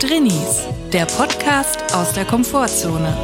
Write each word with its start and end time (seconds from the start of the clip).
Drinnies, 0.00 0.66
der 0.92 1.04
Podcast 1.06 1.94
aus 1.94 2.12
der 2.12 2.24
Komfortzone. 2.24 3.14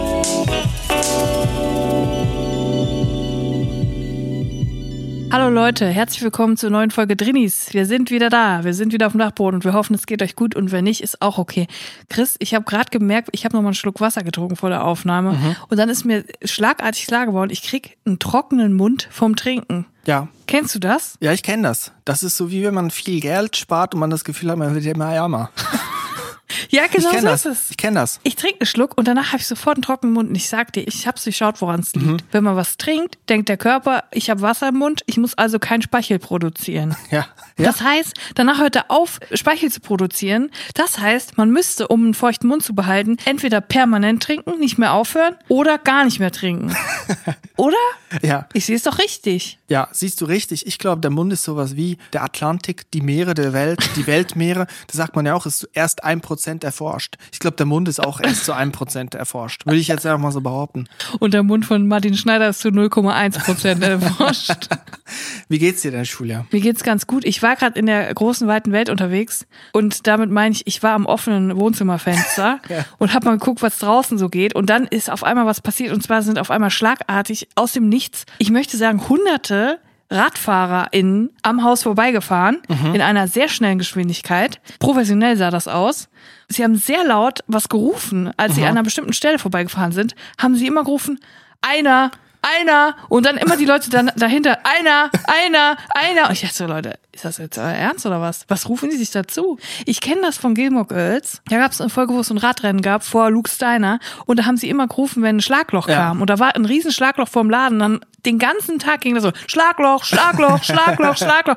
Hallo 5.33 5.51
Leute, 5.51 5.87
herzlich 5.89 6.23
willkommen 6.23 6.57
zur 6.57 6.71
neuen 6.71 6.91
Folge 6.91 7.15
Drinnies. 7.17 7.73
Wir 7.75 7.85
sind 7.85 8.11
wieder 8.11 8.31
da, 8.31 8.65
wir 8.65 8.73
sind 8.73 8.93
wieder 8.93 9.07
auf 9.07 9.13
dem 9.13 9.19
Dachboden 9.19 9.57
und 9.57 9.65
wir 9.65 9.73
hoffen, 9.75 9.95
es 9.95 10.07
geht 10.07 10.23
euch 10.23 10.35
gut 10.37 10.55
und 10.55 10.73
wenn 10.73 10.85
nicht, 10.85 11.03
ist 11.03 11.21
auch 11.21 11.37
okay. 11.39 11.67
Chris, 12.09 12.37
ich 12.39 12.55
habe 12.55 12.65
gerade 12.65 12.91
gemerkt, 12.91 13.29
ich 13.33 13.45
habe 13.45 13.55
noch 13.55 13.63
mal 13.63 13.69
einen 13.69 13.75
Schluck 13.75 14.01
Wasser 14.01 14.23
getrunken 14.23 14.57
vor 14.57 14.71
der 14.71 14.85
Aufnahme 14.85 15.33
Mhm. 15.33 15.57
und 15.69 15.77
dann 15.79 15.89
ist 15.89 16.05
mir 16.05 16.25
schlagartig 16.45 17.07
klar 17.07 17.27
geworden, 17.27 17.51
ich 17.51 17.63
krieg 17.63 17.99
einen 18.07 18.19
trockenen 18.19 18.73
Mund 18.73 19.09
vom 19.11 19.37
Trinken. 19.37 19.85
Ja. 20.07 20.29
Kennst 20.47 20.75
du 20.75 20.79
das? 20.79 21.17
Ja, 21.21 21.33
ich 21.33 21.43
kenne 21.43 21.65
das. 21.65 21.93
Das 22.05 22.23
ist 22.23 22.37
so 22.37 22.51
wie 22.51 22.63
wenn 22.65 22.75
man 22.75 22.91
viel 22.91 23.21
Geld 23.21 23.57
spart 23.57 23.93
und 23.95 24.01
man 24.01 24.11
das 24.11 24.25
Gefühl 24.25 24.51
hat, 24.53 24.59
man 24.59 24.75
wird 24.75 24.87
immer 24.87 25.13
ärmer. 25.13 25.51
Ja, 26.71 26.85
Ich 26.85 26.91
genau 26.93 27.11
kenne 27.11 27.21
so 27.23 27.27
das. 27.29 27.47
ist 27.47 27.65
es. 27.65 27.71
Ich 27.71 27.77
kenne 27.77 28.01
das. 28.01 28.21
Ich 28.23 28.37
trinke 28.37 28.61
einen 28.61 28.67
Schluck 28.67 28.97
und 28.97 29.09
danach 29.09 29.29
habe 29.29 29.39
ich 29.39 29.47
sofort 29.47 29.77
einen 29.77 29.83
trockenen 29.83 30.15
Mund. 30.15 30.29
Und 30.31 30.35
ich 30.35 30.49
sag 30.49 30.73
dir, 30.73 30.87
ich 30.87 31.07
hab's 31.07 31.25
durchschaut, 31.25 31.61
woran 31.61 31.81
es 31.81 31.93
liegt. 31.95 32.07
Mhm. 32.07 32.17
Wenn 32.33 32.45
man 32.45 32.57
was 32.57 32.77
trinkt, 32.77 33.19
denkt 33.29 33.49
der 33.49 33.57
Körper, 33.57 34.05
ich 34.13 34.31
habe 34.31 34.41
Wasser 34.43 34.69
im 34.69 34.77
Mund, 34.77 35.03
ich 35.07 35.17
muss 35.17 35.35
also 35.35 35.59
kein 35.59 35.83
Speichel 35.83 36.19
produzieren. 36.19 36.97
Ja. 37.11 37.27
Ja. 37.59 37.67
Das 37.69 37.81
heißt, 37.81 38.13
danach 38.35 38.59
hört 38.59 38.77
er 38.77 38.91
auf, 38.91 39.19
Speichel 39.33 39.71
zu 39.73 39.81
produzieren. 39.81 40.51
Das 40.75 40.99
heißt, 40.99 41.39
man 41.39 41.51
müsste, 41.51 41.89
um 41.89 42.05
einen 42.05 42.13
feuchten 42.15 42.49
Mund 42.49 42.63
zu 42.63 42.75
behalten, 42.75 43.17
entweder 43.25 43.63
permanent 43.63 44.23
trinken, 44.23 44.59
nicht 44.59 44.77
mehr 44.77 44.93
aufhören 44.93 45.37
oder 45.49 45.79
gar 45.79 46.05
nicht 46.05 46.19
mehr 46.21 46.31
trinken. 46.33 46.77
oder? 47.57 47.77
ja. 48.23 48.47
Ich 48.53 48.67
sehe 48.67 48.77
es 48.77 48.83
doch 48.83 48.99
richtig. 48.99 49.59
Ja, 49.69 49.89
siehst 49.93 50.21
du 50.21 50.27
richtig. 50.27 50.67
Ich 50.67 50.79
glaube, 50.79 51.01
der 51.01 51.11
Mund 51.11 51.33
ist 51.33 51.45
sowas 51.45 51.77
wie 51.77 51.97
der 52.13 52.25
Atlantik, 52.25 52.91
die 52.91 53.01
Meere 53.01 53.33
der 53.33 53.55
Welt, 53.55 53.81
die 53.97 54.07
Weltmeere. 54.07 54.67
Da 54.89 54.97
sagt 54.97 55.17
man 55.17 55.25
ja 55.25 55.35
auch, 55.35 55.47
ist 55.47 55.67
erst 55.73 56.05
ein 56.05 56.21
Prozent 56.21 56.36
erforscht. 56.65 57.17
Ich 57.33 57.39
glaube, 57.39 57.57
der 57.57 57.67
Mund 57.67 57.89
ist 57.89 58.01
auch 58.01 58.21
erst 58.21 58.45
zu 58.45 58.53
einem 58.53 58.73
Prozent 58.73 59.15
erforscht. 59.15 59.67
Würde 59.67 59.79
ich 59.79 59.89
jetzt 59.89 60.05
einfach 60.07 60.19
mal 60.21 60.33
so 60.33 60.41
behaupten. 60.41 60.87
Und 61.19 61.35
der 61.35 61.43
Mund 61.43 61.65
von 61.65 61.87
Martin 61.89 62.17
Schneider 62.17 62.49
ist 62.49 62.61
zu 62.61 62.69
0,1 62.69 63.45
Prozent 63.45 63.83
erforscht. 63.83 64.69
Wie 65.49 65.59
geht's 65.59 65.83
dir 65.83 65.91
denn, 65.93 66.05
Julia? 66.05 66.47
Mir 66.51 66.61
geht's 66.61 66.83
ganz 66.83 67.07
gut. 67.07 67.25
Ich 67.25 67.43
war 67.43 67.57
gerade 67.57 67.79
in 67.79 67.87
der 67.87 68.13
großen, 68.13 68.49
weiten 68.49 68.73
Welt 68.73 68.91
unterwegs 68.91 69.47
und 69.73 70.07
damit 70.07 70.31
meine 70.31 70.55
ich, 70.55 70.67
ich 70.67 70.83
war 70.83 70.93
am 70.95 71.07
offenen 71.07 71.57
Wohnzimmerfenster 71.57 72.61
Ja. 72.69 72.85
und 72.99 73.15
habe 73.15 73.27
mal 73.27 73.39
geguckt, 73.39 73.63
was 73.63 73.79
draußen 73.79 74.19
so 74.19 74.29
geht. 74.29 74.55
Und 74.55 74.69
dann 74.71 74.87
ist 74.87 75.11
auf 75.11 75.23
einmal 75.25 75.47
was 75.47 75.61
passiert 75.61 75.93
und 75.93 76.03
zwar 76.03 76.23
sind 76.23 76.39
auf 76.39 76.51
einmal 76.51 76.71
schlagartig 76.71 77.49
aus 77.55 77.73
dem 77.73 77.89
Nichts, 77.89 78.25
ich 78.39 78.51
möchte 78.51 78.77
sagen, 78.77 79.09
hunderte 79.09 79.79
RadfahrerInnen 80.11 81.31
am 81.43 81.65
Haus 81.65 81.83
vorbeigefahren 81.83 82.63
in 82.95 83.01
einer 83.01 83.27
sehr 83.29 83.49
schnellen 83.49 83.79
Geschwindigkeit. 83.79 84.61
Professionell 84.79 85.37
sah 85.37 85.51
das 85.51 85.69
aus. 85.69 86.09
Sie 86.49 86.63
haben 86.63 86.77
sehr 86.77 87.05
laut 87.05 87.41
was 87.47 87.69
gerufen. 87.69 88.31
Als 88.37 88.55
sie 88.55 88.63
an 88.63 88.71
einer 88.71 88.83
bestimmten 88.85 89.13
Stelle 89.13 89.39
vorbeigefahren 89.39 89.93
sind, 89.93 90.15
haben 90.41 90.55
sie 90.55 90.67
immer 90.67 90.85
gerufen, 90.85 91.19
einer, 91.61 92.13
einer 92.59 92.97
und 93.09 93.27
dann 93.27 93.37
immer 93.37 93.57
die 93.57 93.65
Leute 93.65 93.91
dann 93.91 94.11
dahinter, 94.17 94.59
einer, 94.65 95.11
einer, 95.27 95.77
einer. 95.95 96.27
Und 96.29 96.33
ich 96.33 96.41
dachte 96.43 96.55
so, 96.55 96.67
Leute, 96.67 96.99
ist 97.13 97.25
das 97.25 97.39
jetzt 97.39 97.59
euer 97.59 97.65
Ernst 97.67 98.07
oder 98.07 98.21
was? 98.21 98.45
Was 98.49 98.69
rufen 98.69 98.91
die 98.91 98.97
sich 98.97 99.11
dazu? 99.11 99.59
Ich 99.85 100.01
kenne 100.01 100.21
das 100.23 100.37
von 100.39 100.55
Gilmore 100.55 100.87
Girls. 100.87 101.43
Da 101.49 101.59
gab 101.59 101.73
es 101.73 101.81
eine 101.81 101.91
Folge, 101.91 102.15
wo 102.15 102.21
es 102.21 102.29
so 102.29 102.35
ein 102.35 102.39
Radrennen 102.39 102.83
gab 102.83 103.05
vor 103.05 103.31
Luke 103.31 103.51
Steiner 103.51 103.99
und 104.27 104.39
da 104.39 104.45
haben 104.45 104.57
sie 104.57 104.69
immer 104.69 104.87
gerufen, 104.87 105.23
wenn 105.23 105.37
ein 105.37 105.41
Schlagloch 105.41 105.89
Ja. 105.89 105.97
kam. 105.97 106.21
Und 106.21 106.31
da 106.31 106.39
war 106.39 106.55
ein 106.55 106.65
riesen 106.65 106.93
Schlagloch 106.93 107.29
vorm 107.29 107.51
Laden. 107.51 107.79
Dann 107.79 108.01
den 108.25 108.39
ganzen 108.39 108.79
Tag 108.79 109.01
ging 109.01 109.15
das 109.15 109.23
so, 109.25 109.33
Schlagloch, 109.47 110.05
Schlagloch, 110.05 110.63
Schlagloch, 110.63 111.17
Schlagloch. 111.17 111.57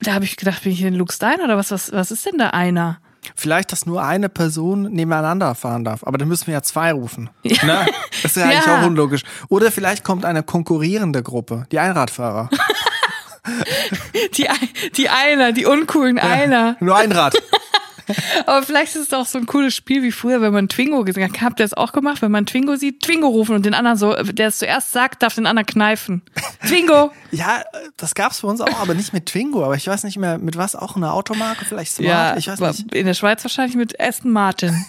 Da 0.00 0.14
habe 0.14 0.24
ich 0.24 0.36
gedacht, 0.36 0.62
bin 0.62 0.72
ich 0.72 0.82
in 0.82 0.94
Luke 0.94 1.12
Steiner 1.12 1.44
oder 1.44 1.56
was, 1.56 1.70
was, 1.72 1.92
was 1.92 2.10
ist 2.12 2.24
denn 2.26 2.38
da 2.38 2.50
einer? 2.50 3.00
Vielleicht, 3.36 3.72
dass 3.72 3.86
nur 3.86 4.02
eine 4.02 4.28
Person 4.28 4.82
nebeneinander 4.92 5.54
fahren 5.54 5.84
darf. 5.84 6.04
Aber 6.04 6.18
dann 6.18 6.28
müssen 6.28 6.46
wir 6.46 6.54
ja 6.54 6.62
zwei 6.62 6.92
rufen. 6.92 7.30
Ne? 7.62 7.86
Das 8.22 8.32
ist 8.32 8.36
ja 8.36 8.44
eigentlich 8.44 8.66
Ja. 8.66 8.80
auch 8.82 8.86
unlogisch. 8.86 9.22
Oder 9.48 9.70
vielleicht 9.72 10.04
kommt 10.04 10.24
eine 10.24 10.42
konkurrierende 10.42 11.22
Gruppe, 11.22 11.66
die 11.72 11.78
Einradfahrer. 11.78 12.48
Die, 14.36 14.46
die 14.96 15.08
Einer, 15.08 15.52
die 15.52 15.64
uncoolen 15.64 16.18
Einer. 16.18 16.76
Nur 16.80 16.96
ein 16.96 17.12
Rad. 17.12 17.34
Aber 18.46 18.62
vielleicht 18.62 18.94
ist 18.96 19.08
es 19.08 19.12
auch 19.12 19.26
so 19.26 19.38
ein 19.38 19.46
cooles 19.46 19.74
Spiel 19.74 20.02
wie 20.02 20.12
früher, 20.12 20.40
wenn 20.40 20.52
man 20.52 20.68
Twingo 20.68 21.04
gesehen 21.04 21.24
hat. 21.32 21.40
Habt 21.40 21.60
ihr 21.60 21.64
das 21.64 21.74
auch 21.74 21.92
gemacht? 21.92 22.22
Wenn 22.22 22.30
man 22.30 22.46
Twingo 22.46 22.76
sieht, 22.76 23.02
Twingo 23.02 23.28
rufen 23.28 23.54
und 23.54 23.66
den 23.66 23.74
anderen 23.74 23.98
so, 23.98 24.14
der 24.14 24.48
es 24.48 24.58
zuerst 24.58 24.92
sagt, 24.92 25.22
darf 25.22 25.34
den 25.34 25.46
anderen 25.46 25.66
kneifen. 25.66 26.22
Twingo! 26.66 27.12
Ja, 27.30 27.60
das 27.98 28.14
gab's 28.14 28.40
für 28.40 28.46
uns 28.46 28.62
auch, 28.62 28.80
aber 28.80 28.94
nicht 28.94 29.12
mit 29.12 29.26
Twingo. 29.26 29.62
Aber 29.62 29.74
ich 29.76 29.86
weiß 29.86 30.04
nicht 30.04 30.16
mehr, 30.16 30.38
mit 30.38 30.56
was 30.56 30.74
auch 30.74 30.96
eine 30.96 31.12
Automarke, 31.12 31.66
vielleicht 31.66 31.92
Smart. 31.92 32.08
Ja, 32.08 32.36
ich 32.38 32.48
weiß 32.48 32.60
nicht. 32.78 32.94
in 32.94 33.04
der 33.04 33.12
Schweiz 33.12 33.44
wahrscheinlich 33.44 33.76
mit 33.76 34.00
Aston 34.00 34.30
Martin. 34.32 34.74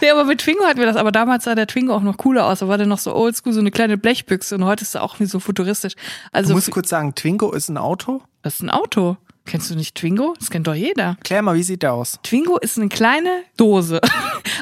nee, 0.00 0.10
aber 0.10 0.24
mit 0.24 0.40
Twingo 0.40 0.64
hatten 0.64 0.78
wir 0.78 0.86
das, 0.86 0.96
aber 0.96 1.12
damals 1.12 1.44
sah 1.44 1.54
der 1.54 1.66
Twingo 1.66 1.94
auch 1.94 2.00
noch 2.02 2.16
cooler 2.16 2.46
aus. 2.46 2.60
Da 2.60 2.68
war 2.68 2.78
der 2.78 2.86
noch 2.86 2.98
so 2.98 3.14
oldschool, 3.14 3.52
so 3.52 3.60
eine 3.60 3.70
kleine 3.70 3.98
Blechbüchse 3.98 4.54
und 4.54 4.64
heute 4.64 4.82
ist 4.84 4.94
er 4.94 5.02
auch 5.02 5.20
wie 5.20 5.26
so 5.26 5.40
futuristisch. 5.40 5.94
Du 5.96 6.00
Also, 6.32 6.54
musst 6.54 6.70
kurz 6.70 6.88
sagen, 6.88 7.14
Twingo 7.14 7.52
ist 7.52 7.68
ein 7.68 7.76
Auto. 7.76 8.22
das 8.42 8.54
ist 8.54 8.62
ein 8.62 8.70
Auto. 8.70 9.16
Kennst 9.46 9.70
du 9.70 9.74
nicht 9.74 9.94
Twingo? 9.94 10.34
Das 10.38 10.50
kennt 10.50 10.66
doch 10.66 10.74
jeder. 10.74 11.16
Klär 11.22 11.42
mal, 11.42 11.54
wie 11.54 11.62
sieht 11.62 11.82
der 11.82 11.92
aus? 11.92 12.18
Twingo 12.22 12.56
ist 12.58 12.78
eine 12.78 12.88
kleine 12.88 13.30
Dose. 13.56 14.00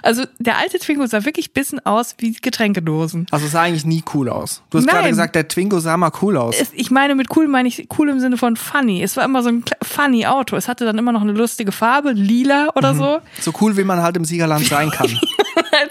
Also 0.05 0.25
der 0.41 0.59
alte 0.59 0.81
Twingo 0.81 1.07
sah 1.07 1.25
wirklich 1.25 1.51
ein 1.51 1.53
bisschen 1.53 1.87
aus 1.87 2.17
wie 2.19 2.33
Getränkedosen. 2.33 3.27
Also 3.31 3.47
es 3.47 3.53
sah 3.53 3.63
eigentlich 3.63 3.85
nie 3.85 4.03
cool 4.15 4.29
aus. 4.29 4.63
Du 4.71 4.79
hast 4.79 4.85
Nein. 4.85 4.97
gerade 4.97 5.09
gesagt, 5.11 5.35
der 5.37 5.47
Twingo 5.47 5.79
sah 5.79 5.97
mal 5.97 6.11
cool 6.23 6.37
aus. 6.37 6.57
Es, 6.61 6.71
ich 6.73 6.91
meine 6.91 7.15
mit 7.15 7.37
cool 7.37 7.47
meine 7.47 7.69
ich 7.69 7.87
cool 7.99 8.09
im 8.09 8.19
Sinne 8.19 8.37
von 8.37 8.57
funny. 8.57 9.03
Es 9.03 9.17
war 9.17 9.25
immer 9.25 9.43
so 9.43 9.51
ein 9.51 9.65
funny 9.81 10.27
Auto. 10.27 10.57
Es 10.57 10.67
hatte 10.67 10.85
dann 10.85 10.99
immer 10.99 11.13
noch 11.13 11.21
eine 11.23 11.33
lustige 11.33 11.71
Farbe, 11.71 12.13
lila 12.13 12.71
oder 12.75 12.95
so. 12.95 13.21
So 13.41 13.53
cool, 13.61 13.77
wie 13.77 13.85
man 13.85 14.03
halt 14.03 14.17
im 14.17 14.25
Siegerland 14.25 14.67
sein 14.67 14.91
kann. 14.97 15.09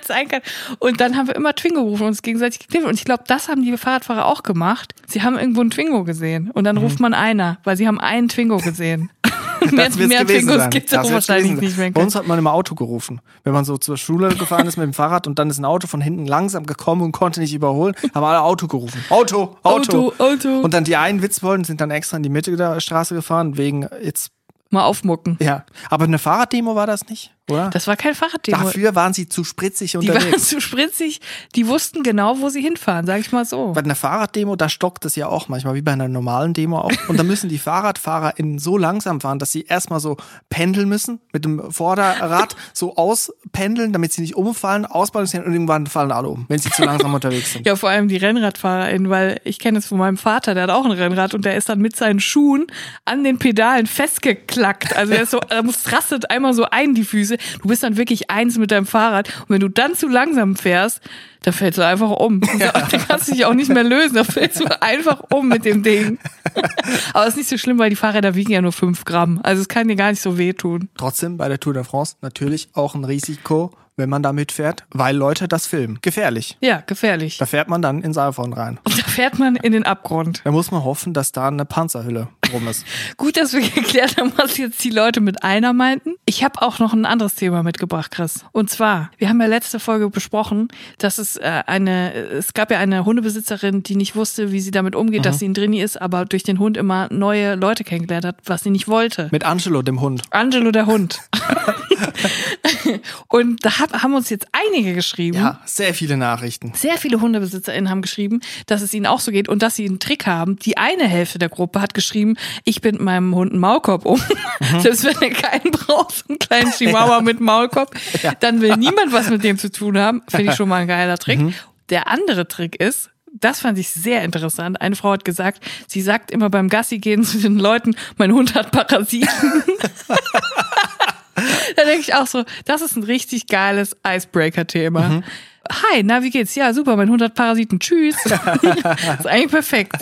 sein 0.03 0.27
kann. 0.27 0.41
Und 0.79 0.99
dann 0.99 1.15
haben 1.15 1.27
wir 1.27 1.35
immer 1.35 1.55
Twingo 1.55 1.83
gerufen 1.83 2.03
und 2.03 2.09
uns 2.09 2.21
gegenseitig 2.21 2.59
gekniffen. 2.59 2.87
Und 2.89 2.95
ich 2.95 3.05
glaube, 3.05 3.23
das 3.27 3.47
haben 3.47 3.63
die 3.63 3.75
Fahrradfahrer 3.77 4.25
auch 4.25 4.43
gemacht. 4.43 4.93
Sie 5.07 5.21
haben 5.21 5.37
irgendwo 5.37 5.61
einen 5.61 5.71
Twingo 5.71 6.03
gesehen. 6.03 6.51
Und 6.51 6.63
dann 6.63 6.77
ruft 6.77 6.99
man 6.99 7.13
einer, 7.13 7.59
weil 7.63 7.77
sie 7.77 7.87
haben 7.87 7.99
einen 7.99 8.27
Twingo 8.27 8.57
gesehen. 8.57 8.80
mehr 9.71 9.87
Das 9.87 9.97
wird's 9.97 10.09
mehr 10.09 10.25
gewesen 10.25 10.47
sein. 10.49 10.69
gibt 10.69 10.91
es 10.91 10.97
auch 10.97 11.11
wahrscheinlich 11.11 11.53
nicht 11.53 11.77
mehr. 11.77 11.91
Bei 11.91 12.01
uns 12.01 12.15
hat 12.15 12.27
man 12.27 12.39
immer 12.39 12.53
Auto 12.53 12.75
gerufen. 12.75 13.21
Wenn 13.43 13.53
man 13.53 13.63
so 13.63 13.77
zur 13.77 13.97
Schule 13.97 14.29
gefahren 14.35 14.67
ist 14.67 14.77
mit 14.77 14.85
dem 14.85 14.93
Fahrrad 14.93 15.27
und 15.27 15.37
dann 15.39 15.49
ist 15.49 15.59
ein 15.59 15.65
Auto 15.65 15.87
von 15.87 16.01
hinten 16.01 16.25
langsam 16.25 16.65
gekommen 16.65 17.03
und 17.03 17.11
konnte 17.11 17.39
nicht 17.39 17.53
überholen, 17.53 17.95
haben 18.13 18.23
alle 18.23 18.41
Auto 18.41 18.67
gerufen. 18.67 19.03
Auto, 19.09 19.55
Auto. 19.63 20.09
Auto, 20.09 20.13
Auto. 20.17 20.59
Und 20.61 20.73
dann 20.73 20.83
die 20.83 20.95
einen 20.95 21.21
Witz 21.21 21.43
wollten, 21.43 21.63
sind 21.63 21.79
dann 21.79 21.91
extra 21.91 22.17
in 22.17 22.23
die 22.23 22.29
Mitte 22.29 22.55
der 22.55 22.79
Straße 22.79 23.13
gefahren, 23.13 23.57
wegen 23.57 23.87
jetzt, 24.03 24.31
Mal 24.71 24.83
aufmucken. 24.85 25.37
ja. 25.41 25.65
Aber 25.89 26.05
eine 26.05 26.17
Fahrraddemo 26.17 26.75
war 26.75 26.87
das 26.87 27.07
nicht, 27.07 27.33
oder? 27.49 27.69
Das 27.69 27.87
war 27.87 27.97
kein 27.97 28.15
Fahrraddemo. 28.15 28.57
Dafür 28.57 28.95
waren 28.95 29.13
sie 29.13 29.27
zu 29.27 29.43
spritzig 29.43 29.91
Die 29.91 30.07
waren 30.07 30.17
unterwegs. 30.17 30.45
zu 30.47 30.61
spritzig. 30.61 31.21
Die 31.55 31.67
wussten 31.67 32.03
genau, 32.03 32.39
wo 32.39 32.49
sie 32.49 32.61
hinfahren, 32.61 33.05
sag 33.05 33.19
ich 33.19 33.31
mal 33.31 33.45
so. 33.45 33.73
Bei 33.73 33.81
einer 33.81 33.95
Fahrraddemo, 33.95 34.55
da 34.55 34.69
stockt 34.69 35.05
es 35.05 35.15
ja 35.15 35.27
auch 35.27 35.49
manchmal, 35.49 35.75
wie 35.75 35.81
bei 35.81 35.91
einer 35.91 36.07
normalen 36.07 36.53
Demo 36.53 36.79
auch. 36.79 36.91
Und 37.07 37.17
da 37.17 37.23
müssen 37.23 37.49
die 37.49 37.57
FahrradfahrerInnen 37.57 38.59
so 38.59 38.77
langsam 38.77 39.21
fahren, 39.21 39.39
dass 39.39 39.51
sie 39.51 39.63
erstmal 39.63 39.99
so 39.99 40.17
pendeln 40.49 40.87
müssen, 40.87 41.19
mit 41.33 41.43
dem 41.43 41.71
Vorderrad 41.71 42.55
so 42.73 42.95
auspendeln, 42.95 43.91
damit 43.91 44.13
sie 44.13 44.21
nicht 44.21 44.35
umfallen, 44.35 44.85
ausbalancieren 44.85 45.45
und 45.45 45.53
irgendwann 45.53 45.87
fallen 45.87 46.11
alle 46.11 46.29
um, 46.29 46.45
wenn 46.47 46.59
sie 46.59 46.69
zu 46.69 46.83
langsam 46.83 47.13
unterwegs 47.13 47.53
sind. 47.53 47.65
Ja, 47.71 47.75
vor 47.75 47.89
allem 47.89 48.07
die 48.07 48.17
RennradfahrerInnen, 48.17 49.09
weil 49.09 49.39
ich 49.43 49.59
kenne 49.59 49.77
es 49.77 49.85
von 49.85 49.97
meinem 49.97 50.17
Vater, 50.17 50.53
der 50.53 50.63
hat 50.63 50.69
auch 50.71 50.85
ein 50.85 50.91
Rennrad 50.91 51.33
und 51.33 51.45
der 51.45 51.55
ist 51.55 51.69
dann 51.69 51.79
mit 51.79 51.95
seinen 51.95 52.19
Schuhen 52.19 52.67
an 53.05 53.23
den 53.23 53.37
Pedalen 53.37 53.85
festgeklackt. 53.85 54.95
Also 54.95 55.13
er 55.13 55.21
ist 55.21 55.31
so, 55.31 55.39
er 55.47 55.63
muss 55.63 55.91
rastet 55.91 56.31
einmal 56.31 56.53
so 56.53 56.65
ein 56.69 56.95
die 56.95 57.03
Füße. 57.03 57.37
Du 57.61 57.67
bist 57.67 57.83
dann 57.83 57.97
wirklich 57.97 58.29
eins 58.29 58.57
mit 58.57 58.71
deinem 58.71 58.85
Fahrrad 58.85 59.29
und 59.41 59.49
wenn 59.49 59.59
du 59.59 59.69
dann 59.69 59.95
zu 59.95 60.07
langsam 60.07 60.55
fährst, 60.55 61.01
dann 61.43 61.53
fällst 61.53 61.77
du 61.77 61.85
einfach 61.85 62.11
um. 62.11 62.41
Da 62.59 62.71
kannst 63.07 63.27
du 63.27 63.33
dich 63.33 63.45
auch 63.45 63.53
nicht 63.53 63.69
mehr 63.69 63.83
lösen, 63.83 64.15
da 64.15 64.23
fällst 64.23 64.59
du 64.59 64.81
einfach 64.81 65.21
um 65.31 65.47
mit 65.47 65.65
dem 65.65 65.83
Ding. 65.83 66.19
Aber 67.13 67.23
es 67.23 67.29
ist 67.29 67.37
nicht 67.37 67.49
so 67.49 67.57
schlimm, 67.57 67.79
weil 67.79 67.89
die 67.89 67.95
Fahrräder 67.95 68.35
wiegen 68.35 68.51
ja 68.51 68.61
nur 68.61 68.71
fünf 68.71 69.05
Gramm. 69.05 69.39
Also 69.43 69.61
es 69.61 69.67
kann 69.67 69.87
dir 69.87 69.95
gar 69.95 70.11
nicht 70.11 70.21
so 70.21 70.37
wehtun. 70.37 70.89
Trotzdem 70.97 71.37
bei 71.37 71.47
der 71.47 71.59
Tour 71.59 71.73
de 71.73 71.83
France 71.83 72.17
natürlich 72.21 72.69
auch 72.73 72.95
ein 72.95 73.05
Risiko, 73.05 73.71
wenn 73.97 74.09
man 74.09 74.23
da 74.23 74.33
mitfährt, 74.33 74.85
weil 74.91 75.15
Leute 75.15 75.47
das 75.47 75.67
filmen. 75.67 75.99
Gefährlich. 76.01 76.57
Ja, 76.61 76.81
gefährlich. 76.85 77.37
Da 77.37 77.45
fährt 77.45 77.69
man 77.69 77.81
dann 77.81 78.01
ins 78.01 78.17
iPhone 78.17 78.53
rein. 78.53 78.79
Und 78.83 78.97
da 78.99 79.03
fährt 79.03 79.39
man 79.39 79.55
in 79.55 79.73
den 79.73 79.85
Abgrund. 79.85 80.41
Da 80.43 80.51
muss 80.51 80.71
man 80.71 80.83
hoffen, 80.83 81.13
dass 81.13 81.31
da 81.31 81.47
eine 81.47 81.65
Panzerhülle 81.65 82.29
rum 82.53 82.67
ist. 82.67 82.85
Gut, 83.17 83.37
dass 83.37 83.53
wir 83.53 83.61
geklärt 83.61 84.17
haben, 84.17 84.33
was 84.35 84.57
jetzt 84.57 84.83
die 84.83 84.89
Leute 84.89 85.21
mit 85.21 85.43
einer 85.43 85.73
meinten. 85.73 86.15
Ich 86.25 86.43
habe 86.43 86.61
auch 86.61 86.79
noch 86.79 86.93
ein 86.93 87.05
anderes 87.05 87.35
Thema 87.35 87.63
mitgebracht, 87.63 88.11
Chris. 88.11 88.45
Und 88.51 88.69
zwar, 88.69 89.11
wir 89.17 89.29
haben 89.29 89.39
ja 89.41 89.47
letzte 89.47 89.79
Folge 89.79 90.09
besprochen, 90.09 90.69
dass 90.97 91.17
es 91.17 91.37
äh, 91.37 91.63
eine, 91.65 92.13
es 92.13 92.53
gab 92.53 92.71
ja 92.71 92.79
eine 92.79 93.05
Hundebesitzerin, 93.05 93.83
die 93.83 93.95
nicht 93.95 94.15
wusste, 94.15 94.51
wie 94.51 94.61
sie 94.61 94.71
damit 94.71 94.95
umgeht, 94.95 95.25
dass 95.25 95.39
sie 95.39 95.47
ein 95.47 95.53
Drini 95.53 95.81
ist, 95.81 96.01
aber 96.01 96.25
durch 96.25 96.43
den 96.43 96.59
Hund 96.59 96.77
immer 96.77 97.07
neue 97.11 97.55
Leute 97.55 97.83
kennengelernt 97.83 98.25
hat, 98.25 98.37
was 98.45 98.63
sie 98.63 98.69
nicht 98.69 98.87
wollte. 98.87 99.29
Mit 99.31 99.45
Angelo, 99.45 99.81
dem 99.81 100.01
Hund. 100.01 100.23
Angelo 100.31 100.71
der 100.71 100.85
Hund. 100.85 101.19
und 103.27 103.65
da 103.65 103.79
hab, 103.81 104.03
haben 104.03 104.13
uns 104.13 104.29
jetzt 104.29 104.47
einige 104.51 104.93
geschrieben. 104.93 105.37
Ja, 105.37 105.59
sehr 105.65 105.93
viele 105.93 106.17
Nachrichten. 106.17 106.71
Sehr 106.75 106.97
viele 106.97 107.19
HundebesitzerInnen 107.19 107.89
haben 107.89 108.01
geschrieben, 108.01 108.39
dass 108.67 108.81
es 108.81 108.93
ihnen 108.93 109.05
auch 109.05 109.19
so 109.19 109.31
geht 109.31 109.49
und 109.49 109.61
dass 109.61 109.75
sie 109.75 109.85
einen 109.85 109.99
Trick 109.99 110.27
haben. 110.27 110.57
Die 110.57 110.77
eine 110.77 111.07
Hälfte 111.07 111.39
der 111.39 111.49
Gruppe 111.49 111.81
hat 111.81 111.93
geschrieben, 111.93 112.37
ich 112.63 112.81
bind 112.81 113.01
meinem 113.01 113.35
Hund 113.35 113.51
einen 113.51 113.59
Maulkorb 113.59 114.05
um. 114.05 114.21
Mhm. 114.59 114.79
Selbst 114.79 115.03
wenn 115.03 115.21
er 115.21 115.31
keinen 115.31 115.71
braucht, 115.71 116.15
so 116.15 116.23
einen 116.29 116.39
kleinen 116.39 116.71
Chihuahua 116.71 117.21
mit 117.21 117.39
Maulkorb, 117.41 117.93
dann 118.39 118.61
will 118.61 118.77
niemand 118.77 119.11
was 119.11 119.29
mit 119.29 119.43
dem 119.43 119.57
zu 119.57 119.71
tun 119.71 119.97
haben. 119.97 120.21
Finde 120.27 120.51
ich 120.51 120.57
schon 120.57 120.69
mal 120.69 120.81
ein 120.81 120.87
geiler 120.87 121.17
Trick. 121.17 121.39
Mhm. 121.39 121.53
Der 121.89 122.07
andere 122.07 122.47
Trick 122.47 122.77
ist, 122.77 123.09
das 123.33 123.59
fand 123.61 123.77
ich 123.77 123.89
sehr 123.89 124.23
interessant. 124.23 124.81
Eine 124.81 124.95
Frau 124.95 125.11
hat 125.11 125.25
gesagt, 125.25 125.63
sie 125.87 126.01
sagt 126.01 126.31
immer 126.31 126.49
beim 126.49 126.69
Gassi 126.69 126.99
gehen 126.99 127.23
zu 127.23 127.39
den 127.39 127.57
Leuten, 127.57 127.95
mein 128.17 128.33
Hund 128.33 128.55
hat 128.55 128.71
Parasiten. 128.71 129.27
da 131.75 131.83
denke 131.83 132.01
ich 132.01 132.13
auch 132.13 132.27
so, 132.27 132.43
das 132.65 132.81
ist 132.81 132.95
ein 132.95 133.03
richtig 133.03 133.47
geiles 133.47 133.95
Icebreaker-Thema. 134.05 135.01
Mhm. 135.01 135.23
Hi, 135.69 136.03
na, 136.03 136.23
wie 136.23 136.31
geht's? 136.31 136.55
Ja, 136.55 136.73
super, 136.73 136.95
mein 136.95 137.09
Hund 137.09 137.21
hat 137.21 137.35
Parasiten. 137.35 137.79
Tschüss. 137.79 138.15
ist 138.25 139.27
eigentlich 139.27 139.51
perfekt. 139.51 139.95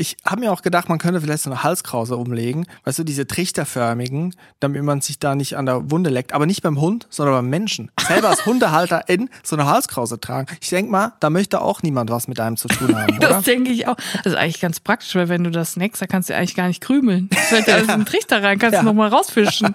Ich 0.00 0.16
habe 0.24 0.40
mir 0.40 0.50
auch 0.50 0.62
gedacht, 0.62 0.88
man 0.88 0.96
könnte 0.98 1.20
vielleicht 1.20 1.42
so 1.42 1.50
eine 1.50 1.62
Halskrause 1.62 2.16
umlegen, 2.16 2.66
weißt 2.84 3.00
du, 3.00 3.04
diese 3.04 3.26
trichterförmigen, 3.26 4.34
damit 4.58 4.82
man 4.82 5.02
sich 5.02 5.18
da 5.18 5.34
nicht 5.34 5.58
an 5.58 5.66
der 5.66 5.90
Wunde 5.90 6.08
leckt. 6.08 6.32
Aber 6.32 6.46
nicht 6.46 6.62
beim 6.62 6.80
Hund, 6.80 7.06
sondern 7.10 7.34
beim 7.34 7.50
Menschen. 7.50 7.90
Selber 8.08 8.30
als 8.30 8.46
Hundehalter 8.46 9.10
in 9.10 9.28
so 9.42 9.56
eine 9.56 9.66
Halskrause 9.66 10.18
tragen. 10.18 10.46
Ich 10.62 10.70
denk 10.70 10.88
mal, 10.90 11.12
da 11.20 11.28
möchte 11.28 11.60
auch 11.60 11.82
niemand 11.82 12.08
was 12.08 12.28
mit 12.28 12.40
einem 12.40 12.56
zu 12.56 12.68
tun 12.68 12.96
haben, 12.98 13.14
oder? 13.18 13.28
Das 13.28 13.44
denke 13.44 13.70
ich 13.72 13.86
auch. 13.88 13.96
Das 14.24 14.32
ist 14.32 14.36
eigentlich 14.38 14.60
ganz 14.62 14.80
praktisch, 14.80 15.14
weil 15.16 15.28
wenn 15.28 15.44
du 15.44 15.50
das 15.50 15.72
snackst, 15.72 16.00
da 16.00 16.06
kannst 16.06 16.30
du 16.30 16.34
eigentlich 16.34 16.54
gar 16.56 16.68
nicht 16.68 16.80
krümeln. 16.80 17.28
Fällt 17.50 17.66
dir 17.66 17.74
alles 17.74 17.88
in 17.88 18.00
den 18.00 18.06
Trichter 18.06 18.42
rein, 18.42 18.58
kannst 18.58 18.76
Ja. 18.76 18.80
du 18.80 18.86
noch 18.86 18.94
mal 18.94 19.08
rausfischen. 19.08 19.74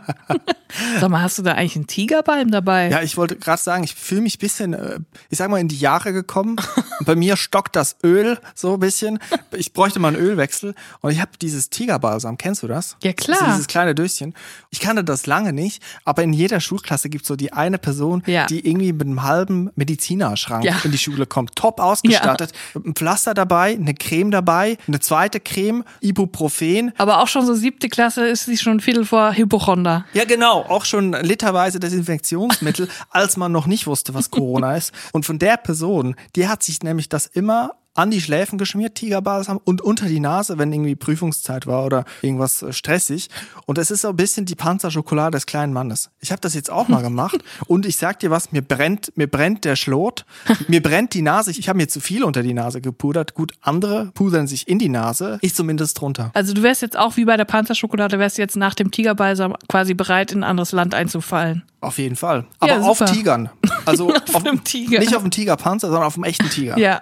Sag 0.99 1.09
mal, 1.09 1.21
hast 1.21 1.37
du 1.37 1.43
da 1.43 1.51
eigentlich 1.53 1.75
einen 1.75 1.85
Tigerbalm 1.87 2.49
dabei? 2.49 2.89
Ja, 2.89 3.01
ich 3.03 3.15
wollte 3.15 3.35
gerade 3.35 3.61
sagen, 3.61 3.83
ich 3.83 3.93
fühle 3.93 4.21
mich 4.21 4.39
bisschen, 4.39 4.73
äh, 4.73 4.99
ich 5.29 5.37
sag 5.37 5.49
mal, 5.51 5.59
in 5.59 5.67
die 5.67 5.77
Jahre 5.77 6.11
gekommen. 6.13 6.55
Bei 7.01 7.15
mir 7.15 7.37
stockt 7.37 7.75
das 7.75 7.95
Öl 8.03 8.39
so 8.55 8.73
ein 8.73 8.79
bisschen. 8.79 9.19
Ich 9.55 9.71
bräuchte 9.71 9.99
mal 9.99 10.14
einen 10.15 10.25
Ölwechsel. 10.25 10.73
Und 11.01 11.11
ich 11.11 11.19
habe 11.21 11.31
dieses 11.41 11.69
Tigerbalsam, 11.69 12.37
kennst 12.37 12.63
du 12.63 12.67
das? 12.67 12.95
Ja, 13.03 13.13
klar. 13.13 13.37
Das 13.39 13.49
dieses 13.53 13.67
kleine 13.67 13.95
Döschen. 13.95 14.33
Ich 14.69 14.79
kannte 14.79 15.03
das 15.03 15.25
lange 15.27 15.53
nicht, 15.53 15.81
aber 16.03 16.23
in 16.23 16.33
jeder 16.33 16.59
Schulklasse 16.59 17.09
gibt's 17.09 17.27
so 17.27 17.35
die 17.35 17.53
eine 17.53 17.77
Person, 17.77 18.23
Ja. 18.25 18.45
die 18.45 18.65
irgendwie 18.67 18.93
mit 18.93 19.03
einem 19.07 19.23
halben 19.23 19.69
Medizinerschrank 19.75 20.63
Ja. 20.65 20.75
in 20.83 20.91
die 20.91 20.97
Schule 20.97 21.25
kommt. 21.25 21.55
Top 21.55 21.79
ausgestattet. 21.79 22.51
Ein 22.75 22.93
Pflaster 22.95 23.33
dabei, 23.33 23.73
eine 23.75 23.93
Creme 23.93 24.31
dabei, 24.31 24.77
eine 24.87 24.99
zweite 24.99 25.39
Creme, 25.39 25.83
Ibuprofen. 26.01 26.91
Aber 26.97 27.21
auch 27.21 27.27
schon 27.27 27.45
so 27.45 27.53
siebte 27.53 27.89
Klasse 27.89 28.25
ist 28.27 28.45
sie 28.45 28.57
schon 28.57 28.79
Viertel 28.79 29.05
vor 29.05 29.33
Hypochonder. 29.33 30.05
Ja, 30.13 30.25
genau. 30.25 30.61
Auch 30.63 30.85
schon 30.85 31.13
literweise 31.13 31.79
Desinfektionsmittel, 31.79 32.87
als 33.09 33.37
man 33.37 33.51
noch 33.51 33.67
nicht 33.67 33.87
wusste, 33.87 34.13
was 34.13 34.31
Corona 34.31 34.75
ist. 34.75 34.91
Und 35.11 35.25
von 35.25 35.39
der 35.39 35.57
Person, 35.57 36.15
die 36.35 36.47
hat 36.47 36.63
sich 36.63 36.81
nämlich 36.83 37.09
das 37.09 37.25
immer 37.25 37.71
an 37.95 38.11
die 38.11 38.21
Schläfen 38.21 38.57
geschmiert, 38.57 38.95
Tigerbalsam, 38.95 39.59
und 39.63 39.81
unter 39.81 40.05
die 40.05 40.19
Nase, 40.19 40.57
wenn 40.57 40.71
irgendwie 40.71 40.95
Prüfungszeit 40.95 41.65
war 41.65 41.85
oder 41.85 42.05
irgendwas 42.21 42.61
äh, 42.61 42.73
stressig. 42.73 43.29
Und 43.65 43.77
es 43.77 43.89
ist 43.89 44.01
so 44.01 44.09
ein 44.09 44.15
bisschen 44.15 44.45
die 44.45 44.55
Panzerschokolade 44.55 45.31
des 45.31 45.45
kleinen 45.45 45.73
Mannes. 45.73 46.11
Ich 46.19 46.31
habe 46.31 46.41
das 46.41 46.53
jetzt 46.53 46.69
auch 46.69 46.87
mal 46.87 47.01
gemacht 47.01 47.37
und 47.67 47.85
ich 47.85 47.97
sag 47.97 48.19
dir 48.19 48.29
was, 48.29 48.51
mir 48.51 48.61
brennt, 48.61 49.11
mir 49.15 49.27
brennt 49.27 49.65
der 49.65 49.75
Schlot, 49.75 50.25
mir 50.67 50.83
brennt 50.83 51.13
die 51.13 51.21
Nase. 51.21 51.51
Ich 51.51 51.67
habe 51.69 51.77
mir 51.77 51.87
zu 51.87 51.99
viel 51.99 52.23
unter 52.23 52.43
die 52.43 52.53
Nase 52.53 52.81
gepudert. 52.81 53.33
Gut, 53.33 53.53
andere 53.61 54.11
pudern 54.13 54.47
sich 54.47 54.67
in 54.67 54.77
die 54.77 54.89
Nase, 54.89 55.39
ich 55.41 55.55
zumindest 55.55 55.99
drunter. 55.99 56.31
Also 56.33 56.53
du 56.53 56.63
wärst 56.63 56.81
jetzt 56.81 56.97
auch 56.97 57.17
wie 57.17 57.25
bei 57.25 57.37
der 57.37 57.45
Panzerschokolade, 57.45 58.19
wärst 58.19 58.37
jetzt 58.37 58.57
nach 58.57 58.73
dem 58.73 58.91
Tigerbalsam 58.91 59.55
quasi 59.69 59.93
bereit, 59.93 60.33
in 60.33 60.39
ein 60.39 60.43
anderes 60.43 60.73
Land 60.73 60.93
einzufallen. 60.93 61.63
Auf 61.81 61.97
jeden 61.97 62.15
Fall. 62.15 62.45
Aber 62.59 62.73
Ja, 62.73 62.81
auf. 62.81 62.99
Tigern. 63.05 63.49
Also 63.85 64.13
auf, 64.33 64.45
einem 64.45 64.63
Tiger. 64.63 64.99
Nicht 64.99 65.15
auf 65.15 65.21
dem 65.21 65.31
Tigerpanzer, 65.31 65.87
sondern 65.87 66.05
auf 66.05 66.15
dem 66.15 66.23
echten 66.23 66.49
Tiger. 66.49 66.77
Ja. 66.77 67.01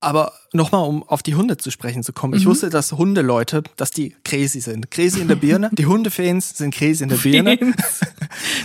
Aber 0.00 0.32
nochmal, 0.52 0.86
um 0.88 1.02
auf 1.04 1.22
die 1.22 1.34
Hunde 1.34 1.56
zu 1.56 1.70
sprechen 1.70 2.02
zu 2.02 2.12
kommen. 2.12 2.34
Ich 2.34 2.44
Mhm. 2.44 2.50
wusste, 2.50 2.70
dass 2.70 2.92
Hundeleute, 2.92 3.62
dass 3.76 3.90
die 3.90 4.16
crazy 4.24 4.60
sind. 4.60 4.90
Crazy 4.90 5.20
in 5.20 5.28
der 5.28 5.36
Birne. 5.36 5.70
Die 5.74 5.86
Hundefans 5.86 6.56
sind 6.56 6.74
crazy 6.74 7.02
in 7.04 7.08
der 7.08 7.16
Birne. 7.16 7.58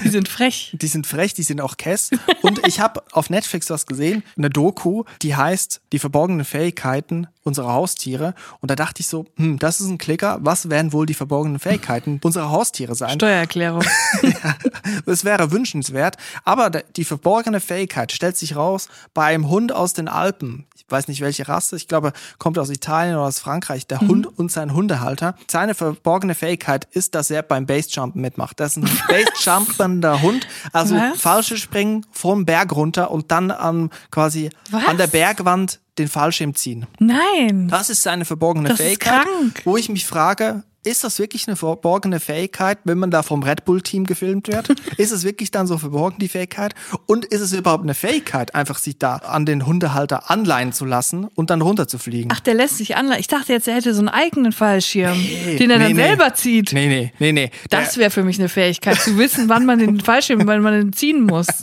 Die 0.03 0.09
sind 0.09 0.27
frech. 0.27 0.75
Die 0.81 0.87
sind 0.87 1.05
frech, 1.07 1.33
die 1.33 1.43
sind 1.43 1.61
auch 1.61 1.77
Kess. 1.77 2.09
Und 2.41 2.65
ich 2.67 2.79
habe 2.79 3.03
auf 3.11 3.29
Netflix 3.29 3.69
was 3.69 3.85
gesehen, 3.85 4.23
eine 4.37 4.49
Doku, 4.49 5.03
die 5.21 5.35
heißt 5.35 5.81
Die 5.91 5.99
verborgenen 5.99 6.45
Fähigkeiten 6.45 7.27
unserer 7.43 7.73
Haustiere. 7.73 8.33
Und 8.61 8.71
da 8.71 8.75
dachte 8.75 9.01
ich 9.01 9.07
so, 9.07 9.25
hm, 9.37 9.59
das 9.59 9.79
ist 9.79 9.87
ein 9.87 9.97
Klicker. 9.99 10.39
Was 10.41 10.69
werden 10.69 10.93
wohl 10.93 11.05
die 11.05 11.13
verborgenen 11.13 11.59
Fähigkeiten 11.59 12.19
unserer 12.23 12.49
Haustiere 12.49 12.95
sein? 12.95 13.19
Steuererklärung. 13.19 13.83
Es 15.05 15.23
wäre 15.23 15.51
wünschenswert, 15.51 16.17
aber 16.43 16.69
die 16.69 17.05
verborgene 17.05 17.59
Fähigkeit 17.59 18.11
stellt 18.11 18.37
sich 18.37 18.55
raus 18.55 18.87
bei 19.13 19.25
einem 19.25 19.49
Hund 19.49 19.71
aus 19.71 19.93
den 19.93 20.07
Alpen. 20.07 20.65
Ich 20.75 20.85
weiß 20.89 21.07
nicht 21.07 21.21
welche 21.21 21.47
Rasse, 21.47 21.74
ich 21.75 21.87
glaube, 21.87 22.13
kommt 22.37 22.57
aus 22.57 22.69
Italien 22.69 23.15
oder 23.15 23.25
aus 23.25 23.39
Frankreich. 23.39 23.85
Der 23.87 24.01
Hund 24.01 24.27
und 24.37 24.51
sein 24.51 24.73
Hundehalter. 24.73 25.35
Seine 25.49 25.73
verborgene 25.75 26.33
Fähigkeit 26.35 26.87
ist, 26.91 27.15
dass 27.15 27.29
er 27.29 27.41
beim 27.43 27.65
Basejumpen 27.65 28.21
mitmacht. 28.21 28.59
Das 28.59 28.77
ist 28.77 28.83
ein 28.83 28.89
Basejumpender 29.07 30.21
Hund, 30.21 30.47
also 30.73 30.95
Was? 30.95 31.19
falsche 31.21 31.57
Springen 31.57 32.05
vom 32.11 32.45
Berg 32.45 32.75
runter 32.75 33.11
und 33.11 33.31
dann 33.31 33.51
an 33.51 33.89
quasi 34.11 34.49
Was? 34.71 34.85
an 34.87 34.97
der 34.97 35.07
Bergwand 35.07 35.79
den 35.97 36.07
Fallschirm 36.07 36.55
ziehen. 36.55 36.85
Nein. 36.99 37.67
Das 37.69 37.89
ist 37.89 38.03
seine 38.03 38.25
verborgene 38.25 38.69
Das 38.69 38.79
ist 38.79 38.85
Fähigkeit, 38.85 39.23
krank. 39.23 39.61
wo 39.63 39.77
ich 39.77 39.87
mich 39.89 40.05
frage, 40.05 40.63
ist 40.85 41.03
das 41.03 41.19
wirklich 41.19 41.47
eine 41.47 41.55
verborgene 41.55 42.19
Fähigkeit, 42.19 42.77
wenn 42.83 42.97
man 42.97 43.11
da 43.11 43.23
vom 43.23 43.43
Red 43.43 43.65
Bull 43.65 43.81
Team 43.81 44.05
gefilmt 44.05 44.47
wird? 44.47 44.69
ist 44.97 45.11
es 45.11 45.23
wirklich 45.23 45.51
dann 45.51 45.67
so 45.67 45.77
verborgen, 45.77 46.17
die 46.19 46.27
Fähigkeit? 46.27 46.75
Und 47.07 47.25
ist 47.25 47.41
es 47.41 47.53
überhaupt 47.53 47.83
eine 47.83 47.93
Fähigkeit, 47.93 48.53
einfach 48.53 48.77
sich 48.77 48.97
da 48.97 49.15
an 49.15 49.45
den 49.45 49.65
Hundehalter 49.65 50.29
anleihen 50.29 50.73
zu 50.73 50.85
lassen 50.85 51.25
und 51.35 51.49
dann 51.49 51.61
runterzufliegen? 51.61 52.31
Ach, 52.33 52.39
der 52.39 52.53
lässt 52.53 52.77
sich 52.77 52.95
anleihen. 52.95 53.19
Ich 53.19 53.27
dachte 53.27 53.51
jetzt, 53.51 53.67
er 53.67 53.75
hätte 53.75 53.93
so 53.93 53.99
einen 53.99 54.09
eigenen 54.09 54.51
Fallschirm, 54.51 55.17
den 55.57 55.69
er 55.71 55.77
nee, 55.77 55.83
dann 55.83 55.95
nee. 55.95 56.03
selber 56.03 56.33
zieht. 56.33 56.71
Nee, 56.73 56.87
nee, 56.87 57.13
nee, 57.19 57.31
nee. 57.31 57.51
Das 57.69 57.97
wäre 57.97 58.11
für 58.11 58.23
mich 58.23 58.39
eine 58.39 58.49
Fähigkeit, 58.49 58.99
zu 58.99 59.17
wissen, 59.17 59.49
wann 59.49 59.65
man 59.65 59.79
den 59.79 59.99
Fallschirm, 60.01 60.45
wann 60.45 60.61
man 60.61 60.73
den 60.73 60.93
ziehen 60.93 61.23
muss. 61.23 61.47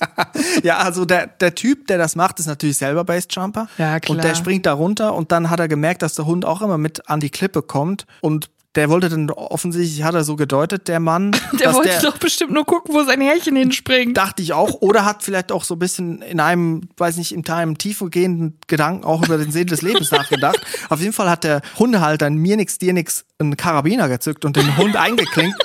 Ja, 0.62 0.78
also 0.78 1.04
der, 1.04 1.26
der 1.26 1.54
Typ, 1.54 1.86
der 1.86 1.98
das 1.98 2.16
macht, 2.16 2.38
ist 2.38 2.46
natürlich 2.46 2.76
selber 2.76 3.04
Basejumper. 3.04 3.68
Ja, 3.78 4.00
klar. 4.00 4.16
Und 4.16 4.24
der 4.24 4.34
springt 4.34 4.66
da 4.66 4.72
runter 4.72 5.14
und 5.14 5.32
dann 5.32 5.50
hat 5.50 5.60
er 5.60 5.68
gemerkt, 5.68 6.02
dass 6.02 6.14
der 6.14 6.26
Hund 6.26 6.44
auch 6.44 6.62
immer 6.62 6.78
mit 6.78 7.08
an 7.08 7.20
die 7.20 7.30
Klippe 7.30 7.62
kommt 7.62 8.06
und 8.20 8.50
der 8.74 8.88
wollte 8.88 9.08
dann 9.10 9.30
offensichtlich, 9.30 10.02
hat 10.02 10.14
er 10.14 10.24
so 10.24 10.36
gedeutet, 10.36 10.88
der 10.88 11.00
Mann, 11.00 11.32
Der 11.52 11.68
dass 11.68 11.76
wollte 11.76 11.90
der, 11.90 12.00
doch 12.00 12.16
bestimmt 12.16 12.52
nur 12.52 12.64
gucken, 12.64 12.94
wo 12.94 13.02
sein 13.04 13.20
Härchen 13.20 13.54
hinspringt. 13.56 14.16
dachte 14.16 14.42
ich 14.42 14.52
auch, 14.54 14.80
oder 14.80 15.04
hat 15.04 15.22
vielleicht 15.22 15.52
auch 15.52 15.64
so 15.64 15.74
ein 15.74 15.78
bisschen 15.78 16.22
in 16.22 16.40
einem, 16.40 16.88
weiß 16.96 17.18
nicht, 17.18 17.32
in 17.32 17.46
einem 17.48 17.76
tiefergehenden 17.76 18.58
Gedanken 18.66 19.04
auch 19.04 19.24
über 19.24 19.36
den 19.36 19.52
Sinn 19.52 19.66
des 19.66 19.82
Lebens 19.82 20.10
nachgedacht. 20.10 20.60
Auf 20.88 21.00
jeden 21.00 21.12
Fall 21.12 21.28
hat 21.28 21.44
der 21.44 21.60
Hundehalter 21.78 22.26
in 22.26 22.36
mir 22.36 22.56
nix, 22.56 22.78
dir 22.78 22.92
nix 22.92 23.24
einen 23.38 23.56
Karabiner 23.56 24.08
gezückt 24.08 24.44
und 24.44 24.56
den 24.56 24.76
Hund 24.76 24.96
eingeklinkt. 24.96 25.56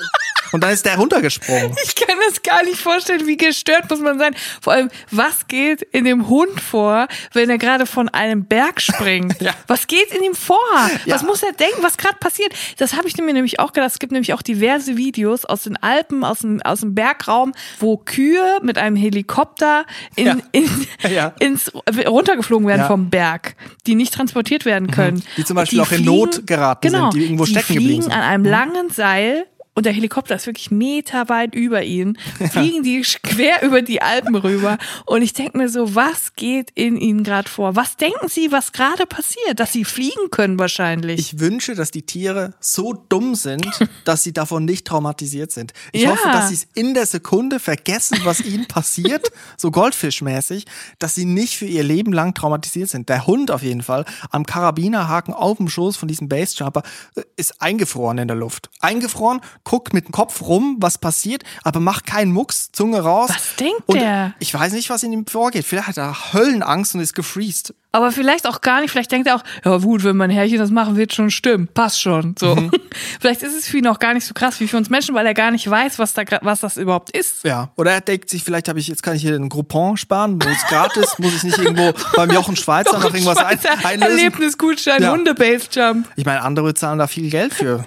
Und 0.52 0.62
dann 0.64 0.70
ist 0.72 0.84
der 0.86 0.96
runtergesprungen. 0.96 1.74
Ich 1.84 1.94
kann 1.94 2.16
das 2.28 2.42
gar 2.42 2.62
nicht 2.64 2.78
vorstellen, 2.80 3.26
wie 3.26 3.36
gestört 3.36 3.88
muss 3.90 4.00
man 4.00 4.18
sein. 4.18 4.34
Vor 4.60 4.72
allem, 4.72 4.88
was 5.10 5.46
geht 5.48 5.82
in 5.82 6.04
dem 6.04 6.28
Hund 6.28 6.60
vor, 6.60 7.06
wenn 7.32 7.50
er 7.50 7.58
gerade 7.58 7.86
von 7.86 8.08
einem 8.08 8.44
Berg 8.44 8.80
springt? 8.80 9.36
Ja. 9.40 9.54
Was 9.66 9.86
geht 9.86 10.12
in 10.12 10.22
ihm 10.24 10.34
vor? 10.34 10.58
Was 11.06 11.22
Ja. 11.22 11.26
muss 11.26 11.42
er 11.42 11.52
denken, 11.52 11.82
was 11.82 11.96
gerade 11.96 12.16
passiert? 12.18 12.52
Das 12.78 12.94
habe 12.94 13.06
ich 13.08 13.16
mir 13.18 13.32
nämlich 13.32 13.60
auch 13.60 13.72
gedacht. 13.72 13.90
Es 13.92 13.98
gibt 13.98 14.12
nämlich 14.12 14.32
auch 14.34 14.42
diverse 14.42 14.96
Videos 14.96 15.44
aus 15.44 15.62
den 15.62 15.76
Alpen, 15.76 16.24
aus 16.24 16.40
dem, 16.40 16.60
aus 16.62 16.80
dem 16.80 16.94
Bergraum, 16.94 17.52
wo 17.78 17.96
Kühe 17.98 18.58
mit 18.62 18.78
einem 18.78 18.96
Helikopter 18.96 19.84
in, 20.16 20.26
Ja. 20.26 20.36
in, 20.52 20.68
ins, 21.40 21.70
runtergeflogen 22.06 22.66
werden. 22.66 22.82
Mhm. 22.82 22.86
vom 22.88 23.10
Berg, 23.10 23.54
die 23.86 23.94
nicht 23.94 24.12
transportiert 24.14 24.64
werden 24.64 24.90
können. 24.90 25.22
Die 25.36 25.44
zum 25.44 25.56
Beispiel 25.56 25.78
Die 25.78 25.82
auch 25.82 25.92
in 25.92 26.04
Not 26.04 26.46
geraten 26.46 26.88
sind, 26.88 26.98
genau, 26.98 27.10
die 27.10 27.22
irgendwo 27.24 27.44
stecken 27.46 27.66
fliegen 27.66 27.80
geblieben 27.82 28.02
sind. 28.02 28.12
Mhm. 28.14 28.18
an 28.18 28.24
einem 28.24 28.44
langen 28.44 28.90
Seil 28.90 29.46
und 29.78 29.86
der 29.86 29.92
Helikopter 29.92 30.34
ist 30.34 30.46
wirklich 30.46 30.72
meterweit 30.72 31.54
über 31.54 31.84
ihnen, 31.84 32.18
fliegen 32.50 32.82
die 32.82 33.00
quer 33.22 33.62
über 33.62 33.80
die 33.80 34.02
Alpen 34.02 34.34
rüber. 34.34 34.76
Und 35.06 35.22
ich 35.22 35.34
denke 35.34 35.56
mir 35.56 35.68
so, 35.68 35.94
was 35.94 36.34
geht 36.34 36.72
in 36.74 36.96
ihnen 36.96 37.22
gerade 37.22 37.48
vor? 37.48 37.76
Was 37.76 37.96
denken 37.96 38.26
sie, 38.28 38.50
was 38.50 38.72
gerade 38.72 39.06
passiert? 39.06 39.60
Dass 39.60 39.72
sie 39.72 39.84
fliegen 39.84 40.30
können 40.32 40.58
wahrscheinlich. 40.58 41.20
Ich 41.20 41.38
wünsche, 41.38 41.76
dass 41.76 41.92
die 41.92 42.02
Tiere 42.02 42.54
so 42.58 42.92
dumm 42.92 43.36
sind, 43.36 43.68
dass 44.04 44.24
sie 44.24 44.32
davon 44.32 44.64
nicht 44.64 44.84
traumatisiert 44.84 45.52
sind. 45.52 45.72
Ich 45.92 46.02
Ja. 46.02 46.10
hoffe, 46.10 46.28
dass 46.32 46.48
sie 46.48 46.54
es 46.56 46.66
in 46.74 46.94
der 46.94 47.06
Sekunde 47.06 47.60
vergessen, 47.60 48.18
was 48.24 48.40
ihnen 48.40 48.66
passiert, 48.66 49.30
so 49.56 49.70
goldfischmäßig, 49.70 50.64
dass 50.98 51.14
sie 51.14 51.24
nicht 51.24 51.56
für 51.56 51.66
ihr 51.66 51.84
Leben 51.84 52.12
lang 52.12 52.34
traumatisiert 52.34 52.90
sind. 52.90 53.08
Der 53.08 53.28
Hund 53.28 53.52
auf 53.52 53.62
jeden 53.62 53.82
Fall 53.82 54.04
am 54.32 54.44
Karabinerhaken 54.44 55.32
auf 55.34 55.58
dem 55.58 55.68
Schoß 55.68 55.96
von 55.96 56.08
diesem 56.08 56.28
Basejumper 56.28 56.82
äh, 57.14 57.22
ist 57.36 57.62
eingefroren 57.62 58.18
in 58.18 58.26
der 58.26 58.36
Luft. 58.36 58.70
Eingefroren, 58.80 59.40
guckt 59.68 59.92
mit 59.92 60.08
dem 60.08 60.12
Kopf 60.12 60.40
rum, 60.42 60.76
was 60.80 60.96
passiert, 60.96 61.42
aber 61.62 61.78
macht 61.78 62.06
keinen 62.06 62.32
Mucks, 62.32 62.72
Zunge 62.72 63.00
raus. 63.00 63.28
Was 63.28 63.56
denkt 63.56 63.82
und 63.86 64.00
der? 64.00 64.34
Ich 64.38 64.52
weiß 64.52 64.72
nicht, 64.72 64.88
was 64.88 65.02
in 65.02 65.12
ihm 65.12 65.26
vorgeht. 65.26 65.66
Vielleicht 65.66 65.88
hat 65.88 65.98
er 65.98 66.32
Höllenangst 66.32 66.94
und 66.94 67.02
ist 67.02 67.14
gefreezed. 67.14 67.74
Aber 67.92 68.10
vielleicht 68.12 68.46
auch 68.46 68.60
gar 68.60 68.80
nicht. 68.80 68.90
Vielleicht 68.90 69.12
denkt 69.12 69.28
er 69.28 69.36
auch, 69.36 69.44
ja 69.64 69.76
gut, 69.78 70.04
wenn 70.04 70.16
mein 70.16 70.30
Herrchen 70.30 70.58
das 70.58 70.70
machen, 70.70 70.96
wird 70.96 71.14
schon 71.14 71.30
stimmen. 71.30 71.68
Passt 71.68 72.00
schon. 72.00 72.34
So. 72.38 72.54
Mhm. 72.54 72.70
vielleicht 73.20 73.42
ist 73.42 73.54
es 73.54 73.66
für 73.66 73.78
ihn 73.78 73.86
auch 73.86 73.98
gar 73.98 74.14
nicht 74.14 74.26
so 74.26 74.34
krass 74.34 74.60
wie 74.60 74.68
für 74.68 74.76
uns 74.76 74.88
Menschen, 74.88 75.14
weil 75.14 75.26
er 75.26 75.34
gar 75.34 75.50
nicht 75.50 75.68
weiß, 75.68 75.98
was 75.98 76.14
da 76.14 76.22
was 76.42 76.60
das 76.60 76.76
überhaupt 76.76 77.10
ist. 77.16 77.44
Ja. 77.44 77.70
Oder 77.76 77.92
er 77.92 78.00
denkt 78.00 78.30
sich, 78.30 78.44
vielleicht 78.44 78.68
habe 78.68 78.78
ich, 78.78 78.88
jetzt 78.88 79.02
kann 79.02 79.16
ich 79.16 79.22
hier 79.22 79.34
einen 79.34 79.48
Groupon 79.48 79.96
sparen, 79.96 80.42
wo 80.42 80.48
es 80.48 80.62
gratis, 80.68 81.18
muss 81.18 81.34
ich 81.34 81.42
nicht 81.44 81.58
irgendwo 81.58 81.92
beim 82.14 82.30
Jochen 82.30 82.56
Schweizer 82.56 82.98
noch 82.98 83.12
irgendwas 83.12 83.38
ein, 83.38 83.58
einlösen. 83.84 84.18
Erlebnisgutschein, 84.18 85.02
Ja. 85.02 85.12
Hunde-Base-Jump. 85.12 86.08
Ich 86.16 86.24
meine, 86.24 86.42
andere 86.42 86.74
zahlen 86.74 86.98
da 86.98 87.06
viel 87.06 87.30
Geld 87.30 87.54
für. 87.54 87.84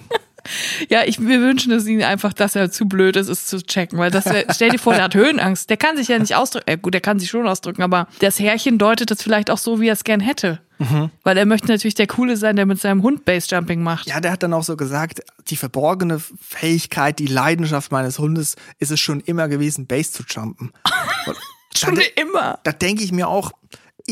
Ja, 0.89 1.03
ich, 1.05 1.19
wir 1.19 1.39
wünschen 1.41 1.71
es 1.71 1.85
ihm 1.87 2.01
einfach, 2.01 2.33
dass 2.33 2.55
er 2.55 2.71
zu 2.71 2.85
blöd 2.87 3.15
ist, 3.15 3.27
es 3.29 3.45
zu 3.47 3.61
checken. 3.61 3.97
Weil 3.99 4.11
das, 4.11 4.25
wär- 4.25 4.45
stell 4.53 4.69
dir 4.71 4.79
vor, 4.79 4.93
der 4.93 5.03
hat 5.03 5.15
Höhenangst. 5.15 5.69
Der 5.69 5.77
kann 5.77 5.97
sich 5.97 6.07
ja 6.07 6.17
nicht 6.19 6.35
ausdrücken. 6.35 6.69
Äh, 6.69 6.77
gut, 6.77 6.93
der 6.93 7.01
kann 7.01 7.19
sich 7.19 7.29
schon 7.29 7.47
ausdrücken, 7.47 7.81
aber 7.83 8.07
das 8.19 8.39
Herrchen 8.39 8.77
deutet 8.77 9.11
das 9.11 9.21
vielleicht 9.21 9.49
auch 9.49 9.57
so, 9.57 9.79
wie 9.79 9.87
er 9.87 9.93
es 9.93 10.03
gern 10.03 10.19
hätte. 10.19 10.59
Mhm. 10.79 11.11
Weil 11.23 11.37
er 11.37 11.45
möchte 11.45 11.67
natürlich 11.67 11.93
der 11.95 12.07
Coole 12.07 12.37
sein, 12.37 12.55
der 12.55 12.65
mit 12.65 12.81
seinem 12.81 13.03
Hund 13.03 13.23
Base-Jumping 13.25 13.83
macht. 13.83 14.07
Ja, 14.07 14.19
der 14.19 14.31
hat 14.31 14.41
dann 14.41 14.53
auch 14.53 14.63
so 14.63 14.75
gesagt, 14.75 15.21
die 15.49 15.55
verborgene 15.55 16.19
Fähigkeit, 16.41 17.19
die 17.19 17.27
Leidenschaft 17.27 17.91
meines 17.91 18.17
Hundes 18.17 18.55
ist 18.79 18.89
es 18.91 18.99
schon 18.99 19.19
immer 19.21 19.47
gewesen, 19.47 19.85
Base 19.85 20.11
zu 20.11 20.23
jumpen. 20.27 20.71
Schon 21.77 21.95
da, 21.95 22.01
immer. 22.21 22.59
da 22.63 22.73
denke 22.73 23.01
ich 23.03 23.11
mir 23.13 23.27
auch, 23.29 23.51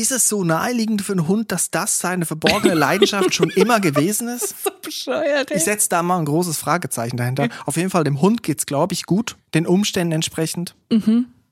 ist 0.00 0.12
es 0.12 0.28
so 0.28 0.44
naheliegend 0.44 1.02
für 1.02 1.12
einen 1.12 1.28
Hund, 1.28 1.52
dass 1.52 1.70
das 1.70 1.98
seine 1.98 2.26
verborgene 2.26 2.74
Leidenschaft 2.74 3.34
schon 3.34 3.50
immer 3.50 3.80
gewesen 3.80 4.28
ist? 4.36 4.62
So 4.62 4.70
bescheuert, 4.82 5.50
ey. 5.50 5.56
Ich 5.56 5.64
setze 5.64 5.88
da 5.88 6.02
mal 6.02 6.18
ein 6.18 6.24
großes 6.24 6.56
Fragezeichen 6.56 7.16
dahinter. 7.16 7.48
Auf 7.66 7.76
jeden 7.76 7.90
Fall, 7.90 8.04
dem 8.04 8.20
Hund 8.20 8.42
geht's, 8.42 8.66
glaube 8.66 8.94
ich, 8.94 9.04
gut, 9.06 9.36
den 9.54 9.66
Umständen 9.66 10.12
entsprechend. 10.12 10.74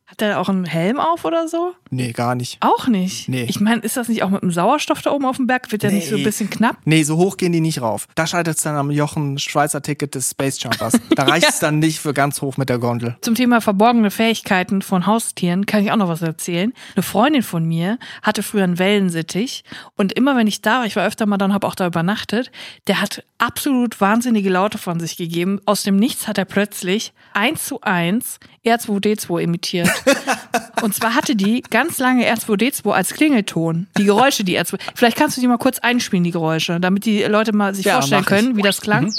Hat 0.06 0.22
er 0.22 0.40
auch 0.40 0.48
einen 0.48 0.64
Helm 0.64 0.98
auf 1.00 1.24
oder 1.24 1.48
so? 1.48 1.74
Nee, 1.90 2.12
gar 2.12 2.34
nicht. 2.34 2.58
Auch 2.60 2.86
nicht. 2.86 3.28
Nee. 3.28 3.44
Ich 3.48 3.60
meine, 3.60 3.80
ist 3.82 3.96
das 3.96 4.08
nicht 4.08 4.22
auch 4.22 4.30
mit 4.30 4.42
dem 4.42 4.50
Sauerstoff 4.50 5.02
da 5.02 5.10
oben 5.12 5.24
auf 5.26 5.36
dem 5.36 5.46
Berg? 5.46 5.70
Wird 5.72 5.82
der 5.82 5.90
nicht 5.92 6.08
so 6.08 6.14
ein 6.14 6.18
Nee. 6.20 6.24
bisschen 6.24 6.50
knapp? 6.50 6.76
Nee, 6.84 7.02
so 7.02 7.16
hoch 7.16 7.36
gehen 7.36 7.52
die 7.52 7.60
nicht 7.60 7.80
rauf. 7.80 8.06
Da 8.14 8.26
scheitert 8.26 8.56
es 8.56 8.62
dann 8.62 8.76
am 8.76 8.90
Jochen 8.90 9.38
Schweizer 9.38 9.82
Ticket 9.82 10.14
des 10.14 10.30
Space 10.30 10.62
Jumpers. 10.62 10.94
Da 11.14 11.22
reicht 11.24 11.48
es 11.48 11.58
dann 11.58 11.78
nicht 11.78 11.98
für 12.00 12.12
ganz 12.14 12.40
hoch 12.42 12.56
mit 12.56 12.68
der 12.68 12.78
Gondel. 12.78 13.16
Zum 13.22 13.34
Thema 13.34 13.60
verborgene 13.60 14.10
Fähigkeiten 14.10 14.82
von 14.82 15.06
Haustieren 15.06 15.66
kann 15.66 15.82
ich 15.84 15.90
auch 15.92 15.96
noch 15.96 16.08
was 16.08 16.22
erzählen. 16.22 16.72
Eine 16.94 17.02
Freundin 17.02 17.42
von 17.42 17.64
mir 17.64 17.98
hatte 18.22 18.42
früher 18.42 18.64
einen 18.64 18.78
Wellensittich 18.78 19.64
und 19.96 20.12
immer 20.12 20.36
wenn 20.36 20.46
ich 20.46 20.62
da 20.62 20.78
war, 20.80 20.86
ich 20.86 20.96
war 20.96 21.06
öfter 21.06 21.26
mal 21.26 21.38
dann, 21.38 21.52
habe 21.52 21.66
auch 21.66 21.74
da 21.74 21.86
übernachtet, 21.86 22.50
der 22.86 23.00
hat 23.00 23.24
absolut 23.38 24.00
wahnsinnige 24.00 24.50
Laute 24.50 24.78
von 24.78 25.00
sich 25.00 25.16
gegeben. 25.16 25.60
Aus 25.66 25.82
dem 25.82 25.96
Nichts 25.96 26.26
hat 26.28 26.38
er 26.38 26.44
plötzlich 26.44 27.12
eins 27.34 27.64
zu 27.66 27.80
eins 27.82 28.38
R2D2 28.66 29.40
imitiert. 29.40 29.88
und 30.82 30.94
zwar 30.94 31.14
hatte 31.14 31.36
die 31.36 31.62
ganz 31.70 31.77
lange 31.98 32.24
R2D2 32.32 32.90
als 32.90 33.14
Klingelton. 33.14 33.86
Die 33.96 34.04
Geräusche, 34.04 34.44
die 34.44 34.58
R2. 34.58 34.78
Vielleicht 34.94 35.16
kannst 35.16 35.36
du 35.36 35.40
die 35.40 35.46
mal 35.48 35.58
kurz 35.58 35.78
einspielen, 35.78 36.24
die 36.24 36.30
Geräusche, 36.30 36.80
damit 36.80 37.04
die 37.04 37.22
Leute 37.24 37.52
mal 37.54 37.74
sich 37.74 37.86
Ja, 37.86 37.94
vorstellen 37.94 38.22
ich. 38.22 38.26
können, 38.26 38.56
wie 38.56 38.62
das 38.62 38.80
klang. 38.80 39.12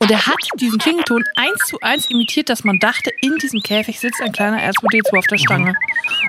Und 0.00 0.10
er 0.12 0.26
hat 0.26 0.36
diesen 0.60 0.78
Klingelton 0.78 1.24
eins 1.34 1.58
zu 1.66 1.80
eins 1.80 2.08
imitiert, 2.08 2.48
dass 2.50 2.62
man 2.62 2.78
dachte, 2.78 3.10
in 3.20 3.34
diesem 3.38 3.60
Käfig 3.60 3.98
sitzt 3.98 4.20
ein 4.22 4.30
kleiner 4.30 4.58
R2D2 4.58 5.18
auf 5.18 5.26
der 5.26 5.38
Stange. 5.38 5.74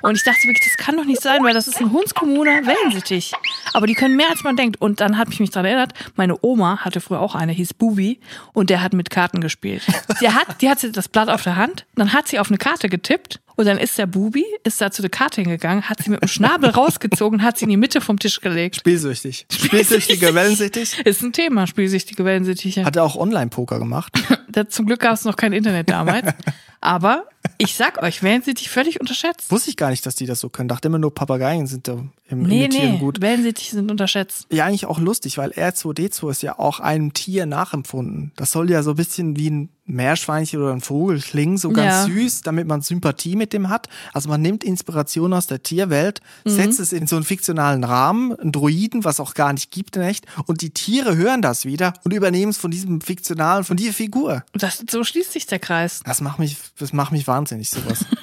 Und 0.02 0.16
ich 0.16 0.24
dachte 0.24 0.42
wirklich, 0.48 0.68
das 0.76 0.78
kann 0.84 0.98
doch 0.98 1.06
nicht 1.06 1.22
sein, 1.22 1.44
weil 1.44 1.54
das 1.54 1.68
ist 1.68 1.80
ein 1.80 1.92
hundskommuner 1.92 2.66
Wellensittich. 2.66 3.32
Aber 3.74 3.86
die 3.86 3.94
können 3.94 4.16
mehr 4.16 4.30
als 4.32 4.44
man 4.44 4.56
denkt. 4.56 4.82
Und 4.82 5.02
dann 5.02 5.18
hat 5.20 5.30
mich 5.30 5.40
mich 5.40 5.52
daran 5.52 5.66
erinnert, 5.66 5.94
meine 6.16 6.36
Oma 6.42 6.78
hatte 6.80 7.00
früher 7.00 7.20
auch 7.20 7.36
eine, 7.36 7.52
hieß 7.52 7.76
Bubi, 7.76 8.20
und 8.54 8.72
der 8.72 8.82
hat 8.82 8.94
mit 8.94 9.12
Karten 9.12 9.40
gespielt. 9.40 9.84
Die 10.20 10.30
hat, 10.30 10.62
die 10.62 10.70
hatte 10.70 10.92
das 10.92 11.08
Blatt 11.08 11.30
auf 11.30 11.44
der 11.44 11.56
Hand, 11.56 11.86
dann 11.96 12.12
hat 12.14 12.28
sie 12.28 12.40
auf 12.40 12.48
eine 12.50 12.58
Karte 12.58 12.90
getippt 12.90 13.40
und 13.60 13.66
dann 13.66 13.78
ist 13.78 13.98
der 13.98 14.06
Bubi, 14.06 14.46
ist 14.64 14.80
da 14.80 14.90
zu 14.90 15.02
der 15.02 15.12
Karte 15.12 15.42
hingegangen, 15.42 15.90
hat 15.90 16.02
sie 16.02 16.10
mit 16.10 16.22
dem 16.22 16.30
Schnabel 16.30 16.70
rausgezogen, 16.70 17.44
hat 17.44 17.58
sie 17.58 17.66
in 17.66 17.70
die 17.72 17.76
Mitte 17.76 18.00
vom 18.00 18.18
Tisch 18.18 18.40
gelegt. 18.40 18.78
Spielsüchtig. 18.78 19.48
Spielsüchtige 19.52 20.34
Wellensittich. 20.34 20.98
Ist 21.06 21.22
ein 21.22 21.34
Thema, 21.34 21.68
spielsüchtige 21.68 22.24
Wellensittiche. 22.24 22.86
Hat 22.86 22.96
er 22.96 23.04
auch 23.04 23.18
Online-Poker 23.18 23.78
gemacht. 23.78 24.14
Da, 24.52 24.68
zum 24.68 24.88
Glück 24.88 25.02
gab 25.02 25.14
es 25.14 25.26
noch 25.26 25.36
kein 25.36 25.54
Internet 25.54 25.92
damals. 25.92 26.26
Aber 26.82 27.26
ich 27.58 27.76
sag 27.76 28.02
euch, 28.02 28.22
Wellensittich 28.24 28.70
völlig 28.70 29.00
unterschätzt. 29.00 29.52
Wusste 29.52 29.70
ich 29.70 29.78
gar 29.78 29.90
nicht, 29.90 30.06
dass 30.06 30.16
die 30.16 30.26
das 30.26 30.40
so 30.40 30.50
können. 30.50 30.70
Dachte 30.70 30.88
immer 30.88 31.00
nur, 31.00 31.14
Papageien 31.14 31.68
sind 31.68 31.88
da 31.88 31.94
im 32.30 32.44
Nee, 32.44 32.66
Imitieren 32.66 32.94
nee, 32.94 33.00
gut. 33.00 33.22
Wellensittiche 33.22 33.76
sind 33.76 33.90
unterschätzt. 33.90 34.46
Ja, 34.52 34.66
eigentlich 34.66 34.86
auch 34.86 35.00
lustig, 35.00 35.38
weil 35.38 35.52
R2D2 35.52 36.30
ist 36.32 36.44
ja 36.44 36.60
auch 36.60 36.80
einem 36.80 37.14
Tier 37.14 37.46
nachempfunden. 37.46 38.32
Das 38.36 38.52
soll 38.52 38.70
ja 38.70 38.84
so 38.84 38.92
ein 38.92 38.96
bisschen 38.96 39.36
wie 39.36 39.50
ein 39.50 39.70
Meerschweinchen 39.86 40.62
oder 40.62 40.72
ein 40.72 40.82
Vogel 40.82 41.20
klingen, 41.20 41.58
so 41.58 41.70
ganz 41.72 42.08
Ja. 42.08 42.14
süß, 42.14 42.42
damit 42.42 42.68
man 42.68 42.82
Sympathie 42.82 43.36
mit 43.36 43.54
dem 43.54 43.70
hat. 43.70 43.88
Also 44.14 44.30
man 44.30 44.40
nimmt 44.40 44.64
Inspiration 44.64 45.34
aus 45.34 45.48
der 45.48 45.64
Tierwelt, 45.64 46.22
Mhm. 46.46 46.50
setzt 46.52 46.80
es 46.80 46.94
in 46.94 47.08
so 47.08 47.16
einen 47.16 47.26
fiktionalen 47.26 47.84
Rahmen, 47.84 48.34
einen 48.40 48.52
Droiden, 48.52 49.04
was 49.04 49.20
auch 49.20 49.34
gar 49.34 49.52
nicht 49.52 49.72
gibt 49.72 49.96
in 49.96 50.04
echt, 50.04 50.28
und 50.46 50.62
die 50.62 50.70
Tiere 50.70 51.16
hören 51.18 51.42
das 51.42 51.66
wieder 51.66 51.94
und 52.04 52.14
übernehmen 52.14 52.52
es 52.52 52.58
von 52.60 52.70
diesem 52.70 53.02
fiktionalen, 53.02 53.64
von 53.64 53.78
dieser 53.78 53.94
Figur. 53.94 54.44
Das, 54.54 54.84
so 54.92 55.04
schließt 55.04 55.32
sich 55.32 55.48
der 55.48 55.58
Kreis. 55.58 56.02
Das 56.06 56.22
macht 56.22 56.38
mich, 56.38 56.56
das 56.78 56.94
macht 56.94 57.12
mich 57.12 57.26
wahnsinnig, 57.26 57.39
sowas. 57.48 58.06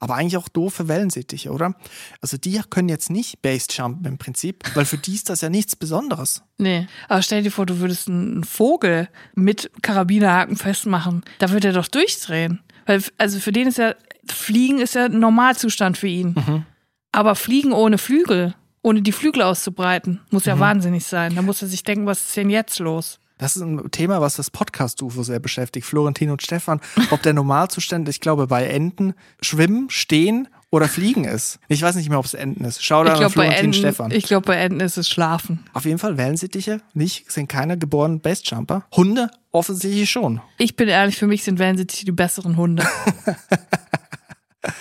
Aber 0.00 0.14
eigentlich 0.14 0.36
auch 0.36 0.48
doof 0.48 0.74
für 0.74 0.86
Wellensittiche, 0.86 1.50
oder? 1.50 1.74
Also 2.20 2.36
die 2.36 2.60
können 2.70 2.88
jetzt 2.88 3.10
nicht 3.10 3.42
Based 3.42 3.76
Jumpen 3.76 4.04
im 4.06 4.16
Prinzip, 4.16 4.62
weil 4.76 4.84
für 4.84 4.96
die 4.96 5.14
ist 5.16 5.28
das 5.28 5.40
ja 5.40 5.48
nichts 5.48 5.74
Besonderes. 5.74 6.42
Nee. 6.56 6.86
Aber 7.08 7.20
stell 7.20 7.42
dir 7.42 7.50
vor, 7.50 7.66
du 7.66 7.80
würdest 7.80 8.06
einen 8.08 8.44
Vogel 8.44 9.08
mit 9.34 9.70
Karabinerhaken 9.82 10.56
festmachen. 10.56 11.24
Da 11.40 11.50
würde 11.50 11.68
er 11.68 11.74
doch 11.74 11.88
durchdrehen. 11.88 12.60
Weil, 12.86 13.02
also 13.18 13.40
für 13.40 13.50
den 13.50 13.66
ist 13.66 13.78
ja, 13.78 13.94
Fliegen 14.30 14.78
ist 14.78 14.94
ja 14.94 15.06
ein 15.06 15.18
Normalzustand 15.18 15.98
für 15.98 16.06
ihn. 16.06 16.28
Mhm. 16.28 16.64
Aber 17.10 17.34
Fliegen 17.34 17.72
ohne 17.72 17.98
Flügel, 17.98 18.54
ohne 18.82 19.02
die 19.02 19.12
Flügel 19.12 19.42
auszubreiten, 19.42 20.20
muss 20.30 20.44
Mhm. 20.44 20.50
ja 20.50 20.58
wahnsinnig 20.60 21.04
sein. 21.06 21.34
Da 21.34 21.42
muss 21.42 21.60
er 21.60 21.66
sich 21.68 21.82
denken, 21.82 22.06
was 22.06 22.24
ist 22.24 22.36
denn 22.36 22.50
jetzt 22.50 22.78
los? 22.78 23.18
Das 23.38 23.56
ist 23.56 23.62
ein 23.62 23.90
Thema, 23.90 24.20
was 24.20 24.36
das 24.36 24.50
Podcast-UFO 24.50 25.22
sehr 25.22 25.38
beschäftigt. 25.38 25.86
Florentin 25.86 26.30
und 26.30 26.42
Stefan, 26.42 26.80
ob 27.10 27.22
der 27.22 27.34
Normalzustand, 27.34 28.08
ich 28.08 28.20
glaube, 28.20 28.46
bei 28.48 28.66
Enten 28.66 29.14
schwimmen, 29.40 29.88
stehen 29.90 30.48
oder 30.70 30.88
fliegen 30.88 31.24
ist. 31.24 31.60
Ich 31.68 31.80
weiß 31.80 31.94
nicht 31.96 32.08
mehr, 32.08 32.18
ob 32.18 32.24
es 32.26 32.34
Enten 32.34 32.64
ist. 32.64 32.84
Schau 32.84 33.04
da 33.04 33.14
glaube, 33.14 33.34
bei, 33.34 33.44
Florentin 33.44 33.64
Enten- 33.66 33.78
Stefan. 33.78 34.10
ich 34.10 34.24
glaub, 34.24 34.44
bei 34.44 34.56
Enten 34.56 34.80
ist 34.80 34.98
es 34.98 35.08
Schlafen. 35.08 35.64
Auf 35.72 35.84
jeden 35.84 35.98
Fall 35.98 36.18
Wellensittiche 36.18 36.80
nicht, 36.94 37.30
sind 37.30 37.48
keine 37.48 37.78
geborenen 37.78 38.20
Basejumper. 38.20 38.84
Hunde 38.94 39.30
offensichtlich 39.52 40.10
schon. 40.10 40.40
Ich 40.58 40.76
bin 40.76 40.88
ehrlich, 40.88 41.16
für 41.16 41.26
mich 41.26 41.42
sind 41.44 41.58
Wellensittiche 41.58 42.04
die 42.04 42.12
besseren 42.12 42.56
Hunde. 42.56 42.86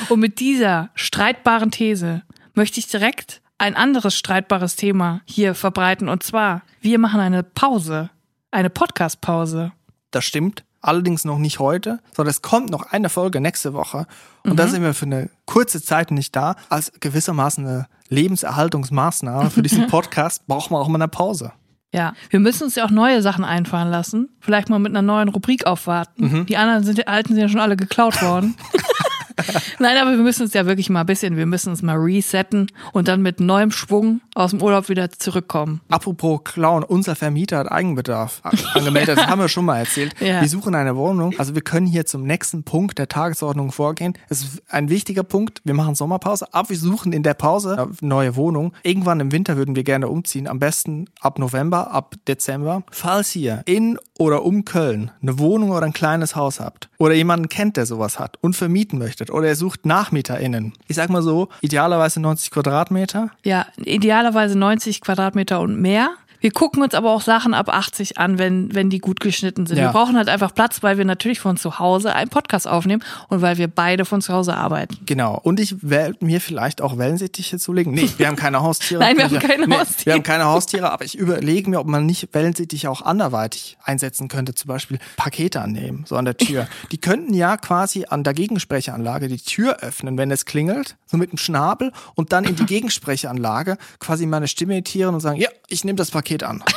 Und 0.09 0.19
mit 0.19 0.39
dieser 0.39 0.89
streitbaren 0.95 1.71
These 1.71 2.23
möchte 2.53 2.79
ich 2.79 2.87
direkt 2.87 3.41
ein 3.57 3.75
anderes 3.75 4.15
streitbares 4.15 4.75
Thema 4.75 5.21
hier 5.25 5.55
verbreiten. 5.55 6.09
Und 6.09 6.23
zwar, 6.23 6.61
wir 6.81 6.99
machen 6.99 7.19
eine 7.19 7.43
Pause, 7.43 8.09
eine 8.51 8.69
Podcast-Pause. 8.69 9.71
Das 10.11 10.25
stimmt. 10.25 10.63
Allerdings 10.81 11.25
noch 11.25 11.37
nicht 11.39 11.59
heute, 11.59 11.99
sondern 12.15 12.29
es 12.31 12.41
kommt 12.41 12.69
noch 12.69 12.91
eine 12.91 13.09
Folge 13.09 13.41
nächste 13.41 13.73
Woche. 13.73 14.05
Und 14.43 14.51
Mhm. 14.53 14.55
da 14.57 14.67
sind 14.67 14.83
wir 14.83 14.93
für 14.93 15.05
eine 15.05 15.29
kurze 15.45 15.81
Zeit 15.81 16.11
nicht 16.11 16.35
da. 16.35 16.55
Als 16.69 16.91
gewissermaßen 16.99 17.65
eine 17.65 17.87
Lebenserhaltungsmaßnahme 18.09 19.49
für 19.49 19.61
diesen 19.63 19.87
Podcast 19.87 20.45
brauchen 20.47 20.71
wir 20.73 20.79
auch 20.79 20.87
mal 20.87 20.95
eine 20.97 21.07
Pause. 21.07 21.51
Ja, 21.93 22.13
wir 22.29 22.39
müssen 22.39 22.63
uns 22.65 22.75
ja 22.75 22.85
auch 22.85 22.91
neue 22.91 23.21
Sachen 23.21 23.43
einfallen 23.45 23.89
lassen. 23.89 24.29
Vielleicht 24.39 24.69
mal 24.69 24.77
mit 24.79 24.91
einer 24.91 25.01
neuen 25.01 25.29
Rubrik 25.29 25.65
aufwarten. 25.65 26.45
Die 26.45 26.57
anderen 26.57 26.83
sind, 26.83 26.97
die 26.97 27.07
alten 27.07 27.29
sind 27.33 27.41
ja 27.41 27.49
schon 27.49 27.61
alle 27.61 27.75
geklaut 27.77 28.21
worden. 28.21 28.55
Nein, 29.79 29.97
aber 29.97 30.11
wir 30.11 30.23
müssen 30.23 30.43
uns 30.43 30.53
ja 30.53 30.65
wirklich 30.65 30.89
mal 30.89 31.01
ein 31.01 31.05
bisschen, 31.05 31.37
wir 31.37 31.45
müssen 31.45 31.69
uns 31.69 31.81
mal 31.81 31.97
resetten 31.97 32.67
und 32.93 33.07
dann 33.07 33.21
mit 33.21 33.39
neuem 33.39 33.71
Schwung 33.71 34.21
aus 34.35 34.51
dem 34.51 34.61
Urlaub 34.61 34.89
wieder 34.89 35.11
zurückkommen. 35.11 35.81
Apropos 35.89 36.41
Clown, 36.43 36.83
unser 36.83 37.15
Vermieter 37.15 37.57
hat 37.59 37.71
Eigenbedarf 37.71 38.41
angemeldet. 38.73 39.17
Das 39.17 39.27
haben 39.27 39.41
wir 39.41 39.49
schon 39.49 39.65
mal 39.65 39.79
erzählt. 39.79 40.13
Ja. 40.19 40.41
Wir 40.41 40.49
suchen 40.49 40.75
eine 40.75 40.95
Wohnung. 40.95 41.33
Also 41.37 41.55
wir 41.55 41.61
können 41.61 41.87
hier 41.87 42.05
zum 42.05 42.23
nächsten 42.23 42.63
Punkt 42.63 42.97
der 42.97 43.07
Tagesordnung 43.07 43.71
vorgehen. 43.71 44.13
Es 44.29 44.41
ist 44.41 44.63
ein 44.69 44.89
wichtiger 44.89 45.23
Punkt. 45.23 45.61
Wir 45.63 45.73
machen 45.73 45.95
Sommerpause, 45.95 46.53
aber 46.53 46.69
wir 46.69 46.77
suchen 46.77 47.13
in 47.13 47.23
der 47.23 47.33
Pause 47.33 47.77
eine 47.77 47.91
neue 48.01 48.35
Wohnung. 48.35 48.73
Irgendwann 48.83 49.19
im 49.19 49.31
Winter 49.31 49.57
würden 49.57 49.75
wir 49.75 49.83
gerne 49.83 50.07
umziehen. 50.07 50.47
Am 50.47 50.59
besten 50.59 51.05
ab 51.21 51.39
November, 51.39 51.91
ab 51.91 52.15
Dezember. 52.27 52.83
Falls 52.91 53.35
ihr 53.35 53.61
in 53.65 53.97
oder 54.19 54.43
um 54.43 54.65
Köln 54.65 55.11
eine 55.21 55.39
Wohnung 55.39 55.71
oder 55.71 55.85
ein 55.85 55.93
kleines 55.93 56.35
Haus 56.35 56.59
habt 56.59 56.89
oder 56.97 57.13
jemanden 57.13 57.49
kennt, 57.49 57.77
der 57.77 57.85
sowas 57.85 58.19
hat 58.19 58.37
und 58.41 58.55
vermieten 58.55 58.99
möchtet 58.99 59.31
oder 59.31 59.47
ihr 59.47 59.55
sucht 59.55 59.85
NachmieterInnen. 59.85 60.73
Ich 60.87 60.95
sag 60.95 61.09
mal 61.09 61.21
so, 61.21 61.49
idealerweise 61.61 62.19
90 62.19 62.51
Quadratmeter. 62.51 63.31
Ja, 63.43 63.67
idealerweise 63.77 64.57
90 64.57 65.01
Quadratmeter 65.01 65.59
und 65.59 65.79
mehr. 65.79 66.09
Wir 66.39 66.51
gucken 66.51 66.83
uns 66.83 66.93
aber 66.93 67.11
auch 67.11 67.21
Sachen 67.21 67.53
ab 67.53 67.69
80 67.69 68.17
an, 68.17 68.37
wenn, 68.37 68.73
wenn 68.75 68.89
die 68.89 68.99
gut 68.99 69.19
geschnitten 69.19 69.65
sind. 69.65 69.77
Ja. 69.77 69.85
Wir 69.85 69.91
brauchen 69.91 70.15
halt 70.15 70.29
einfach 70.29 70.53
Platz, 70.53 70.83
weil 70.83 70.97
wir 70.97 71.05
natürlich 71.05 71.39
von 71.39 71.57
zu 71.57 71.79
Hause 71.79 72.13
einen 72.13 72.29
Podcast 72.29 72.67
aufnehmen 72.67 73.03
und 73.27 73.41
weil 73.41 73.57
wir 73.57 73.67
beide 73.67 74.05
von 74.05 74.21
zu 74.21 74.33
Hause 74.33 74.55
arbeiten. 74.55 74.97
Genau. 75.05 75.39
Und 75.41 75.59
ich 75.59 75.75
werde 75.81 76.23
mir 76.23 76.39
vielleicht 76.39 76.81
auch 76.81 76.97
Wellensittiche 76.97 77.57
zulegen. 77.57 77.93
Nee, 77.93 78.09
wir 78.17 78.27
haben 78.27 78.35
keine 78.35 78.61
Haustiere. 78.61 78.99
Nein, 79.03 79.17
wir 79.17 79.25
haben 79.25 79.39
keine 79.39 79.67
Haustiere. 79.67 80.05
Wir 80.05 80.13
haben 80.13 80.23
keine 80.23 80.45
Haustiere, 80.45 80.91
aber 80.91 81.05
ich 81.05 81.17
überlege 81.17 81.69
mir, 81.69 81.79
ob 81.79 81.87
man 81.87 82.05
nicht 82.05 82.29
Wellensittiche 82.33 82.89
auch 82.89 83.01
anderweitig 83.01 83.77
einsetzen 83.83 84.27
könnte. 84.27 84.53
Zum 84.53 84.67
Beispiel 84.67 84.99
Pakete 85.15 85.61
annehmen, 85.61 86.05
so 86.07 86.15
an 86.15 86.25
der 86.25 86.37
Tür. 86.37 86.67
Die 86.91 86.99
könnten 86.99 87.33
ja 87.33 87.57
quasi 87.57 88.05
an 88.07 88.23
der 88.23 88.33
Gegensprechanlage 88.33 89.27
die 89.27 89.37
Tür 89.37 89.77
öffnen, 89.79 90.17
wenn 90.17 90.31
es 90.31 90.45
klingelt, 90.45 90.97
so 91.05 91.17
mit 91.17 91.31
dem 91.31 91.37
Schnabel 91.37 91.91
und 92.15 92.31
dann 92.31 92.43
in 92.43 92.55
die 92.55 92.65
Gegensprechanlage 92.67 93.77
quasi 93.99 94.25
meine 94.25 94.47
Stimme 94.47 94.73
imitieren 94.73 95.15
und 95.15 95.21
sagen, 95.21 95.39
ja, 95.39 95.49
ich 95.67 95.83
nehme 95.83 95.95
das 95.95 96.11
Paket 96.11 96.26
an. 96.43 96.63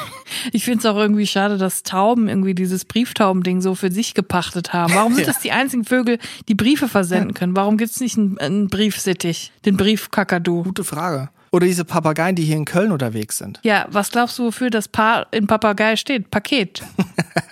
Ich 0.53 0.65
finde 0.65 0.79
es 0.79 0.87
auch 0.87 0.97
irgendwie 0.97 1.27
schade, 1.27 1.59
dass 1.59 1.83
Tauben 1.83 2.29
irgendwie 2.29 2.55
dieses 2.55 2.85
Brieftaubending 2.85 3.61
so 3.61 3.75
für 3.75 3.91
sich 3.91 4.15
gepachtet 4.15 4.73
haben. 4.73 4.95
Warum 4.95 5.13
sind 5.15 5.27
Ja. 5.27 5.33
das 5.33 5.43
die 5.43 5.51
einzigen 5.51 5.85
Vögel, 5.85 6.19
die 6.49 6.55
Briefe 6.55 6.87
versenden 6.89 7.35
können? 7.35 7.57
Warum 7.57 7.77
gibt's 7.77 7.99
nicht 7.99 8.17
einen, 8.17 8.39
einen 8.39 8.69
Briefsittich, 8.69 9.53
den 9.67 9.77
Briefkakadu? 9.77 10.63
Gute 10.63 10.85
Frage. 10.85 11.31
Oder 11.51 11.67
diese 11.67 11.85
Papageien, 11.85 12.37
die 12.37 12.45
hier 12.45 12.57
in 12.57 12.65
Köln 12.65 12.93
unterwegs 12.93 13.39
sind. 13.39 13.59
Ja, 13.65 13.87
was 13.91 14.13
glaubst 14.13 14.39
du, 14.39 14.45
wofür 14.45 14.71
das 14.71 14.87
Paar 14.87 15.27
in 15.33 15.49
Papagei 15.49 15.97
steht? 15.97 16.31
Paket. 16.31 16.81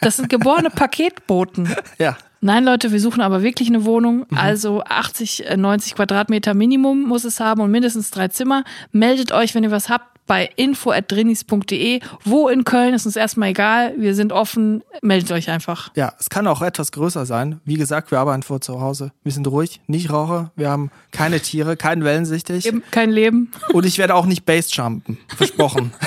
Das 0.00 0.17
sind 0.17 0.28
geborene 0.28 0.71
Paketboten. 0.75 1.69
Ja. 1.99 2.17
Nein, 2.40 2.64
Leute, 2.64 2.93
wir 2.93 3.00
suchen 3.00 3.21
aber 3.21 3.43
wirklich 3.43 3.69
eine 3.69 3.85
Wohnung. 3.85 4.25
Also 4.37 4.85
80, 4.85 5.47
äh, 5.50 5.57
90 5.57 5.97
Quadratmeter 5.97 6.55
Minimum 6.55 7.02
muss 7.02 7.25
es 7.25 7.40
haben 7.40 7.61
und 7.61 7.73
mindestens 7.73 8.12
drei 8.12 8.28
Zimmer. 8.28 8.62
Meldet 8.93 9.33
euch, 9.33 9.57
wenn 9.57 9.64
ihr 9.64 9.73
was 9.73 9.88
habt, 9.88 10.17
bei 10.28 10.49
info.drinis.de. 10.54 12.00
Wo 12.23 12.49
in 12.49 12.62
Köln 12.62 12.94
ist 12.94 13.06
uns 13.06 13.16
erstmal 13.16 13.49
egal. 13.49 13.94
Wir 13.99 14.14
sind 14.14 14.32
offen. 14.32 14.85
Meldet 15.02 15.32
euch 15.32 15.50
einfach. 15.50 15.90
Ja, 15.97 16.12
es 16.20 16.30
kann 16.30 16.47
auch 16.47 16.62
etwas 16.62 16.92
größer 16.92 17.26
sein. 17.26 17.61
Wie 17.64 17.75
gesagt, 17.75 18.12
wir 18.12 18.20
arbeiten 18.20 18.44
vor 18.44 18.61
zu 18.61 18.80
Hause. 18.80 19.11
Wir 19.25 19.32
sind 19.32 19.49
ruhig, 19.49 19.80
nicht 19.88 20.12
Raucher. 20.12 20.52
Wir 20.54 20.70
haben 20.70 20.92
keine 21.11 21.40
Tiere, 21.40 21.76
keinen 21.76 22.04
Wellensichtig. 22.04 22.66
Eben 22.66 22.85
kein 22.92 23.11
Leben. 23.11 23.50
Und 23.73 23.85
ich 23.85 23.99
werde 23.99 24.14
auch 24.14 24.26
nicht 24.26 24.44
Bassjumpen. 24.44 25.18
Versprochen. 25.37 25.92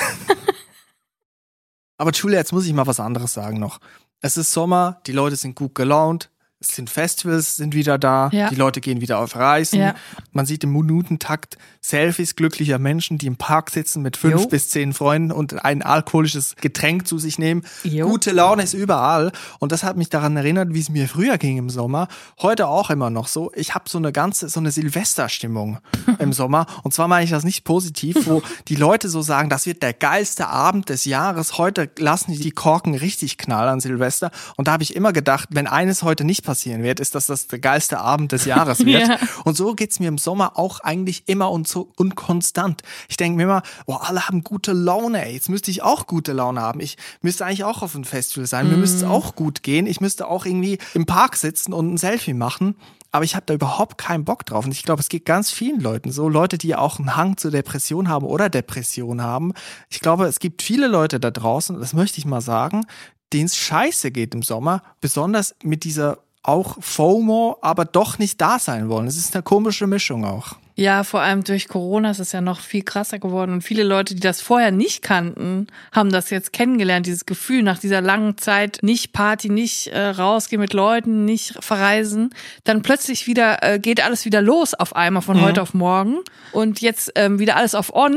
Aber 1.98 2.12
Julia, 2.12 2.38
jetzt 2.38 2.52
muss 2.52 2.66
ich 2.66 2.72
mal 2.72 2.86
was 2.86 3.00
anderes 3.00 3.34
sagen 3.34 3.60
noch. 3.60 3.78
Es 4.20 4.36
ist 4.36 4.52
Sommer, 4.52 5.00
die 5.06 5.12
Leute 5.12 5.36
sind 5.36 5.56
gut 5.56 5.74
gelaunt. 5.74 6.30
Es 6.68 6.76
sind 6.76 6.90
Festivals, 6.90 7.56
sind 7.56 7.74
wieder 7.74 7.98
da. 7.98 8.30
Ja. 8.32 8.48
Die 8.48 8.54
Leute 8.54 8.80
gehen 8.80 9.00
wieder 9.00 9.18
auf 9.18 9.34
Reisen. 9.34 9.80
Ja. 9.80 9.94
Man 10.32 10.46
sieht 10.46 10.62
im 10.62 10.72
Minutentakt 10.72 11.58
Selfies 11.80 12.36
glücklicher 12.36 12.78
Menschen, 12.78 13.18
die 13.18 13.26
im 13.26 13.36
Park 13.36 13.70
sitzen 13.70 14.02
mit 14.02 14.16
fünf 14.16 14.42
Jo. 14.42 14.46
bis 14.46 14.70
zehn 14.70 14.92
Freunden 14.92 15.32
und 15.32 15.64
ein 15.64 15.82
alkoholisches 15.82 16.54
Getränk 16.60 17.08
zu 17.08 17.18
sich 17.18 17.38
nehmen. 17.38 17.62
Jo. 17.82 18.08
Gute 18.08 18.30
Laune 18.30 18.62
ist 18.62 18.74
überall. 18.74 19.32
Und 19.58 19.72
das 19.72 19.82
hat 19.82 19.96
mich 19.96 20.08
daran 20.08 20.36
erinnert, 20.36 20.72
wie 20.72 20.80
es 20.80 20.88
mir 20.88 21.08
früher 21.08 21.38
ging 21.38 21.58
im 21.58 21.68
Sommer. 21.70 22.06
Heute 22.40 22.68
auch 22.68 22.90
immer 22.90 23.10
noch 23.10 23.26
so. 23.26 23.50
Ich 23.56 23.74
habe 23.74 23.88
so 23.88 23.98
eine 23.98 24.12
ganze, 24.12 24.48
so 24.48 24.60
eine 24.60 24.70
Silvesterstimmung 24.70 25.80
im 26.20 26.32
Sommer. 26.32 26.66
Und 26.84 26.94
zwar 26.94 27.08
meine 27.08 27.24
ich 27.24 27.30
das 27.30 27.42
nicht 27.42 27.64
positiv, 27.64 28.26
wo 28.26 28.42
die 28.68 28.76
Leute 28.76 29.08
so 29.08 29.20
sagen, 29.20 29.48
das 29.48 29.66
wird 29.66 29.82
der 29.82 29.92
geilste 29.92 30.46
Abend 30.46 30.88
des 30.88 31.04
Jahres. 31.04 31.58
Heute 31.58 31.90
lassen 31.98 32.32
die 32.32 32.52
Korken 32.52 32.94
richtig 32.94 33.36
knallen 33.38 33.68
an 33.68 33.80
Silvester. 33.80 34.30
Und 34.56 34.68
da 34.68 34.72
habe 34.72 34.84
ich 34.84 34.94
immer 34.94 35.12
gedacht, 35.12 35.48
wenn 35.50 35.66
eines 35.66 36.04
heute 36.04 36.22
nicht 36.22 36.44
passieren 36.52 36.82
wird, 36.82 37.00
ist, 37.00 37.14
dass 37.14 37.26
das 37.26 37.46
der 37.46 37.60
geilste 37.60 37.98
Abend 37.98 38.32
des 38.32 38.44
Jahres 38.44 38.80
wird. 38.84 39.08
Ja. 39.08 39.18
Und 39.44 39.56
so 39.56 39.74
geht's 39.74 40.00
mir 40.00 40.08
im 40.08 40.18
Sommer 40.18 40.58
auch 40.58 40.80
eigentlich 40.80 41.22
immer 41.26 41.50
und 41.50 41.66
so 41.66 41.90
und 41.96 42.14
konstant. 42.14 42.82
Ich 43.08 43.16
denke 43.16 43.38
mir 43.38 43.44
immer, 43.44 43.62
boah, 43.86 44.06
alle 44.06 44.28
haben 44.28 44.44
gute 44.44 44.72
Laune, 44.72 45.24
ey. 45.24 45.32
Jetzt 45.32 45.48
müsste 45.48 45.70
ich 45.70 45.82
auch 45.82 46.06
gute 46.06 46.34
Laune 46.34 46.60
haben. 46.60 46.80
Ich 46.80 46.98
müsste 47.22 47.46
eigentlich 47.46 47.64
auch 47.64 47.80
auf 47.80 47.94
einem 47.94 48.04
Festival 48.04 48.46
sein. 48.46 48.68
Mir 48.68 48.76
müsste 48.76 48.98
es 48.98 49.04
auch 49.04 49.34
gut 49.34 49.62
gehen. 49.62 49.86
Ich 49.86 50.02
müsste 50.02 50.28
auch 50.28 50.44
irgendwie 50.44 50.76
im 50.92 51.06
Park 51.06 51.36
sitzen 51.36 51.72
und 51.72 51.94
ein 51.94 51.96
Selfie 51.96 52.34
machen. 52.34 52.76
Aber 53.12 53.24
ich 53.24 53.34
habe 53.34 53.46
da 53.46 53.54
überhaupt 53.54 53.96
keinen 53.96 54.26
Bock 54.26 54.44
drauf. 54.44 54.66
Und 54.66 54.72
ich 54.72 54.82
glaube, 54.82 55.00
es 55.00 55.08
geht 55.08 55.24
ganz 55.24 55.50
vielen 55.50 55.80
Leuten 55.80 56.12
so. 56.12 56.28
Leute, 56.28 56.58
die 56.58 56.74
auch 56.76 56.98
einen 56.98 57.16
Hang 57.16 57.38
zur 57.38 57.50
Depression 57.50 58.08
haben 58.08 58.26
oder 58.26 58.50
Depression 58.50 59.22
haben. 59.22 59.54
Ich 59.88 60.00
glaube, 60.00 60.26
es 60.26 60.38
gibt 60.38 60.60
viele 60.60 60.86
Leute 60.86 61.18
da 61.18 61.30
draußen, 61.30 61.80
das 61.80 61.94
möchte 61.94 62.18
ich 62.18 62.26
mal 62.26 62.42
sagen, 62.42 62.84
denen 63.32 63.46
es 63.46 63.56
scheiße 63.56 64.10
geht 64.10 64.34
im 64.34 64.42
Sommer. 64.42 64.82
Besonders 65.00 65.54
mit 65.62 65.84
dieser 65.84 66.18
auch 66.42 66.76
FOMO, 66.80 67.58
aber 67.60 67.84
doch 67.84 68.18
nicht 68.18 68.40
da 68.40 68.58
sein 68.58 68.88
wollen. 68.88 69.06
Es 69.06 69.16
ist 69.16 69.34
eine 69.34 69.42
komische 69.42 69.86
Mischung 69.86 70.24
auch. 70.24 70.56
Ja, 70.74 71.04
vor 71.04 71.20
allem 71.20 71.44
durch 71.44 71.68
Corona 71.68 72.10
ist 72.10 72.18
es 72.18 72.32
ja 72.32 72.40
noch 72.40 72.60
viel 72.60 72.82
krasser 72.82 73.18
geworden. 73.18 73.52
Und 73.52 73.62
viele 73.62 73.82
Leute, 73.82 74.14
die 74.14 74.20
das 74.20 74.40
vorher 74.40 74.70
nicht 74.70 75.02
kannten, 75.02 75.66
haben 75.92 76.10
das 76.10 76.30
jetzt 76.30 76.52
kennengelernt, 76.52 77.06
dieses 77.06 77.26
Gefühl 77.26 77.62
nach 77.62 77.78
dieser 77.78 78.00
langen 78.00 78.38
Zeit, 78.38 78.78
nicht 78.82 79.12
Party, 79.12 79.50
nicht 79.50 79.88
äh, 79.88 80.08
rausgehen 80.08 80.60
mit 80.60 80.72
Leuten, 80.72 81.24
nicht 81.26 81.62
verreisen. 81.62 82.30
Dann 82.64 82.80
plötzlich 82.82 83.26
wieder 83.26 83.62
äh, 83.62 83.78
geht 83.78 84.02
alles 84.02 84.24
wieder 84.24 84.40
los 84.40 84.72
auf 84.74 84.96
einmal 84.96 85.22
von 85.22 85.40
heute 85.42 85.60
auf 85.60 85.74
morgen. 85.74 86.18
Und 86.52 86.80
jetzt 86.80 87.12
ähm, 87.16 87.38
wieder 87.38 87.56
alles 87.56 87.74
auf 87.74 87.94
On. 87.94 88.16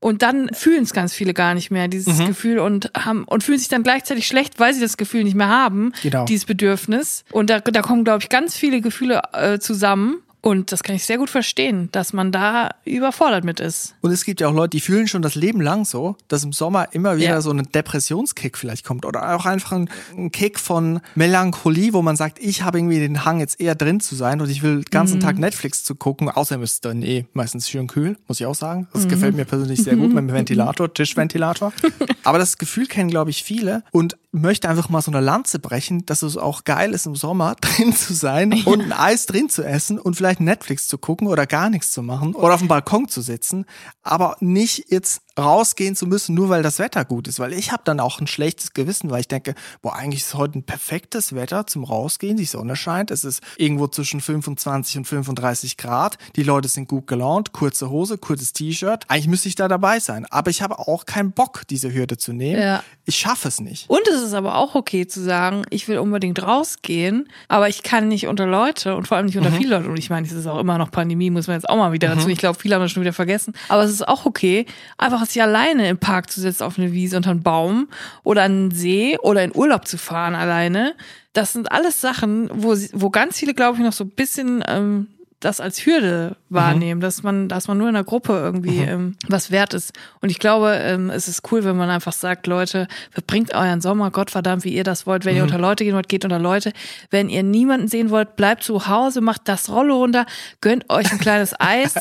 Und 0.00 0.22
dann 0.22 0.48
fühlen 0.52 0.82
es 0.82 0.92
ganz 0.92 1.14
viele 1.14 1.34
gar 1.34 1.54
nicht 1.54 1.70
mehr, 1.70 1.86
dieses 1.88 2.18
Gefühl, 2.26 2.58
und 2.58 2.90
haben 2.98 3.24
und 3.24 3.44
fühlen 3.44 3.58
sich 3.58 3.68
dann 3.68 3.84
gleichzeitig 3.84 4.26
schlecht, 4.26 4.58
weil 4.58 4.74
sie 4.74 4.80
das 4.80 4.96
Gefühl 4.96 5.22
nicht 5.22 5.36
mehr 5.36 5.48
haben, 5.48 5.92
Genau. 6.02 6.24
dieses 6.24 6.46
Bedürfnis. 6.46 7.24
Und 7.30 7.50
da, 7.50 7.60
da 7.60 7.82
kommen, 7.82 8.02
glaube 8.02 8.22
ich, 8.22 8.28
ganz 8.28 8.56
viele 8.56 8.80
Gefühle 8.80 9.22
äh, 9.32 9.58
zusammen. 9.60 10.16
Und 10.44 10.72
das 10.72 10.82
kann 10.82 10.96
ich 10.96 11.04
sehr 11.04 11.18
gut 11.18 11.30
verstehen, 11.30 11.88
dass 11.92 12.12
man 12.12 12.32
da 12.32 12.70
überfordert 12.84 13.44
mit 13.44 13.60
ist. 13.60 13.94
Und 14.00 14.10
es 14.10 14.24
gibt 14.24 14.40
ja 14.40 14.48
auch 14.48 14.52
Leute, 14.52 14.70
die 14.70 14.80
fühlen 14.80 15.06
schon 15.06 15.22
das 15.22 15.36
Leben 15.36 15.60
lang 15.60 15.84
so, 15.84 16.16
dass 16.26 16.42
im 16.42 16.52
Sommer 16.52 16.88
immer 16.92 17.16
wieder 17.16 17.28
Ja. 17.28 17.40
so 17.40 17.52
ein 17.52 17.62
Depressionskick 17.72 18.58
vielleicht 18.58 18.84
kommt 18.84 19.04
oder 19.06 19.36
auch 19.36 19.46
einfach 19.46 19.70
ein, 19.70 19.88
ein 20.16 20.32
Kick 20.32 20.58
von 20.58 21.00
Melancholie, 21.14 21.92
wo 21.92 22.02
man 22.02 22.16
sagt, 22.16 22.40
ich 22.40 22.62
habe 22.62 22.78
irgendwie 22.78 22.98
den 22.98 23.24
Hang 23.24 23.38
jetzt 23.38 23.60
eher 23.60 23.76
drin 23.76 24.00
zu 24.00 24.16
sein 24.16 24.40
und 24.40 24.50
ich 24.50 24.62
will 24.64 24.78
den 24.82 24.90
ganzen 24.90 25.20
Tag 25.20 25.38
Netflix 25.38 25.84
zu 25.84 25.94
gucken. 25.94 26.28
Außerdem 26.28 26.64
ist 26.64 26.72
es 26.72 26.80
dann 26.80 27.02
eh 27.02 27.26
meistens 27.34 27.68
schön 27.70 27.86
kühl, 27.86 28.16
muss 28.26 28.40
ich 28.40 28.46
auch 28.46 28.56
sagen. 28.56 28.88
Das 28.92 29.06
gefällt 29.06 29.36
mir 29.36 29.44
persönlich 29.44 29.82
sehr 29.82 29.94
gut 29.94 30.08
mit 30.12 30.18
dem 30.18 30.32
Ventilator, 30.32 30.92
Tischventilator. 30.92 31.72
Aber 32.24 32.38
das 32.38 32.58
Gefühl 32.58 32.86
kennen, 32.86 33.10
glaube 33.10 33.30
ich, 33.30 33.44
viele 33.44 33.84
und 33.92 34.16
möchte 34.32 34.68
einfach 34.68 34.88
mal 34.88 35.02
so 35.02 35.10
eine 35.10 35.20
Lanze 35.20 35.58
brechen, 35.58 36.06
dass 36.06 36.22
es 36.22 36.38
auch 36.38 36.64
geil 36.64 36.92
ist, 36.92 37.06
im 37.06 37.14
Sommer 37.14 37.54
drin 37.60 37.94
zu 37.94 38.14
sein 38.14 38.52
und 38.64 38.80
ein 38.80 38.92
Eis 38.92 39.26
drin 39.26 39.48
zu 39.48 39.62
essen 39.62 39.98
und 39.98 40.14
vielleicht 40.14 40.40
Netflix 40.40 40.88
zu 40.88 40.98
gucken 40.98 41.28
oder 41.28 41.46
gar 41.46 41.70
nichts 41.70 41.92
zu 41.92 42.02
machen 42.02 42.34
oder 42.34 42.54
auf 42.54 42.60
dem 42.60 42.68
Balkon 42.68 43.08
zu 43.08 43.20
sitzen, 43.20 43.66
aber 44.02 44.36
nicht 44.40 44.86
jetzt 44.90 45.22
rausgehen 45.38 45.96
zu 45.96 46.06
müssen, 46.06 46.34
nur 46.34 46.48
weil 46.48 46.62
das 46.62 46.78
Wetter 46.78 47.04
gut 47.04 47.28
ist, 47.28 47.38
weil 47.38 47.52
ich 47.52 47.72
habe 47.72 47.82
dann 47.84 48.00
auch 48.00 48.20
ein 48.20 48.26
schlechtes 48.26 48.72
Gewissen, 48.72 49.10
weil 49.10 49.20
ich 49.20 49.28
denke, 49.28 49.54
boah, 49.80 49.94
eigentlich 49.94 50.22
ist 50.22 50.34
heute 50.34 50.58
ein 50.58 50.64
perfektes 50.64 51.34
Wetter 51.34 51.66
zum 51.66 51.84
Rausgehen, 51.84 52.36
die 52.36 52.44
Sonne 52.44 52.76
scheint, 52.76 53.10
es 53.10 53.24
ist 53.24 53.42
irgendwo 53.56 53.86
zwischen 53.86 54.20
25 54.20 54.98
und 54.98 55.04
35 55.06 55.76
Grad, 55.76 56.18
die 56.36 56.42
Leute 56.42 56.68
sind 56.68 56.88
gut 56.88 57.06
gelaunt, 57.06 57.52
kurze 57.52 57.90
Hose, 57.90 58.18
kurzes 58.18 58.52
T-Shirt, 58.52 59.04
eigentlich 59.08 59.28
müsste 59.28 59.48
ich 59.48 59.54
da 59.54 59.68
dabei 59.68 60.00
sein, 60.00 60.26
aber 60.30 60.50
ich 60.50 60.62
habe 60.62 60.78
auch 60.78 61.06
keinen 61.06 61.32
Bock, 61.32 61.62
diese 61.68 61.92
Hürde 61.92 62.16
zu 62.16 62.32
nehmen. 62.32 62.60
Ja. 62.60 62.82
Ich 63.04 63.16
schaffe 63.16 63.48
es 63.48 63.60
nicht. 63.60 63.90
Und 63.90 64.06
es 64.08 64.22
ist 64.22 64.34
aber 64.34 64.56
auch 64.56 64.74
okay 64.74 65.06
zu 65.06 65.22
sagen, 65.22 65.64
ich 65.70 65.88
will 65.88 65.98
unbedingt 65.98 66.42
rausgehen, 66.42 67.28
aber 67.48 67.68
ich 67.68 67.82
kann 67.82 68.08
nicht 68.08 68.26
unter 68.28 68.46
Leute 68.46 68.94
und 68.96 69.08
vor 69.08 69.16
allem 69.16 69.26
nicht 69.26 69.38
unter 69.38 69.50
viele 69.50 69.76
Leute. 69.76 69.88
Und 69.88 69.98
ich 69.98 70.10
meine, 70.10 70.26
es 70.26 70.32
ist 70.32 70.46
auch 70.46 70.58
immer 70.58 70.78
noch 70.78 70.90
Pandemie, 70.90 71.30
muss 71.30 71.46
man 71.46 71.56
jetzt 71.56 71.68
auch 71.68 71.76
mal 71.76 71.92
wieder 71.92 72.14
dazu. 72.14 72.28
Ich 72.28 72.38
glaube, 72.38 72.58
viele 72.58 72.74
haben 72.74 72.82
das 72.82 72.92
schon 72.92 73.02
wieder 73.02 73.12
vergessen. 73.12 73.54
Aber 73.68 73.82
es 73.82 73.90
ist 73.90 74.06
auch 74.06 74.24
okay, 74.24 74.66
einfach 74.98 75.21
sich 75.26 75.42
alleine 75.42 75.88
im 75.88 75.98
Park 75.98 76.30
zu 76.30 76.40
setzen 76.40 76.64
auf 76.64 76.78
eine 76.78 76.92
Wiese 76.92 77.16
unter 77.16 77.30
einen 77.30 77.42
Baum 77.42 77.88
oder 78.22 78.42
an 78.42 78.52
einen 78.52 78.70
See 78.70 79.18
oder 79.18 79.42
in 79.42 79.54
Urlaub 79.54 79.86
zu 79.86 79.98
fahren 79.98 80.34
alleine. 80.34 80.94
Das 81.32 81.52
sind 81.52 81.72
alles 81.72 82.00
Sachen, 82.00 82.50
wo, 82.52 82.76
wo 82.92 83.10
ganz 83.10 83.38
viele, 83.38 83.54
glaube 83.54 83.78
ich, 83.78 83.84
noch 83.84 83.92
so 83.92 84.04
ein 84.04 84.10
bisschen 84.10 84.62
ähm, 84.66 85.08
das 85.44 85.60
als 85.60 85.84
Hürde 85.84 86.36
wahrnehmen, 86.48 87.00
dass 87.00 87.22
man, 87.22 87.48
dass 87.48 87.66
man 87.68 87.78
nur 87.78 87.88
in 87.88 87.96
einer 87.96 88.04
Gruppe 88.04 88.32
irgendwie 88.32 88.78
ähm, 88.78 89.16
was 89.28 89.50
wert 89.50 89.74
ist. 89.74 89.92
Und 90.20 90.30
ich 90.30 90.38
glaube, 90.38 90.78
ähm, 90.80 91.10
es 91.10 91.28
ist 91.28 91.50
cool, 91.50 91.64
wenn 91.64 91.76
man 91.76 91.90
einfach 91.90 92.12
sagt, 92.12 92.46
Leute, 92.46 92.86
verbringt 93.10 93.52
euren 93.54 93.80
Sommer, 93.80 94.10
Gottverdammt, 94.10 94.64
wie 94.64 94.72
ihr 94.72 94.84
das 94.84 95.06
wollt. 95.06 95.24
Wenn 95.24 95.36
ihr 95.36 95.42
unter 95.42 95.58
Leute 95.58 95.84
gehen 95.84 95.94
wollt, 95.94 96.08
geht 96.08 96.24
unter 96.24 96.38
Leute. 96.38 96.72
Wenn 97.10 97.28
ihr 97.28 97.42
niemanden 97.42 97.88
sehen 97.88 98.10
wollt, 98.10 98.36
bleibt 98.36 98.62
zu 98.62 98.86
Hause, 98.86 99.20
macht 99.20 99.42
das 99.46 99.68
Rollo 99.68 99.96
runter, 99.96 100.26
gönnt 100.60 100.88
euch 100.90 101.10
ein 101.10 101.18
kleines 101.18 101.54
Eis, 101.58 101.94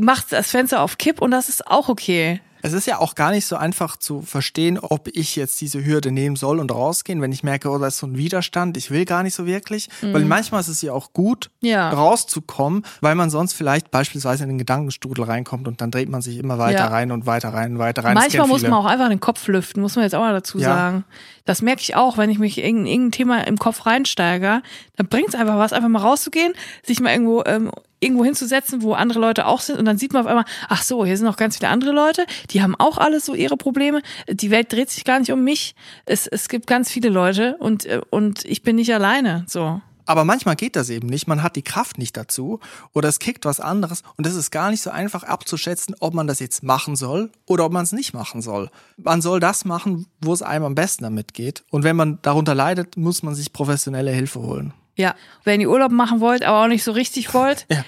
macht 0.00 0.32
das 0.32 0.50
Fenster 0.50 0.82
auf 0.82 0.98
Kipp 0.98 1.22
und 1.22 1.30
das 1.30 1.48
ist 1.48 1.66
auch 1.66 1.88
okay. 1.88 2.40
Es 2.62 2.72
ist 2.72 2.86
ja 2.86 2.98
auch 2.98 3.14
gar 3.14 3.30
nicht 3.30 3.46
so 3.46 3.56
einfach 3.56 3.96
zu 3.96 4.22
verstehen, 4.22 4.78
ob 4.78 5.08
ich 5.12 5.36
jetzt 5.36 5.60
diese 5.60 5.84
Hürde 5.84 6.10
nehmen 6.10 6.36
soll 6.36 6.58
und 6.60 6.70
rausgehen, 6.72 7.20
wenn 7.22 7.32
ich 7.32 7.42
merke, 7.42 7.70
oh, 7.70 7.78
da 7.78 7.86
ist 7.88 7.98
so 7.98 8.06
ein 8.06 8.16
Widerstand, 8.16 8.76
ich 8.76 8.90
will 8.90 9.04
gar 9.04 9.22
nicht 9.22 9.34
so 9.34 9.46
wirklich. 9.46 9.88
Weil 10.02 10.24
manchmal 10.24 10.60
ist 10.60 10.68
es 10.68 10.82
ja 10.82 10.92
auch 10.92 11.12
gut, 11.12 11.50
Ja. 11.60 11.90
rauszukommen, 11.90 12.84
weil 13.00 13.14
man 13.14 13.30
sonst 13.30 13.52
vielleicht 13.54 13.90
beispielsweise 13.90 14.42
in 14.44 14.48
den 14.50 14.58
Gedankenstrudel 14.58 15.24
reinkommt 15.24 15.66
und 15.68 15.80
dann 15.80 15.90
dreht 15.90 16.08
man 16.08 16.22
sich 16.22 16.36
immer 16.38 16.58
weiter 16.58 16.78
Ja. 16.80 16.88
rein 16.88 17.12
und 17.12 17.26
weiter 17.26 17.50
rein 17.54 17.72
und 17.72 17.78
weiter 17.78 18.04
rein. 18.04 18.14
Manchmal 18.14 18.46
muss 18.48 18.62
man 18.62 18.72
auch 18.74 18.84
einfach 18.86 19.08
den 19.08 19.20
Kopf 19.20 19.46
lüften, 19.48 19.80
muss 19.82 19.96
man 19.96 20.04
jetzt 20.04 20.14
auch 20.14 20.20
mal 20.20 20.32
dazu 20.32 20.58
Ja. 20.58 20.64
sagen. 20.74 21.04
Das 21.50 21.62
merke 21.62 21.82
ich 21.82 21.96
auch, 21.96 22.16
wenn 22.16 22.30
ich 22.30 22.38
mich 22.38 22.58
in 22.58 22.86
irgendein 22.86 23.10
Thema 23.10 23.44
im 23.44 23.58
Kopf 23.58 23.84
reinsteige, 23.84 24.62
dann 24.94 25.06
bringt 25.08 25.30
es 25.30 25.34
einfach 25.34 25.58
was, 25.58 25.72
einfach 25.72 25.88
mal 25.88 25.98
rauszugehen, 25.98 26.52
sich 26.84 27.00
mal 27.00 27.10
irgendwo 27.10 27.42
ähm, 27.44 27.72
irgendwo 27.98 28.24
hinzusetzen, 28.24 28.82
wo 28.82 28.92
andere 28.92 29.18
Leute 29.18 29.46
auch 29.46 29.60
sind 29.60 29.76
und 29.80 29.84
dann 29.84 29.98
sieht 29.98 30.12
man 30.12 30.22
auf 30.22 30.28
einmal, 30.28 30.44
ach 30.68 30.84
so, 30.84 31.04
hier 31.04 31.16
sind 31.16 31.26
noch 31.26 31.36
ganz 31.36 31.56
viele 31.56 31.68
andere 31.72 31.90
Leute, 31.90 32.24
die 32.50 32.62
haben 32.62 32.76
auch 32.76 32.98
alle 32.98 33.18
so 33.18 33.34
ihre 33.34 33.56
Probleme. 33.56 34.00
Die 34.28 34.52
Welt 34.52 34.72
dreht 34.72 34.90
sich 34.90 35.02
gar 35.02 35.18
nicht 35.18 35.32
um 35.32 35.42
mich. 35.42 35.74
Es, 36.06 36.28
es 36.28 36.48
gibt 36.48 36.68
ganz 36.68 36.88
viele 36.88 37.08
Leute 37.08 37.56
und, 37.58 37.84
äh, 37.84 38.00
und 38.10 38.44
ich 38.44 38.62
bin 38.62 38.76
nicht 38.76 38.94
alleine, 38.94 39.44
so. 39.48 39.80
Aber 40.10 40.24
manchmal 40.24 40.56
geht 40.56 40.74
das 40.74 40.90
eben 40.90 41.06
nicht. 41.06 41.28
Man 41.28 41.40
hat 41.40 41.54
die 41.54 41.62
Kraft 41.62 41.96
nicht 41.96 42.16
dazu 42.16 42.58
oder 42.92 43.08
es 43.08 43.20
kickt 43.20 43.44
was 43.44 43.60
anderes 43.60 44.02
und 44.16 44.26
es 44.26 44.34
ist 44.34 44.50
gar 44.50 44.72
nicht 44.72 44.82
so 44.82 44.90
einfach 44.90 45.22
abzuschätzen, 45.22 45.94
ob 46.00 46.14
man 46.14 46.26
das 46.26 46.40
jetzt 46.40 46.64
machen 46.64 46.96
soll 46.96 47.30
oder 47.46 47.64
ob 47.64 47.70
man 47.72 47.84
es 47.84 47.92
nicht 47.92 48.12
machen 48.12 48.42
soll. 48.42 48.70
Man 48.96 49.22
soll 49.22 49.38
das 49.38 49.64
machen, 49.64 50.06
wo 50.20 50.32
es 50.32 50.42
einem 50.42 50.64
am 50.64 50.74
besten 50.74 51.04
damit 51.04 51.32
geht. 51.32 51.62
Und 51.70 51.84
wenn 51.84 51.94
man 51.94 52.18
darunter 52.22 52.56
leidet, 52.56 52.96
muss 52.96 53.22
man 53.22 53.36
sich 53.36 53.52
professionelle 53.52 54.10
Hilfe 54.10 54.40
holen. 54.40 54.72
Ja, 55.00 55.14
wenn 55.44 55.62
ihr 55.62 55.70
Urlaub 55.70 55.92
machen 55.92 56.20
wollt, 56.20 56.44
aber 56.44 56.62
auch 56.62 56.68
nicht 56.68 56.84
so 56.84 56.92
richtig 56.92 57.32
wollt, 57.32 57.64
ja. 57.70 57.84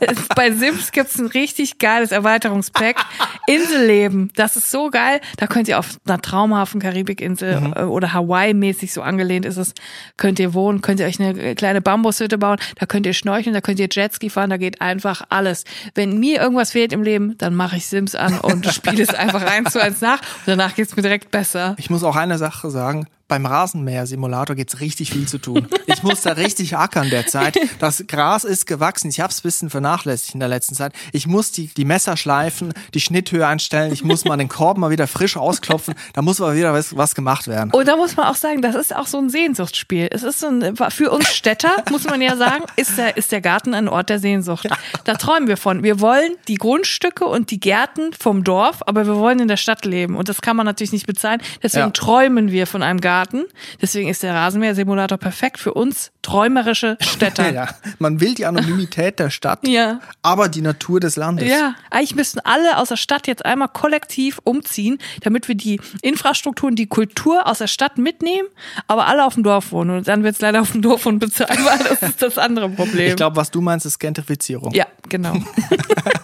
bei 0.34 0.50
Sims 0.50 0.90
gibt's 0.90 1.18
ein 1.18 1.26
richtig 1.26 1.78
geiles 1.78 2.10
Erweiterungspack. 2.10 2.96
Inselleben, 3.46 4.30
das 4.34 4.56
ist 4.56 4.70
so 4.70 4.88
geil. 4.88 5.20
Da 5.36 5.46
könnt 5.46 5.68
ihr 5.68 5.78
auf 5.78 5.98
einer 6.06 6.22
traumhaften 6.22 6.80
Karibikinsel 6.80 7.60
mhm. 7.60 7.74
Äh, 7.76 7.82
oder 7.82 8.14
Hawaii-mäßig 8.14 8.94
so 8.94 9.02
angelehnt 9.02 9.44
ist 9.44 9.58
es, 9.58 9.74
könnt 10.16 10.38
ihr 10.38 10.54
wohnen, 10.54 10.80
könnt 10.80 11.00
ihr 11.00 11.06
euch 11.06 11.20
eine 11.20 11.54
kleine 11.54 11.82
Bambushütte 11.82 12.38
bauen, 12.38 12.56
da 12.78 12.86
könnt 12.86 13.04
ihr 13.04 13.12
schnorcheln, 13.12 13.52
da 13.52 13.60
könnt 13.60 13.78
ihr 13.78 13.88
Jetski 13.90 14.30
fahren, 14.30 14.48
da 14.48 14.56
geht 14.56 14.80
einfach 14.80 15.22
alles. 15.28 15.64
Wenn 15.94 16.18
mir 16.18 16.40
irgendwas 16.40 16.70
fehlt 16.70 16.94
im 16.94 17.02
Leben, 17.02 17.36
dann 17.36 17.54
mache 17.54 17.76
ich 17.76 17.86
Sims 17.86 18.14
an 18.14 18.38
und 18.38 18.66
spiele 18.72 19.02
es 19.02 19.10
einfach 19.10 19.42
eins 19.42 19.72
zu 19.72 19.82
eins 19.82 20.00
nach 20.00 20.20
und 20.20 20.46
danach 20.46 20.74
geht's 20.74 20.96
mir 20.96 21.02
direkt 21.02 21.30
besser. 21.30 21.74
Ich 21.76 21.90
muss 21.90 22.02
auch 22.04 22.16
eine 22.16 22.38
Sache 22.38 22.70
sagen, 22.70 23.06
beim 23.32 23.46
Rasenmäher-Simulator 23.46 24.54
gibt's 24.54 24.80
richtig 24.80 25.10
viel 25.10 25.26
zu 25.26 25.38
tun. 25.38 25.66
Ich 25.86 26.02
muss 26.02 26.20
da 26.20 26.32
richtig 26.32 26.76
ackern 26.76 27.08
derzeit. 27.08 27.58
Das 27.78 28.04
Gras 28.06 28.44
ist 28.44 28.66
gewachsen. 28.66 29.08
Ich 29.08 29.20
habe 29.20 29.30
es 29.30 29.40
bisschen 29.40 29.70
vernachlässigt 29.70 30.34
in 30.34 30.40
der 30.40 30.50
letzten 30.50 30.74
Zeit. 30.74 30.92
Ich 31.12 31.26
muss 31.26 31.50
die, 31.50 31.68
die 31.68 31.86
Messer 31.86 32.18
schleifen, 32.18 32.74
die 32.92 33.00
Schnitthöhe 33.00 33.46
einstellen. 33.46 33.90
Ich 33.90 34.04
muss 34.04 34.26
mal 34.26 34.36
den 34.36 34.50
Korb 34.50 34.76
mal 34.76 34.90
wieder 34.90 35.06
frisch 35.06 35.38
ausklopfen. 35.38 35.94
Da 36.12 36.20
muss 36.20 36.40
mal 36.40 36.54
wieder 36.54 36.74
was, 36.74 36.94
was 36.94 37.14
gemacht 37.14 37.48
werden. 37.48 37.70
Und 37.70 37.88
da 37.88 37.96
muss 37.96 38.16
man 38.16 38.26
auch 38.26 38.34
sagen, 38.34 38.60
das 38.60 38.74
ist 38.74 38.94
auch 38.94 39.06
so 39.06 39.16
ein 39.16 39.30
Sehnsuchtsspiel. 39.30 40.08
Es 40.10 40.24
ist 40.24 40.40
so 40.40 40.48
ein, 40.48 40.76
für 40.90 41.10
uns 41.10 41.32
Städter, 41.32 41.70
muss 41.90 42.04
man 42.04 42.20
ja 42.20 42.36
sagen, 42.36 42.64
ist 42.76 42.98
der, 42.98 43.16
ist 43.16 43.32
der 43.32 43.40
Garten 43.40 43.72
ein 43.72 43.88
Ort 43.88 44.10
der 44.10 44.18
Sehnsucht. 44.18 44.68
Da 45.04 45.14
träumen 45.14 45.48
wir 45.48 45.56
von. 45.56 45.82
Wir 45.82 46.00
wollen 46.00 46.32
die 46.48 46.56
Grundstücke 46.56 47.24
und 47.24 47.50
die 47.50 47.60
Gärten 47.60 48.12
vom 48.12 48.44
Dorf, 48.44 48.82
aber 48.86 49.06
wir 49.06 49.16
wollen 49.16 49.40
in 49.40 49.48
der 49.48 49.56
Stadt 49.56 49.86
leben. 49.86 50.16
Und 50.16 50.28
das 50.28 50.42
kann 50.42 50.54
man 50.54 50.66
natürlich 50.66 50.92
nicht 50.92 51.06
bezahlen. 51.06 51.40
Deswegen 51.62 51.86
ja. 51.86 51.90
träumen 51.90 52.50
wir 52.52 52.66
von 52.66 52.82
einem 52.82 53.00
Garten 53.00 53.21
Garten. 53.22 53.44
Deswegen 53.80 54.08
ist 54.08 54.22
der 54.22 54.34
Rasenmäher-Simulator 54.34 55.18
perfekt 55.18 55.58
für 55.58 55.74
uns 55.74 56.10
träumerische 56.22 56.96
Städter. 57.00 57.50
ja, 57.54 57.68
man 57.98 58.20
will 58.20 58.34
die 58.34 58.46
Anonymität 58.46 59.18
der 59.18 59.30
Stadt, 59.30 59.66
ja. 59.66 60.00
aber 60.22 60.48
die 60.48 60.60
Natur 60.60 60.98
des 60.98 61.16
Landes. 61.16 61.48
Ja, 61.48 61.74
eigentlich 61.90 62.14
müssten 62.14 62.40
alle 62.40 62.78
aus 62.78 62.88
der 62.88 62.96
Stadt 62.96 63.26
jetzt 63.26 63.44
einmal 63.44 63.68
kollektiv 63.68 64.40
umziehen, 64.44 64.98
damit 65.20 65.48
wir 65.48 65.54
die 65.54 65.80
Infrastruktur 66.02 66.68
und 66.68 66.76
die 66.76 66.86
Kultur 66.86 67.46
aus 67.46 67.58
der 67.58 67.68
Stadt 67.68 67.98
mitnehmen, 67.98 68.48
aber 68.88 69.06
alle 69.06 69.24
auf 69.24 69.34
dem 69.34 69.42
Dorf 69.44 69.72
wohnen. 69.72 69.98
Und 69.98 70.08
dann 70.08 70.24
wird 70.24 70.34
es 70.34 70.40
leider 70.40 70.60
auf 70.60 70.72
dem 70.72 70.82
Dorf 70.82 71.06
unbezahlbar. 71.06 71.78
Das 71.78 72.02
ist 72.02 72.22
das 72.22 72.38
andere 72.38 72.68
Problem. 72.70 73.10
Ich 73.10 73.16
glaube, 73.16 73.36
was 73.36 73.50
du 73.50 73.60
meinst, 73.60 73.86
ist 73.86 73.98
Gentrifizierung. 73.98 74.72
Ja, 74.74 74.86
genau. 75.08 75.34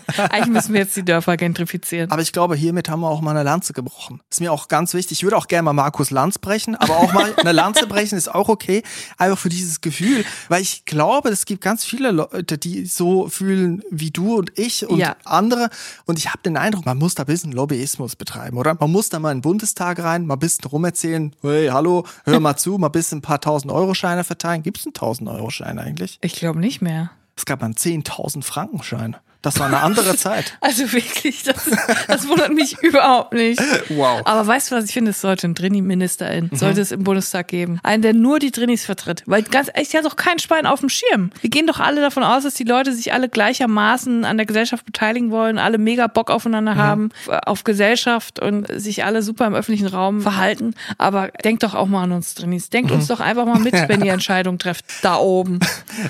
eigentlich 0.30 0.48
müssen 0.48 0.72
wir 0.72 0.80
jetzt 0.80 0.96
die 0.96 1.04
Dörfer 1.04 1.36
gentrifizieren. 1.36 2.10
Aber 2.10 2.22
ich 2.22 2.32
glaube, 2.32 2.56
hiermit 2.56 2.88
haben 2.88 3.00
wir 3.00 3.08
auch 3.08 3.20
mal 3.20 3.32
eine 3.32 3.42
Lanze 3.42 3.72
gebrochen. 3.72 4.20
Ist 4.30 4.40
mir 4.40 4.52
auch 4.52 4.68
ganz 4.68 4.94
wichtig. 4.94 5.18
Ich 5.18 5.22
würde 5.24 5.36
auch 5.36 5.48
gerne 5.48 5.64
mal 5.64 5.72
Markus 5.72 6.10
Lanz 6.10 6.38
brechen, 6.38 6.74
aber 6.76 6.96
auch 6.96 7.12
mal 7.12 7.34
eine 7.36 7.52
Lanze 7.52 7.86
brechen 7.86 8.16
ist 8.16 8.34
auch 8.34 8.48
okay. 8.48 8.82
Einfach 9.16 9.38
für 9.38 9.48
dieses 9.48 9.80
Gefühl. 9.80 10.24
Weil 10.48 10.62
ich 10.62 10.84
glaube, 10.84 11.28
es 11.28 11.44
gibt 11.44 11.62
ganz 11.62 11.84
viele 11.84 12.10
Leute, 12.10 12.58
die 12.58 12.86
so 12.86 13.28
fühlen 13.28 13.82
wie 13.90 14.10
du 14.10 14.36
und 14.36 14.58
ich 14.58 14.86
und 14.86 14.98
ja. 14.98 15.16
andere. 15.24 15.70
Und 16.06 16.18
ich 16.18 16.28
habe 16.28 16.42
den 16.42 16.56
Eindruck, 16.56 16.86
man 16.86 16.98
muss 16.98 17.14
da 17.14 17.24
ein 17.24 17.26
bisschen 17.26 17.52
Lobbyismus 17.52 18.16
betreiben, 18.16 18.56
oder? 18.56 18.76
Man 18.78 18.90
muss 18.90 19.08
da 19.08 19.18
mal 19.18 19.32
in 19.32 19.38
den 19.38 19.42
Bundestag 19.42 20.00
rein, 20.00 20.26
mal 20.26 20.34
ein 20.34 20.40
bisschen 20.40 20.64
rumerzählen, 20.64 21.34
hey, 21.42 21.68
hallo, 21.68 22.04
hör 22.24 22.40
mal 22.40 22.56
zu, 22.56 22.78
mal 22.78 22.88
ein 22.88 22.92
bisschen 22.92 23.18
ein 23.18 23.22
paar 23.22 23.40
tausend 23.40 23.72
Euro 23.72 23.94
Scheine 23.94 24.24
verteilen. 24.24 24.62
Gibt 24.62 24.78
es 24.78 24.86
einen 24.86 24.94
tausend 24.94 25.28
Euro 25.28 25.50
Schein 25.50 25.78
eigentlich? 25.78 26.18
Ich 26.20 26.34
glaube 26.34 26.60
nicht 26.60 26.80
mehr. 26.80 27.10
Es 27.36 27.44
gab 27.44 27.62
einen 27.62 27.74
10.000 27.74 28.42
Franken 28.42 28.82
Schein. 28.82 29.16
Das 29.42 29.60
war 29.60 29.66
eine 29.66 29.80
andere 29.80 30.16
Zeit. 30.16 30.56
Also 30.60 30.92
wirklich, 30.92 31.44
das, 31.44 31.70
das 32.08 32.28
wundert 32.28 32.52
mich 32.52 32.76
überhaupt 32.82 33.32
nicht. 33.32 33.60
Wow. 33.88 34.22
Aber 34.24 34.46
weißt 34.46 34.70
du, 34.70 34.76
was 34.76 34.84
ich 34.86 34.92
finde? 34.92 35.12
Es 35.12 35.20
sollte 35.20 35.46
ein 35.46 35.54
Drini-Ministerin, 35.54 36.48
mhm. 36.50 36.56
sollte 36.56 36.80
es 36.80 36.90
im 36.90 37.04
Bundestag 37.04 37.48
geben. 37.48 37.78
Einen, 37.84 38.02
der 38.02 38.14
nur 38.14 38.40
die 38.40 38.50
Drinis 38.50 38.84
vertritt. 38.84 39.22
Weil 39.26 39.44
ganz 39.44 39.70
ehrlich, 39.72 39.90
der 39.90 40.00
hat 40.00 40.06
doch 40.06 40.16
keinen 40.16 40.40
Schwein 40.40 40.66
auf 40.66 40.80
dem 40.80 40.88
Schirm. 40.88 41.30
Wir 41.40 41.50
gehen 41.50 41.66
doch 41.66 41.78
alle 41.78 42.00
davon 42.00 42.24
aus, 42.24 42.42
dass 42.42 42.54
die 42.54 42.64
Leute 42.64 42.92
sich 42.92 43.12
alle 43.12 43.28
gleichermaßen 43.28 44.24
an 44.24 44.36
der 44.36 44.46
Gesellschaft 44.46 44.84
beteiligen 44.84 45.30
wollen, 45.30 45.58
alle 45.58 45.78
mega 45.78 46.08
Bock 46.08 46.30
aufeinander 46.30 46.74
mhm. 46.74 46.78
haben, 46.78 47.08
auf 47.46 47.62
Gesellschaft 47.62 48.40
und 48.40 48.66
sich 48.74 49.04
alle 49.04 49.22
super 49.22 49.46
im 49.46 49.54
öffentlichen 49.54 49.86
Raum 49.86 50.20
verhalten. 50.20 50.74
Aber 50.98 51.28
denkt 51.44 51.62
doch 51.62 51.74
auch 51.74 51.86
mal 51.86 52.02
an 52.02 52.12
uns 52.12 52.34
Drinis. 52.34 52.70
Denkt 52.70 52.90
mhm. 52.90 52.96
uns 52.96 53.06
doch 53.06 53.20
einfach 53.20 53.46
mal 53.46 53.60
mit, 53.60 53.74
wenn 53.88 54.04
ihr 54.04 54.12
Entscheidungen 54.12 54.58
trefft, 54.58 54.84
da 55.02 55.16
oben. 55.16 55.60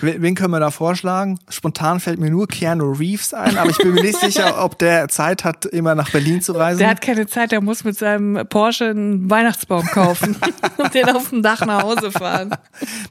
Wen 0.00 0.34
können 0.34 0.52
wir 0.52 0.60
da 0.60 0.70
vorschlagen? 0.70 1.38
Spontan 1.50 2.00
fällt 2.00 2.18
mir 2.18 2.30
nur 2.30 2.48
Keanu 2.48 2.92
Reeves 2.92 3.17
Reeves 3.18 3.34
ein, 3.34 3.58
aber 3.58 3.70
ich 3.70 3.78
bin 3.78 3.94
mir 3.94 4.02
nicht 4.02 4.18
sicher, 4.18 4.62
ob 4.62 4.78
der 4.78 5.08
Zeit 5.08 5.44
hat, 5.44 5.64
immer 5.66 5.94
nach 5.94 6.10
Berlin 6.10 6.40
zu 6.40 6.52
reisen. 6.52 6.78
Der 6.78 6.88
hat 6.88 7.00
keine 7.00 7.26
Zeit, 7.26 7.52
der 7.52 7.60
muss 7.60 7.84
mit 7.84 7.98
seinem 7.98 8.46
Porsche 8.48 8.86
einen 8.90 9.28
Weihnachtsbaum 9.28 9.86
kaufen 9.86 10.36
und 10.76 10.94
den 10.94 11.08
auf 11.10 11.30
dem 11.30 11.42
Dach 11.42 11.64
nach 11.66 11.82
Hause 11.82 12.10
fahren. 12.10 12.50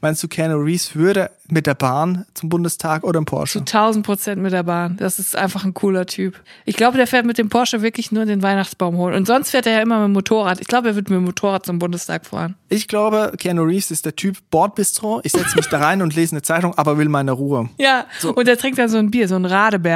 Meinst 0.00 0.22
du, 0.22 0.28
Keanu 0.28 0.56
Reeves 0.56 0.94
würde 0.94 1.30
mit 1.50 1.66
der 1.66 1.74
Bahn 1.74 2.26
zum 2.34 2.48
Bundestag 2.48 3.04
oder 3.04 3.18
im 3.18 3.24
Porsche? 3.24 3.64
Zu 3.64 3.78
1000 3.78 4.04
Prozent 4.06 4.42
mit 4.42 4.52
der 4.52 4.62
Bahn. 4.62 4.96
Das 4.98 5.18
ist 5.18 5.36
einfach 5.36 5.64
ein 5.64 5.74
cooler 5.74 6.06
Typ. 6.06 6.40
Ich 6.64 6.76
glaube, 6.76 6.96
der 6.96 7.06
fährt 7.06 7.26
mit 7.26 7.38
dem 7.38 7.48
Porsche 7.48 7.82
wirklich 7.82 8.12
nur 8.12 8.24
den 8.26 8.42
Weihnachtsbaum 8.42 8.96
holen. 8.96 9.14
Und 9.14 9.26
sonst 9.26 9.50
fährt 9.50 9.66
er 9.66 9.74
ja 9.74 9.82
immer 9.82 9.98
mit 10.00 10.08
dem 10.08 10.12
Motorrad. 10.12 10.60
Ich 10.60 10.66
glaube, 10.66 10.88
er 10.88 10.96
wird 10.96 11.10
mit 11.10 11.16
dem 11.16 11.24
Motorrad 11.24 11.66
zum 11.66 11.78
Bundestag 11.78 12.26
fahren. 12.26 12.56
Ich 12.68 12.88
glaube, 12.88 13.32
Keanu 13.38 13.62
Reeves 13.62 13.90
ist 13.90 14.04
der 14.04 14.16
Typ 14.16 14.36
Bordbistro. 14.50 15.20
Ich 15.24 15.32
setze 15.32 15.56
mich 15.56 15.66
da 15.66 15.78
rein 15.78 16.02
und 16.02 16.14
lese 16.14 16.32
eine 16.32 16.42
Zeitung, 16.42 16.76
aber 16.76 16.98
will 16.98 17.08
meine 17.08 17.32
Ruhe. 17.32 17.68
Ja, 17.78 18.04
so. 18.18 18.34
und 18.34 18.46
er 18.46 18.58
trinkt 18.58 18.78
dann 18.78 18.88
so 18.88 18.98
ein 18.98 19.10
Bier, 19.10 19.28
so 19.28 19.36
ein 19.36 19.44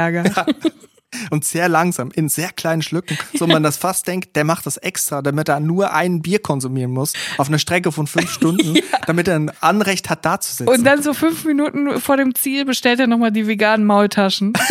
Radeberger. 0.03 0.23
Ja. 0.35 0.71
Und 1.29 1.45
sehr 1.45 1.69
langsam, 1.69 2.11
in 2.13 2.29
sehr 2.29 2.49
kleinen 2.49 2.81
Schlücken, 2.81 3.17
so 3.33 3.47
man 3.47 3.63
das 3.63 3.77
fast 3.77 4.07
denkt, 4.07 4.35
der 4.35 4.43
macht 4.43 4.65
das 4.65 4.77
extra, 4.77 5.21
damit 5.21 5.49
er 5.49 5.59
nur 5.59 5.93
ein 5.93 6.21
Bier 6.21 6.39
konsumieren 6.39 6.91
muss, 6.91 7.13
auf 7.37 7.47
einer 7.47 7.59
Strecke 7.59 7.91
von 7.91 8.07
fünf 8.07 8.31
Stunden, 8.33 8.75
ja. 8.75 8.83
damit 9.05 9.27
er 9.27 9.35
ein 9.35 9.51
Anrecht 9.61 10.09
hat, 10.09 10.25
da 10.25 10.39
zu 10.39 10.51
sitzen. 10.51 10.69
Und 10.69 10.83
dann 10.83 11.01
so 11.01 11.13
fünf 11.13 11.45
Minuten 11.45 11.99
vor 11.99 12.17
dem 12.17 12.35
Ziel 12.35 12.65
bestellt 12.65 12.99
er 12.99 13.07
nochmal 13.07 13.31
die 13.31 13.47
veganen 13.47 13.85
Maultaschen. 13.85 14.53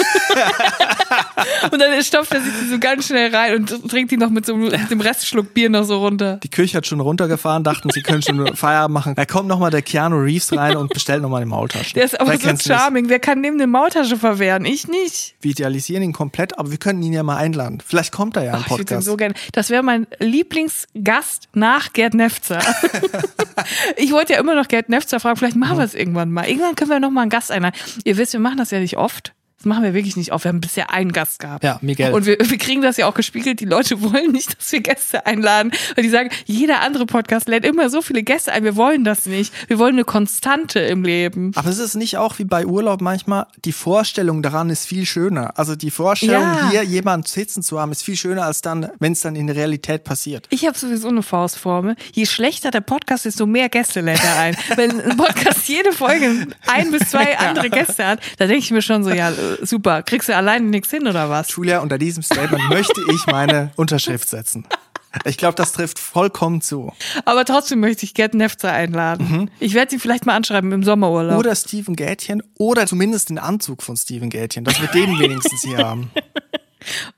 und 1.70 1.80
dann 1.80 2.02
stopft 2.02 2.32
er 2.32 2.40
sich 2.40 2.52
so 2.70 2.78
ganz 2.78 3.06
schnell 3.06 3.34
rein 3.34 3.56
und 3.56 3.90
trinkt 3.90 4.10
die 4.10 4.16
noch 4.16 4.30
mit 4.30 4.46
so 4.46 4.56
mit 4.56 4.90
dem 4.90 5.00
Restschluck 5.00 5.54
Bier 5.54 5.70
noch 5.70 5.84
so 5.84 5.98
runter. 5.98 6.38
Die 6.42 6.48
Kirche 6.48 6.78
hat 6.78 6.86
schon 6.86 7.00
runtergefahren, 7.00 7.64
dachten, 7.64 7.90
sie 7.90 8.02
können 8.02 8.22
schon 8.22 8.54
Feierabend 8.56 8.94
machen. 8.94 9.14
Da 9.14 9.24
kommt 9.24 9.48
nochmal 9.48 9.70
der 9.70 9.82
Keanu 9.82 10.16
Reeves 10.16 10.52
rein 10.56 10.76
und 10.76 10.92
bestellt 10.92 11.22
nochmal 11.22 11.42
die 11.42 11.48
Maultaschen. 11.48 11.94
Der 11.94 12.04
ist 12.04 12.20
aber 12.20 12.36
so 12.36 12.56
charming. 12.56 13.08
Wer 13.08 13.18
kann 13.18 13.40
neben 13.40 13.56
eine 13.56 13.66
Maultasche 13.66 14.16
verwehren? 14.16 14.64
Ich 14.64 14.88
nicht. 14.88 15.34
Wir 15.40 15.52
idealisieren 15.52 16.02
ihn 16.02 16.12
komplett, 16.12 16.31
aber 16.58 16.70
wir 16.70 16.78
können 16.78 17.02
ihn 17.02 17.12
ja 17.12 17.22
mal 17.22 17.36
einladen. 17.36 17.82
Vielleicht 17.84 18.12
kommt 18.12 18.36
er 18.36 18.44
ja 18.44 18.56
im 18.56 18.64
Podcast. 18.64 18.90
Ich 18.90 18.96
ihn 18.96 19.02
so 19.02 19.16
gerne. 19.16 19.34
Das 19.52 19.70
wäre 19.70 19.82
mein 19.82 20.06
Lieblingsgast 20.18 21.48
nach 21.54 21.92
Gerd 21.92 22.14
Nefzer. 22.14 22.60
ich 23.96 24.12
wollte 24.12 24.34
ja 24.34 24.40
immer 24.40 24.54
noch 24.54 24.68
Gerd 24.68 24.88
Nefzer 24.88 25.20
fragen, 25.20 25.36
vielleicht 25.36 25.56
machen 25.56 25.78
wir 25.78 25.84
es 25.84 25.94
irgendwann 25.94 26.30
mal. 26.30 26.48
Irgendwann 26.48 26.74
können 26.74 26.90
wir 26.90 27.00
noch 27.00 27.10
mal 27.10 27.22
einen 27.22 27.30
Gast 27.30 27.50
einladen. 27.50 27.76
Ihr 28.04 28.16
wisst, 28.16 28.32
wir 28.32 28.40
machen 28.40 28.58
das 28.58 28.70
ja 28.70 28.80
nicht 28.80 28.96
oft. 28.96 29.34
Das 29.62 29.68
machen 29.68 29.84
wir 29.84 29.94
wirklich 29.94 30.16
nicht 30.16 30.32
auf. 30.32 30.42
Wir 30.42 30.48
haben 30.48 30.60
bisher 30.60 30.90
einen 30.90 31.12
Gast 31.12 31.38
gehabt. 31.38 31.62
Ja, 31.62 31.78
Miguel. 31.82 32.12
Und 32.12 32.26
wir, 32.26 32.36
wir 32.36 32.58
kriegen 32.58 32.82
das 32.82 32.96
ja 32.96 33.06
auch 33.06 33.14
gespiegelt. 33.14 33.60
Die 33.60 33.64
Leute 33.64 34.02
wollen 34.02 34.32
nicht, 34.32 34.58
dass 34.58 34.72
wir 34.72 34.80
Gäste 34.80 35.24
einladen. 35.24 35.70
Weil 35.94 36.02
die 36.02 36.10
sagen, 36.10 36.30
jeder 36.46 36.80
andere 36.80 37.06
Podcast 37.06 37.46
lädt 37.46 37.64
immer 37.64 37.88
so 37.88 38.02
viele 38.02 38.24
Gäste 38.24 38.50
ein. 38.50 38.64
Wir 38.64 38.74
wollen 38.74 39.04
das 39.04 39.26
nicht. 39.26 39.54
Wir 39.68 39.78
wollen 39.78 39.94
eine 39.94 40.04
Konstante 40.04 40.80
im 40.80 41.04
Leben. 41.04 41.52
Aber 41.54 41.70
es 41.70 41.78
ist 41.78 41.94
nicht 41.94 42.16
auch 42.16 42.40
wie 42.40 42.44
bei 42.44 42.66
Urlaub 42.66 43.00
manchmal, 43.00 43.46
die 43.64 43.70
Vorstellung 43.70 44.42
daran 44.42 44.68
ist 44.68 44.84
viel 44.84 45.06
schöner. 45.06 45.56
Also 45.56 45.76
die 45.76 45.92
Vorstellung, 45.92 46.42
ja. 46.42 46.70
hier 46.70 46.82
jemanden 46.82 47.28
sitzen 47.28 47.62
zu 47.62 47.78
haben, 47.78 47.92
ist 47.92 48.02
viel 48.02 48.16
schöner 48.16 48.46
als 48.46 48.62
dann, 48.62 48.90
wenn 48.98 49.12
es 49.12 49.20
dann 49.20 49.36
in 49.36 49.46
der 49.46 49.54
Realität 49.54 50.02
passiert. 50.02 50.48
Ich 50.50 50.66
habe 50.66 50.76
sowieso 50.76 51.06
eine 51.06 51.22
Faustformel. 51.22 51.94
Je 52.12 52.26
schlechter 52.26 52.72
der 52.72 52.80
Podcast 52.80 53.26
ist, 53.26 53.38
so 53.38 53.46
mehr 53.46 53.68
Gäste 53.68 54.00
lädt 54.00 54.24
er 54.24 54.40
ein. 54.40 54.56
wenn 54.74 55.00
ein 55.00 55.16
Podcast 55.16 55.68
jede 55.68 55.92
Folge 55.92 56.48
ein 56.66 56.90
bis 56.90 57.10
zwei 57.10 57.38
andere 57.38 57.70
Gäste 57.70 58.04
hat, 58.04 58.18
da 58.38 58.48
denke 58.48 58.64
ich 58.64 58.72
mir 58.72 58.82
schon 58.82 59.04
so, 59.04 59.10
ja, 59.10 59.30
super. 59.62 60.02
Kriegst 60.02 60.28
du 60.28 60.36
alleine 60.36 60.66
nichts 60.66 60.90
hin 60.90 61.06
oder 61.06 61.30
was? 61.30 61.54
Julia, 61.54 61.80
unter 61.80 61.98
diesem 61.98 62.22
Statement 62.22 62.68
möchte 62.68 63.00
ich 63.12 63.26
meine 63.26 63.72
Unterschrift 63.76 64.28
setzen. 64.28 64.66
Ich 65.24 65.36
glaube, 65.36 65.54
das 65.56 65.72
trifft 65.72 65.98
vollkommen 65.98 66.62
zu. 66.62 66.92
Aber 67.24 67.44
trotzdem 67.44 67.80
möchte 67.80 68.04
ich 68.04 68.14
Gerd 68.14 68.34
Nefzer 68.34 68.72
einladen. 68.72 69.28
Mhm. 69.30 69.48
Ich 69.60 69.74
werde 69.74 69.90
sie 69.90 69.98
vielleicht 69.98 70.24
mal 70.24 70.34
anschreiben 70.34 70.72
im 70.72 70.82
Sommerurlaub. 70.82 71.38
Oder 71.38 71.54
Steven 71.54 71.96
Gätchen 71.96 72.42
oder 72.58 72.86
zumindest 72.86 73.28
den 73.28 73.38
Anzug 73.38 73.82
von 73.82 73.96
Steven 73.96 74.30
Gätchen, 74.30 74.64
dass 74.64 74.80
wir 74.80 74.88
den 74.88 75.18
wenigstens 75.18 75.62
hier 75.62 75.78
haben. 75.78 76.10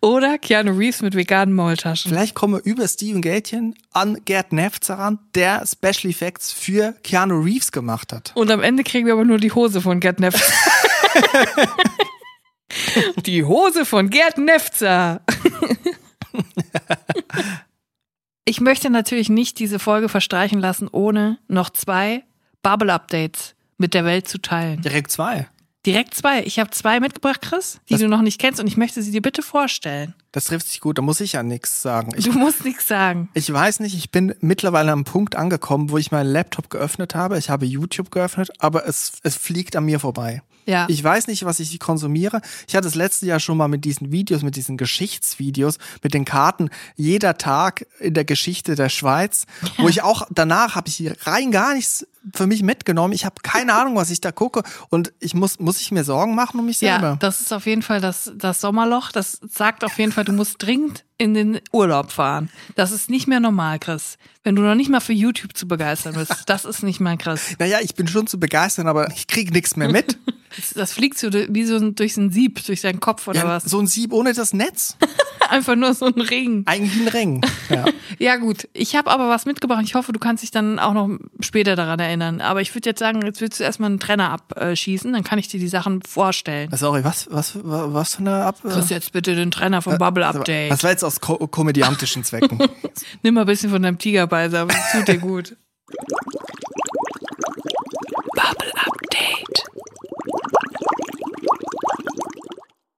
Oder 0.01 0.39
Keanu 0.39 0.73
Reeves 0.77 1.03
mit 1.03 1.15
veganen 1.15 1.55
Maultaschen. 1.55 2.11
Vielleicht 2.11 2.35
kommen 2.35 2.55
wir 2.55 2.71
über 2.71 2.87
Steven 2.87 3.23
Gätchen 3.23 3.75
an 3.93 4.19
Gerd 4.25 4.53
Nefzer 4.53 4.99
ran, 4.99 5.19
der 5.35 5.65
Special 5.67 6.11
Effects 6.11 6.53
für 6.53 6.95
Keanu 7.03 7.41
Reeves 7.41 7.73
gemacht 7.73 8.13
hat. 8.13 8.33
Und 8.35 8.51
am 8.51 8.63
Ende 8.63 8.85
kriegen 8.85 9.07
wir 9.07 9.15
aber 9.15 9.25
nur 9.25 9.39
die 9.39 9.53
Hose 9.53 9.81
von 9.81 10.01
Gerd 10.01 10.21
Nefzer. 10.21 10.53
Die 13.27 13.45
Hose 13.45 13.85
von 13.85 14.11
Gerd 14.11 14.39
Nefzer. 14.39 15.21
Ich 18.47 18.61
möchte 18.61 18.91
natürlich 18.91 19.31
nicht 19.31 19.59
diese 19.59 19.79
Folge 19.79 20.09
verstreichen 20.11 20.61
lassen, 20.61 20.89
ohne 20.91 21.39
noch 21.49 21.71
zwei 21.71 22.25
Bubble-Updates 22.63 23.55
mit 23.79 23.95
der 23.95 24.05
Welt 24.05 24.29
zu 24.29 24.39
teilen. 24.39 24.83
Direkt 24.83 25.11
zwei. 25.11 25.49
Direkt 25.87 26.15
zwei. 26.15 26.43
Ich 26.45 26.59
habe 26.59 26.71
zwei 26.71 27.01
mitgebracht, 27.01 27.41
Chris, 27.43 27.81
die 27.89 27.95
Das- 27.95 28.01
du 28.03 28.09
noch 28.09 28.21
nicht 28.23 28.39
kennst 28.41 28.61
und 28.61 28.67
ich 28.67 28.77
möchte 28.77 29.03
sie 29.03 29.13
dir 29.13 29.23
bitte 29.23 29.43
vorstellen. 29.43 30.15
Das 30.33 30.45
trifft 30.45 30.67
sich 30.69 30.81
gut, 30.81 30.99
da 30.99 31.03
muss 31.03 31.21
ich 31.21 31.33
ja 31.33 31.43
nichts 31.43 31.81
sagen. 31.81 32.13
Ich, 32.17 32.25
Du 32.27 32.33
musst 32.33 32.65
nichts 32.65 32.87
sagen. 32.89 33.29
ich 33.35 33.51
weiß 33.51 33.81
nicht, 33.81 33.95
ich 33.97 34.11
bin 34.11 34.35
mittlerweile 34.41 34.93
am 34.93 35.05
Punkt 35.05 35.37
angekommen, 35.37 35.91
wo 35.91 35.97
ich 35.99 36.11
meinen 36.13 36.31
Laptop 36.31 36.69
geöffnet 36.71 37.15
habe. 37.15 37.39
Ich 37.39 37.49
habe 37.51 37.65
YouTube 37.67 38.11
geöffnet, 38.11 38.51
aber 38.59 38.87
es, 38.87 39.13
es 39.23 39.37
fliegt 39.37 39.75
an 39.77 39.85
mir 39.87 40.01
vorbei. 40.01 40.43
Ja. 40.67 40.87
Ich 40.89 41.03
weiß 41.03 41.27
nicht, 41.27 41.45
was 41.45 41.61
ich 41.61 41.79
konsumiere. 41.79 42.41
Ich 42.67 42.75
hatte 42.75 42.87
das 42.87 42.95
letzte 42.95 43.27
Jahr 43.27 43.41
schon 43.41 43.57
mal 43.57 43.69
mit 43.69 43.85
diesen 43.85 44.13
Videos, 44.13 44.43
mit 44.43 44.57
diesen 44.57 44.77
Geschichtsvideos, 44.77 45.79
mit 46.03 46.15
den 46.15 46.25
Karten, 46.25 46.71
jeder 46.97 47.37
Tag 47.37 47.87
in 48.01 48.15
der 48.15 48.25
Geschichte 48.25 48.75
der 48.75 48.89
Schweiz, 48.89 49.47
wo 49.79 49.89
ich 49.89 50.03
auch 50.03 50.27
danach 50.31 50.75
habe 50.75 50.89
ich 50.89 50.97
hier 50.97 51.17
rein 51.23 51.51
gar 51.51 51.75
nichts 51.75 52.07
für 52.35 52.47
mich 52.47 52.63
mitgenommen. 52.63 53.13
Ich 53.13 53.25
habe 53.25 53.37
keine 53.43 53.75
Ahnung, 53.81 53.97
was 53.97 54.11
ich 54.11 54.21
da 54.21 54.33
gucke 54.33 54.63
und 54.89 55.13
ich 55.21 55.35
muss 55.35 55.59
muss 55.59 55.81
ich 55.81 55.91
mir 55.93 56.05
Sorgen 56.05 56.35
machen 56.35 56.61
um 56.61 56.67
mich 56.67 56.79
selber. 56.79 57.09
Ja, 57.09 57.17
das 57.17 57.41
ist 57.41 57.53
auf 57.53 57.67
jeden 57.67 57.83
Fall 57.83 58.01
das, 58.01 58.33
das 58.37 58.61
Sommerloch. 58.61 59.13
Das 59.13 59.41
sagt 59.49 59.85
auf 59.85 59.99
jeden 59.99 60.13
Fall, 60.13 60.25
du 60.25 60.33
musst 60.33 60.63
dringend 60.63 61.05
in 61.19 61.35
den 61.35 61.61
Urlaub 61.73 62.11
fahren. 62.11 62.51
Das 62.75 62.91
ist 62.91 63.09
nicht 63.11 63.29
mehr 63.29 63.41
normal, 63.41 63.79
Chris. 63.79 64.19
Wenn 64.43 64.57
du 64.57 64.63
noch 64.63 64.75
nicht 64.75 64.91
mal 64.91 65.01
für 65.01 65.13
YouTube 65.13 65.57
zu 65.57 65.67
begeistern 65.69 66.15
bist, 66.15 66.33
das 66.47 66.65
ist 66.65 66.83
nicht 66.83 67.01
mal 67.01 67.17
Chris. 67.17 67.55
naja, 67.59 67.79
ich 67.83 67.95
bin 67.95 68.09
schon 68.09 68.27
zu 68.27 68.39
begeistern, 68.39 68.89
aber 68.89 69.11
ich 69.13 69.27
kriege 69.27 69.53
nichts 69.53 69.77
mehr 69.77 69.89
mit. 69.89 70.19
Das, 70.75 70.93
fliegt 70.93 71.19
so 71.19 71.33
wie 71.33 71.65
so 71.65 71.77
ein- 71.77 71.95
durch 71.97 72.17
ein 72.17 72.31
Sieb, 72.31 72.65
durch 72.67 72.81
deinen 72.83 73.01
Kopf 73.01 73.27
oder 73.27 73.41
Ja, 73.41 73.49
was. 73.49 73.65
so 73.65 73.81
ein 73.81 73.87
Sieb 73.87 74.13
ohne 74.13 74.33
das 74.35 74.53
Netz. 74.53 74.97
Einfach 75.51 75.75
nur 75.77 75.93
so 75.95 76.07
ein 76.07 76.21
Ring. 76.21 76.63
Eigentlich 76.67 77.01
ein 77.01 77.09
Ring. 77.09 77.41
Ja. 77.71 77.85
Ja 78.21 78.37
gut, 78.37 78.69
ich 78.75 78.95
habe 78.95 79.11
aber 79.11 79.29
was 79.29 79.45
mitgebracht. 79.45 79.83
Ich 79.85 79.97
hoffe, 79.97 80.13
du 80.13 80.21
kannst 80.21 80.45
dich 80.45 80.53
dann 80.53 80.79
auch 80.79 80.93
noch 80.93 81.09
später 81.41 81.75
daran 81.75 81.99
erinnern. 81.99 82.41
Aber 82.41 82.61
ich 82.61 82.73
würde 82.75 82.89
jetzt 82.91 83.01
sagen, 83.01 83.23
jetzt 83.23 83.41
willst 83.41 83.59
du 83.59 83.65
erstmal 83.65 83.91
einen 83.91 83.99
Trenner 83.99 84.31
abschießen, 84.31 85.13
dann 85.13 85.25
kann 85.25 85.39
ich 85.41 85.49
dir 85.49 85.59
die 85.59 85.67
Sachen 85.69 86.01
vorstellen. 86.03 86.71
Sorry, 86.77 87.03
was, 87.03 87.27
was, 87.33 87.57
was, 87.57 87.93
was 87.93 88.15
für 88.15 88.21
eine 88.21 88.45
Ab 88.45 88.59
Chris, 88.63 88.89
jetzt 88.91 89.11
bitte 89.13 89.35
den 89.35 89.51
Trenner 89.51 89.83
vom 89.83 89.99
Bubble 89.99 90.25
Update. 90.27 90.71
Das 90.71 90.85
war 90.85 90.91
jetzt 90.91 91.03
aus 91.05 91.21
ko 91.21 91.37
komödiantischen 91.47 92.25
Zwecken. 92.25 92.59
Nimm 93.23 93.35
mal 93.35 93.43
ein 93.43 93.47
bisschen 93.47 93.71
von 93.71 93.83
deinem 93.83 93.99
Tigerbeißer, 93.99 94.67
das 94.67 94.93
tut 94.93 95.09
dir 95.09 95.19
gut. 95.19 95.57
Bubble 98.35 98.73
Update. 98.75 99.65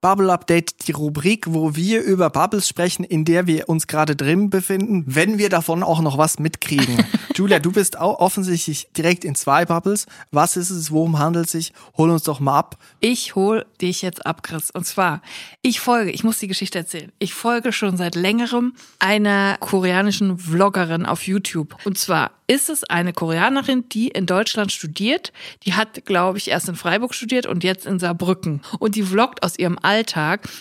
Bubble 0.07 0.31
Update, 0.31 0.87
die 0.87 0.93
Rubrik, 0.93 1.47
wo 1.49 1.75
wir 1.75 2.01
über 2.01 2.29
Bubbles 2.29 2.65
sprechen, 2.65 3.03
in 3.03 3.25
der 3.25 3.45
wir 3.45 3.67
uns 3.67 3.87
gerade 3.87 4.15
drin 4.15 4.49
befinden, 4.49 5.03
wenn 5.05 5.37
wir 5.37 5.49
davon 5.49 5.83
auch 5.83 5.99
noch 5.99 6.17
was 6.17 6.39
mitkriegen. 6.39 7.03
Julia, 7.35 7.59
du 7.59 7.73
bist 7.73 7.99
auch 7.99 8.19
offensichtlich 8.19 8.87
direkt 8.95 9.25
in 9.25 9.35
zwei 9.35 9.65
Bubbles. 9.65 10.05
Was 10.31 10.55
ist 10.55 10.69
es? 10.69 10.91
Worum 10.91 11.19
handelt 11.19 11.47
es 11.47 11.51
sich? 11.51 11.73
Hol 11.97 12.09
uns 12.09 12.23
doch 12.23 12.39
mal 12.39 12.57
ab. 12.57 12.77
Ich 13.01 13.35
hol 13.35 13.65
dich 13.81 14.01
jetzt 14.01 14.25
ab, 14.25 14.43
Chris. 14.43 14.71
Und 14.71 14.87
zwar, 14.87 15.21
ich 15.61 15.81
folge, 15.81 16.11
ich 16.11 16.23
muss 16.23 16.39
die 16.39 16.47
Geschichte 16.47 16.77
erzählen. 16.77 17.11
Ich 17.19 17.33
folge 17.33 17.73
schon 17.73 17.97
seit 17.97 18.15
längerem 18.15 18.75
einer 18.99 19.57
koreanischen 19.59 20.37
Vloggerin 20.37 21.05
auf 21.05 21.27
YouTube. 21.27 21.75
Und 21.83 21.97
zwar 21.97 22.31
ist 22.47 22.69
es 22.69 22.85
eine 22.85 23.11
Koreanerin, 23.11 23.89
die 23.89 24.07
in 24.07 24.25
Deutschland 24.25 24.71
studiert. 24.71 25.33
Die 25.63 25.73
hat, 25.73 26.05
glaube 26.05 26.37
ich, 26.37 26.49
erst 26.49 26.69
in 26.69 26.75
Freiburg 26.75 27.13
studiert 27.13 27.45
und 27.45 27.63
jetzt 27.65 27.85
in 27.85 27.99
Saarbrücken. 27.99 28.61
Und 28.79 28.95
die 28.95 29.03
vloggt 29.03 29.43
aus 29.43 29.59
ihrem 29.59 29.77
Alltag. 29.81 29.96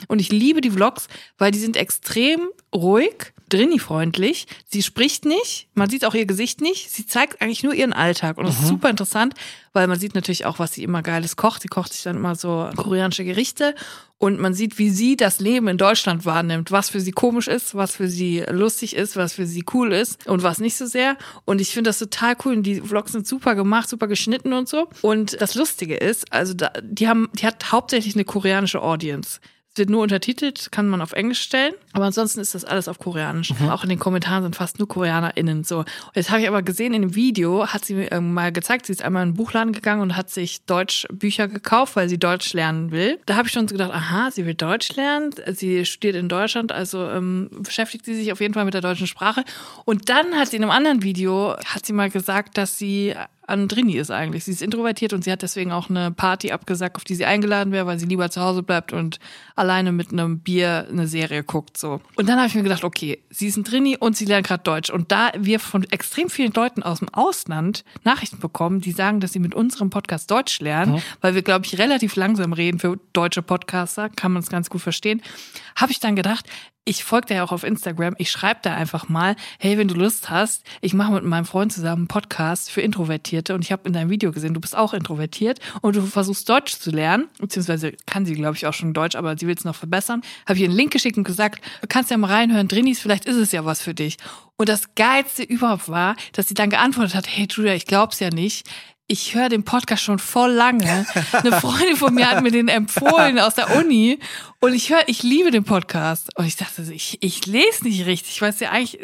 Und 0.08 0.20
ich 0.20 0.30
liebe 0.30 0.60
die 0.60 0.70
Vlogs, 0.70 1.08
weil 1.38 1.50
die 1.50 1.58
sind 1.58 1.76
extrem 1.76 2.48
ruhig, 2.74 3.32
Drini-freundlich. 3.48 4.46
Sie 4.66 4.82
spricht 4.82 5.24
nicht, 5.24 5.68
man 5.74 5.88
sieht 5.88 6.04
auch 6.04 6.14
ihr 6.14 6.26
Gesicht 6.26 6.60
nicht. 6.60 6.90
Sie 6.90 7.06
zeigt 7.06 7.40
eigentlich 7.40 7.62
nur 7.62 7.74
ihren 7.74 7.92
Alltag. 7.92 8.38
Und 8.38 8.46
das 8.46 8.58
ist 8.58 8.66
super 8.66 8.90
interessant, 8.90 9.34
weil 9.72 9.86
man 9.86 9.98
sieht 9.98 10.14
natürlich 10.14 10.46
auch, 10.46 10.58
was 10.58 10.72
sie 10.72 10.82
immer 10.82 11.02
Geiles 11.02 11.36
kocht. 11.36 11.62
Sie 11.62 11.68
kocht 11.68 11.92
sich 11.92 12.02
dann 12.02 12.16
immer 12.16 12.34
so 12.34 12.68
koreanische 12.76 13.24
Gerichte. 13.24 13.74
Und 14.18 14.40
man 14.40 14.54
sieht, 14.54 14.78
wie 14.78 14.88
sie 14.88 15.16
das 15.16 15.40
Leben 15.40 15.68
in 15.68 15.76
Deutschland 15.76 16.24
wahrnimmt, 16.24 16.72
was 16.72 16.88
für 16.88 17.00
sie 17.00 17.12
komisch 17.12 17.48
ist, 17.48 17.74
was 17.74 17.94
für 17.94 18.08
sie 18.08 18.42
lustig 18.48 18.96
ist, 18.96 19.14
was 19.16 19.34
für 19.34 19.46
sie 19.46 19.64
cool 19.74 19.92
ist 19.92 20.26
und 20.26 20.42
was 20.42 20.58
nicht 20.58 20.76
so 20.76 20.86
sehr. 20.86 21.18
Und 21.44 21.60
ich 21.60 21.72
finde 21.72 21.90
das 21.90 21.98
total 21.98 22.34
cool. 22.44 22.54
Und 22.54 22.62
die 22.62 22.80
Vlogs 22.80 23.12
sind 23.12 23.26
super 23.26 23.54
gemacht, 23.54 23.88
super 23.88 24.06
geschnitten 24.06 24.54
und 24.54 24.68
so. 24.68 24.88
Und 25.02 25.40
das 25.40 25.54
Lustige 25.54 25.96
ist, 25.96 26.32
also 26.32 26.54
da, 26.54 26.72
die 26.82 27.08
haben, 27.08 27.28
die 27.34 27.46
hat 27.46 27.70
hauptsächlich 27.70 28.14
eine 28.14 28.24
koreanische 28.24 28.80
Audience. 28.80 29.40
Nur 29.78 30.02
untertitelt, 30.02 30.68
kann 30.72 30.88
man 30.88 31.02
auf 31.02 31.12
Englisch 31.12 31.40
stellen, 31.40 31.74
aber 31.92 32.06
ansonsten 32.06 32.40
ist 32.40 32.54
das 32.54 32.64
alles 32.64 32.88
auf 32.88 32.98
Koreanisch. 32.98 33.52
Auch 33.70 33.82
in 33.82 33.90
den 33.90 33.98
Kommentaren 33.98 34.42
sind 34.42 34.56
fast 34.56 34.78
nur 34.78 34.88
KoreanerInnen 34.88 35.64
so. 35.64 35.84
Jetzt 36.14 36.30
habe 36.30 36.40
ich 36.40 36.48
aber 36.48 36.62
gesehen, 36.62 36.94
in 36.94 37.02
dem 37.02 37.14
Video 37.14 37.66
hat 37.66 37.84
sie 37.84 37.94
mir 37.94 38.10
ähm, 38.10 38.32
mal 38.32 38.52
gezeigt, 38.52 38.86
sie 38.86 38.92
ist 38.92 39.02
einmal 39.02 39.22
in 39.22 39.30
den 39.30 39.36
Buchladen 39.36 39.72
gegangen 39.72 40.00
und 40.00 40.16
hat 40.16 40.30
sich 40.30 40.64
Deutschbücher 40.64 41.48
gekauft, 41.48 41.94
weil 41.94 42.08
sie 42.08 42.18
Deutsch 42.18 42.52
lernen 42.54 42.90
will. 42.90 43.18
Da 43.26 43.36
habe 43.36 43.48
ich 43.48 43.52
schon 43.52 43.68
so 43.68 43.74
gedacht, 43.74 43.92
aha, 43.92 44.30
sie 44.30 44.46
will 44.46 44.54
Deutsch 44.54 44.96
lernen, 44.96 45.30
sie 45.52 45.84
studiert 45.84 46.16
in 46.16 46.28
Deutschland, 46.28 46.72
also 46.72 47.08
ähm, 47.10 47.50
beschäftigt 47.60 48.06
sie 48.06 48.14
sich 48.14 48.32
auf 48.32 48.40
jeden 48.40 48.54
Fall 48.54 48.64
mit 48.64 48.74
der 48.74 48.80
deutschen 48.80 49.06
Sprache. 49.06 49.44
Und 49.84 50.08
dann 50.08 50.34
hat 50.34 50.48
sie 50.48 50.56
in 50.56 50.62
einem 50.62 50.72
anderen 50.72 51.02
Video, 51.02 51.54
hat 51.66 51.84
sie 51.84 51.92
mal 51.92 52.10
gesagt, 52.10 52.56
dass 52.56 52.78
sie 52.78 53.14
an 53.46 53.68
Drini 53.68 53.96
ist 53.96 54.10
eigentlich. 54.10 54.44
Sie 54.44 54.52
ist 54.52 54.62
introvertiert 54.62 55.12
und 55.12 55.24
sie 55.24 55.32
hat 55.32 55.42
deswegen 55.42 55.72
auch 55.72 55.88
eine 55.88 56.10
Party 56.10 56.52
abgesagt, 56.52 56.96
auf 56.96 57.04
die 57.04 57.14
sie 57.14 57.24
eingeladen 57.24 57.72
wäre, 57.72 57.86
weil 57.86 57.98
sie 57.98 58.06
lieber 58.06 58.30
zu 58.30 58.40
Hause 58.40 58.62
bleibt 58.62 58.92
und 58.92 59.18
alleine 59.54 59.92
mit 59.92 60.12
einem 60.12 60.40
Bier 60.40 60.86
eine 60.90 61.06
Serie 61.06 61.44
guckt. 61.44 61.76
so. 61.76 62.00
Und 62.16 62.28
dann 62.28 62.38
habe 62.38 62.48
ich 62.48 62.54
mir 62.54 62.62
gedacht, 62.62 62.84
okay, 62.84 63.22
sie 63.30 63.46
ist 63.46 63.56
ein 63.56 63.64
Drini 63.64 63.96
und 63.98 64.16
sie 64.16 64.24
lernt 64.24 64.46
gerade 64.46 64.62
Deutsch. 64.62 64.90
Und 64.90 65.12
da 65.12 65.30
wir 65.36 65.60
von 65.60 65.84
extrem 65.84 66.28
vielen 66.28 66.52
Leuten 66.52 66.82
aus 66.82 66.98
dem 66.98 67.08
Ausland 67.12 67.84
Nachrichten 68.04 68.38
bekommen, 68.38 68.80
die 68.80 68.92
sagen, 68.92 69.20
dass 69.20 69.32
sie 69.32 69.38
mit 69.38 69.54
unserem 69.54 69.90
Podcast 69.90 70.30
Deutsch 70.30 70.60
lernen, 70.60 71.02
weil 71.20 71.34
wir, 71.34 71.42
glaube 71.42 71.66
ich, 71.66 71.78
relativ 71.78 72.16
langsam 72.16 72.52
reden 72.52 72.78
für 72.78 72.98
deutsche 73.12 73.42
Podcaster, 73.42 74.08
kann 74.08 74.32
man 74.32 74.42
es 74.42 74.48
ganz 74.48 74.70
gut 74.70 74.80
verstehen, 74.80 75.22
habe 75.76 75.92
ich 75.92 76.00
dann 76.00 76.16
gedacht, 76.16 76.46
ich 76.88 77.02
folge 77.02 77.26
dir 77.26 77.34
ja 77.34 77.44
auch 77.44 77.50
auf 77.50 77.64
Instagram. 77.64 78.14
Ich 78.16 78.30
schreibe 78.30 78.60
da 78.62 78.74
einfach 78.74 79.08
mal, 79.08 79.34
hey, 79.58 79.76
wenn 79.76 79.88
du 79.88 79.96
Lust 79.96 80.30
hast, 80.30 80.64
ich 80.80 80.94
mache 80.94 81.12
mit 81.12 81.24
meinem 81.24 81.44
Freund 81.44 81.72
zusammen 81.72 82.02
einen 82.02 82.08
Podcast 82.08 82.70
für 82.70 82.80
Introvertierte 82.80 83.54
und 83.54 83.64
ich 83.64 83.72
habe 83.72 83.82
in 83.88 83.92
deinem 83.92 84.08
Video 84.08 84.30
gesehen, 84.30 84.54
du 84.54 84.60
bist 84.60 84.76
auch 84.76 84.94
introvertiert 84.94 85.58
und 85.82 85.96
du 85.96 86.02
versuchst 86.02 86.48
Deutsch 86.48 86.76
zu 86.76 86.92
lernen, 86.92 87.28
beziehungsweise 87.40 87.92
kann 88.06 88.24
sie, 88.24 88.34
glaube 88.34 88.56
ich, 88.56 88.66
auch 88.66 88.72
schon 88.72 88.94
Deutsch, 88.94 89.16
aber 89.16 89.36
sie 89.36 89.48
will 89.48 89.56
es 89.56 89.64
noch 89.64 89.74
verbessern. 89.74 90.22
Habe 90.46 90.54
ich 90.54 90.60
ihr 90.60 90.68
einen 90.68 90.76
Link 90.76 90.92
geschickt 90.92 91.18
und 91.18 91.24
gesagt, 91.24 91.60
du 91.80 91.88
kannst 91.88 92.12
ja 92.12 92.16
mal 92.18 92.30
reinhören, 92.32 92.68
Drinis, 92.68 93.00
vielleicht 93.00 93.24
ist 93.24 93.36
es 93.36 93.50
ja 93.50 93.64
was 93.64 93.82
für 93.82 93.92
dich. 93.92 94.16
Und 94.56 94.68
das 94.68 94.94
Geilste 94.94 95.42
überhaupt 95.42 95.88
war, 95.88 96.14
dass 96.32 96.46
sie 96.46 96.54
dann 96.54 96.70
geantwortet 96.70 97.16
hat, 97.16 97.26
hey 97.28 97.48
Julia, 97.50 97.74
ich 97.74 97.86
glaub's 97.86 98.20
ja 98.20 98.30
nicht 98.30 98.68
ich 99.08 99.36
höre 99.36 99.48
den 99.48 99.62
Podcast 99.62 100.02
schon 100.02 100.18
voll 100.18 100.50
lange. 100.50 101.06
Eine 101.32 101.52
Freundin 101.60 101.96
von 101.96 102.12
mir 102.12 102.28
hat 102.28 102.42
mir 102.42 102.50
den 102.50 102.66
empfohlen 102.66 103.38
aus 103.38 103.54
der 103.54 103.76
Uni 103.76 104.18
und 104.58 104.74
ich 104.74 104.90
höre, 104.90 105.08
ich 105.08 105.22
liebe 105.22 105.52
den 105.52 105.62
Podcast. 105.62 106.36
Und 106.36 106.46
ich 106.46 106.56
dachte, 106.56 106.82
ich, 106.92 107.18
ich 107.20 107.46
lese 107.46 107.84
nicht 107.84 108.04
richtig. 108.06 108.32
Ich 108.32 108.42
weiß 108.42 108.58
ja 108.58 108.70
eigentlich, 108.70 108.98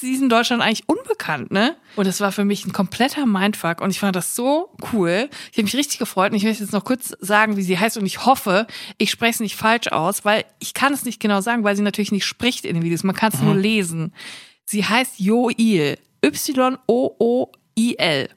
sie 0.00 0.12
ist 0.12 0.22
in 0.22 0.28
Deutschland 0.28 0.62
eigentlich 0.62 0.88
unbekannt, 0.88 1.50
ne? 1.50 1.76
Und 1.96 2.06
das 2.06 2.20
war 2.20 2.30
für 2.30 2.44
mich 2.44 2.66
ein 2.66 2.72
kompletter 2.72 3.26
Mindfuck 3.26 3.80
und 3.80 3.90
ich 3.90 3.98
fand 3.98 4.14
das 4.14 4.36
so 4.36 4.76
cool. 4.92 5.28
Ich 5.50 5.58
habe 5.58 5.64
mich 5.64 5.74
richtig 5.74 5.98
gefreut 5.98 6.30
und 6.30 6.36
ich 6.36 6.44
möchte 6.44 6.62
jetzt 6.62 6.72
noch 6.72 6.84
kurz 6.84 7.16
sagen, 7.18 7.56
wie 7.56 7.62
sie 7.62 7.78
heißt 7.78 7.98
und 7.98 8.06
ich 8.06 8.24
hoffe, 8.24 8.68
ich 8.96 9.10
spreche 9.10 9.32
es 9.32 9.40
nicht 9.40 9.56
falsch 9.56 9.88
aus, 9.88 10.24
weil 10.24 10.44
ich 10.60 10.72
kann 10.72 10.92
es 10.92 11.04
nicht 11.04 11.18
genau 11.18 11.40
sagen, 11.40 11.64
weil 11.64 11.74
sie 11.74 11.82
natürlich 11.82 12.12
nicht 12.12 12.26
spricht 12.26 12.64
in 12.64 12.74
den 12.74 12.84
Videos. 12.84 13.02
Man 13.02 13.16
kann 13.16 13.32
es 13.32 13.40
nur 13.40 13.56
lesen. 13.56 14.14
Sie 14.66 14.84
heißt 14.84 15.18
Joil. 15.18 15.98
Y-O-O 16.24 17.52
IL. 17.78 18.28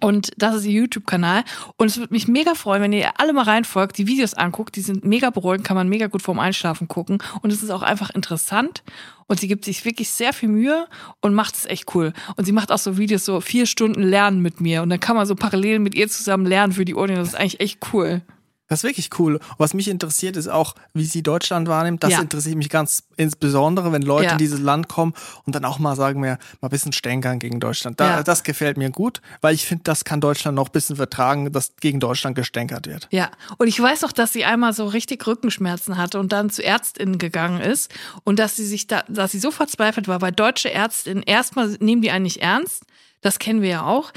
Und 0.00 0.30
das 0.36 0.56
ist 0.56 0.64
ihr 0.64 0.72
YouTube-Kanal. 0.72 1.44
Und 1.76 1.86
es 1.88 1.98
würde 1.98 2.12
mich 2.12 2.28
mega 2.28 2.54
freuen, 2.54 2.82
wenn 2.82 2.92
ihr 2.92 3.20
alle 3.20 3.32
mal 3.32 3.42
reinfolgt, 3.42 3.98
die 3.98 4.06
Videos 4.06 4.34
anguckt. 4.34 4.76
Die 4.76 4.80
sind 4.80 5.04
mega 5.04 5.30
beruhigend, 5.30 5.66
kann 5.66 5.76
man 5.76 5.88
mega 5.88 6.06
gut 6.06 6.22
vorm 6.22 6.38
Einschlafen 6.38 6.88
gucken. 6.88 7.18
Und 7.42 7.52
es 7.52 7.62
ist 7.62 7.70
auch 7.70 7.82
einfach 7.82 8.10
interessant. 8.10 8.82
Und 9.26 9.40
sie 9.40 9.48
gibt 9.48 9.64
sich 9.64 9.84
wirklich 9.84 10.08
sehr 10.08 10.32
viel 10.32 10.48
Mühe 10.48 10.86
und 11.20 11.34
macht 11.34 11.54
es 11.54 11.66
echt 11.66 11.94
cool. 11.94 12.12
Und 12.36 12.46
sie 12.46 12.52
macht 12.52 12.72
auch 12.72 12.78
so 12.78 12.96
Videos, 12.96 13.24
so 13.24 13.40
vier 13.40 13.66
Stunden 13.66 14.02
Lernen 14.02 14.40
mit 14.40 14.60
mir. 14.60 14.82
Und 14.82 14.88
dann 14.88 15.00
kann 15.00 15.16
man 15.16 15.26
so 15.26 15.34
parallel 15.34 15.80
mit 15.80 15.94
ihr 15.94 16.08
zusammen 16.08 16.46
lernen 16.46 16.72
für 16.72 16.84
die 16.84 16.94
Uni. 16.94 17.14
Das 17.14 17.28
ist 17.28 17.34
eigentlich 17.34 17.60
echt 17.60 17.92
cool. 17.92 18.22
Das 18.68 18.80
ist 18.80 18.84
wirklich 18.84 19.10
cool. 19.18 19.40
Was 19.56 19.74
mich 19.74 19.88
interessiert, 19.88 20.36
ist 20.36 20.48
auch, 20.48 20.74
wie 20.94 21.04
sie 21.04 21.22
Deutschland 21.22 21.68
wahrnimmt. 21.68 22.04
Das 22.04 22.12
Ja. 22.12 22.20
interessiert 22.20 22.56
mich 22.56 22.68
ganz 22.68 23.02
insbesondere, 23.16 23.92
wenn 23.92 24.02
Leute 24.02 24.26
Ja. 24.26 24.32
in 24.32 24.38
dieses 24.38 24.60
Land 24.60 24.88
kommen 24.88 25.14
und 25.44 25.54
dann 25.54 25.64
auch 25.64 25.78
mal 25.78 25.96
sagen 25.96 26.22
wir, 26.22 26.38
mal 26.60 26.68
ein 26.68 26.70
bisschen 26.70 26.92
stänkern 26.92 27.38
gegen 27.38 27.60
Deutschland. 27.60 27.98
Da, 27.98 28.06
Ja. 28.18 28.22
Das 28.22 28.42
gefällt 28.44 28.76
mir 28.76 28.90
gut, 28.90 29.20
weil 29.40 29.54
ich 29.54 29.64
finde, 29.66 29.84
das 29.84 30.04
kann 30.04 30.20
Deutschland 30.20 30.54
noch 30.54 30.66
ein 30.68 30.72
bisschen 30.72 30.96
vertragen, 30.96 31.50
dass 31.52 31.72
gegen 31.80 31.98
Deutschland 32.00 32.36
gestänkert 32.36 32.86
wird. 32.86 33.08
Ja, 33.10 33.30
und 33.56 33.68
ich 33.68 33.80
weiß 33.80 34.04
auch, 34.04 34.12
dass 34.12 34.32
sie 34.32 34.44
einmal 34.44 34.72
so 34.72 34.86
richtig 34.86 35.26
Rückenschmerzen 35.26 35.96
hatte 35.96 36.18
und 36.20 36.32
dann 36.32 36.50
zu 36.50 36.62
Ärztinnen 36.62 37.18
gegangen 37.18 37.60
ist 37.60 37.92
und 38.24 38.38
dass 38.38 38.56
sie 38.56 38.66
sich 38.66 38.86
da, 38.86 39.02
dass 39.08 39.32
sie 39.32 39.38
so 39.38 39.50
verzweifelt 39.50 40.08
war, 40.08 40.20
weil 40.20 40.32
deutsche 40.32 40.70
Ärztinnen 40.70 41.22
erstmal 41.22 41.68
nehmen 41.80 42.02
die 42.02 42.10
einen 42.10 42.24
nicht 42.24 42.42
ernst, 42.42 42.84
Das 43.20 43.38
kennen 43.38 43.62
wir 43.62 43.68
ja 43.68 43.84
auch. 43.84 44.12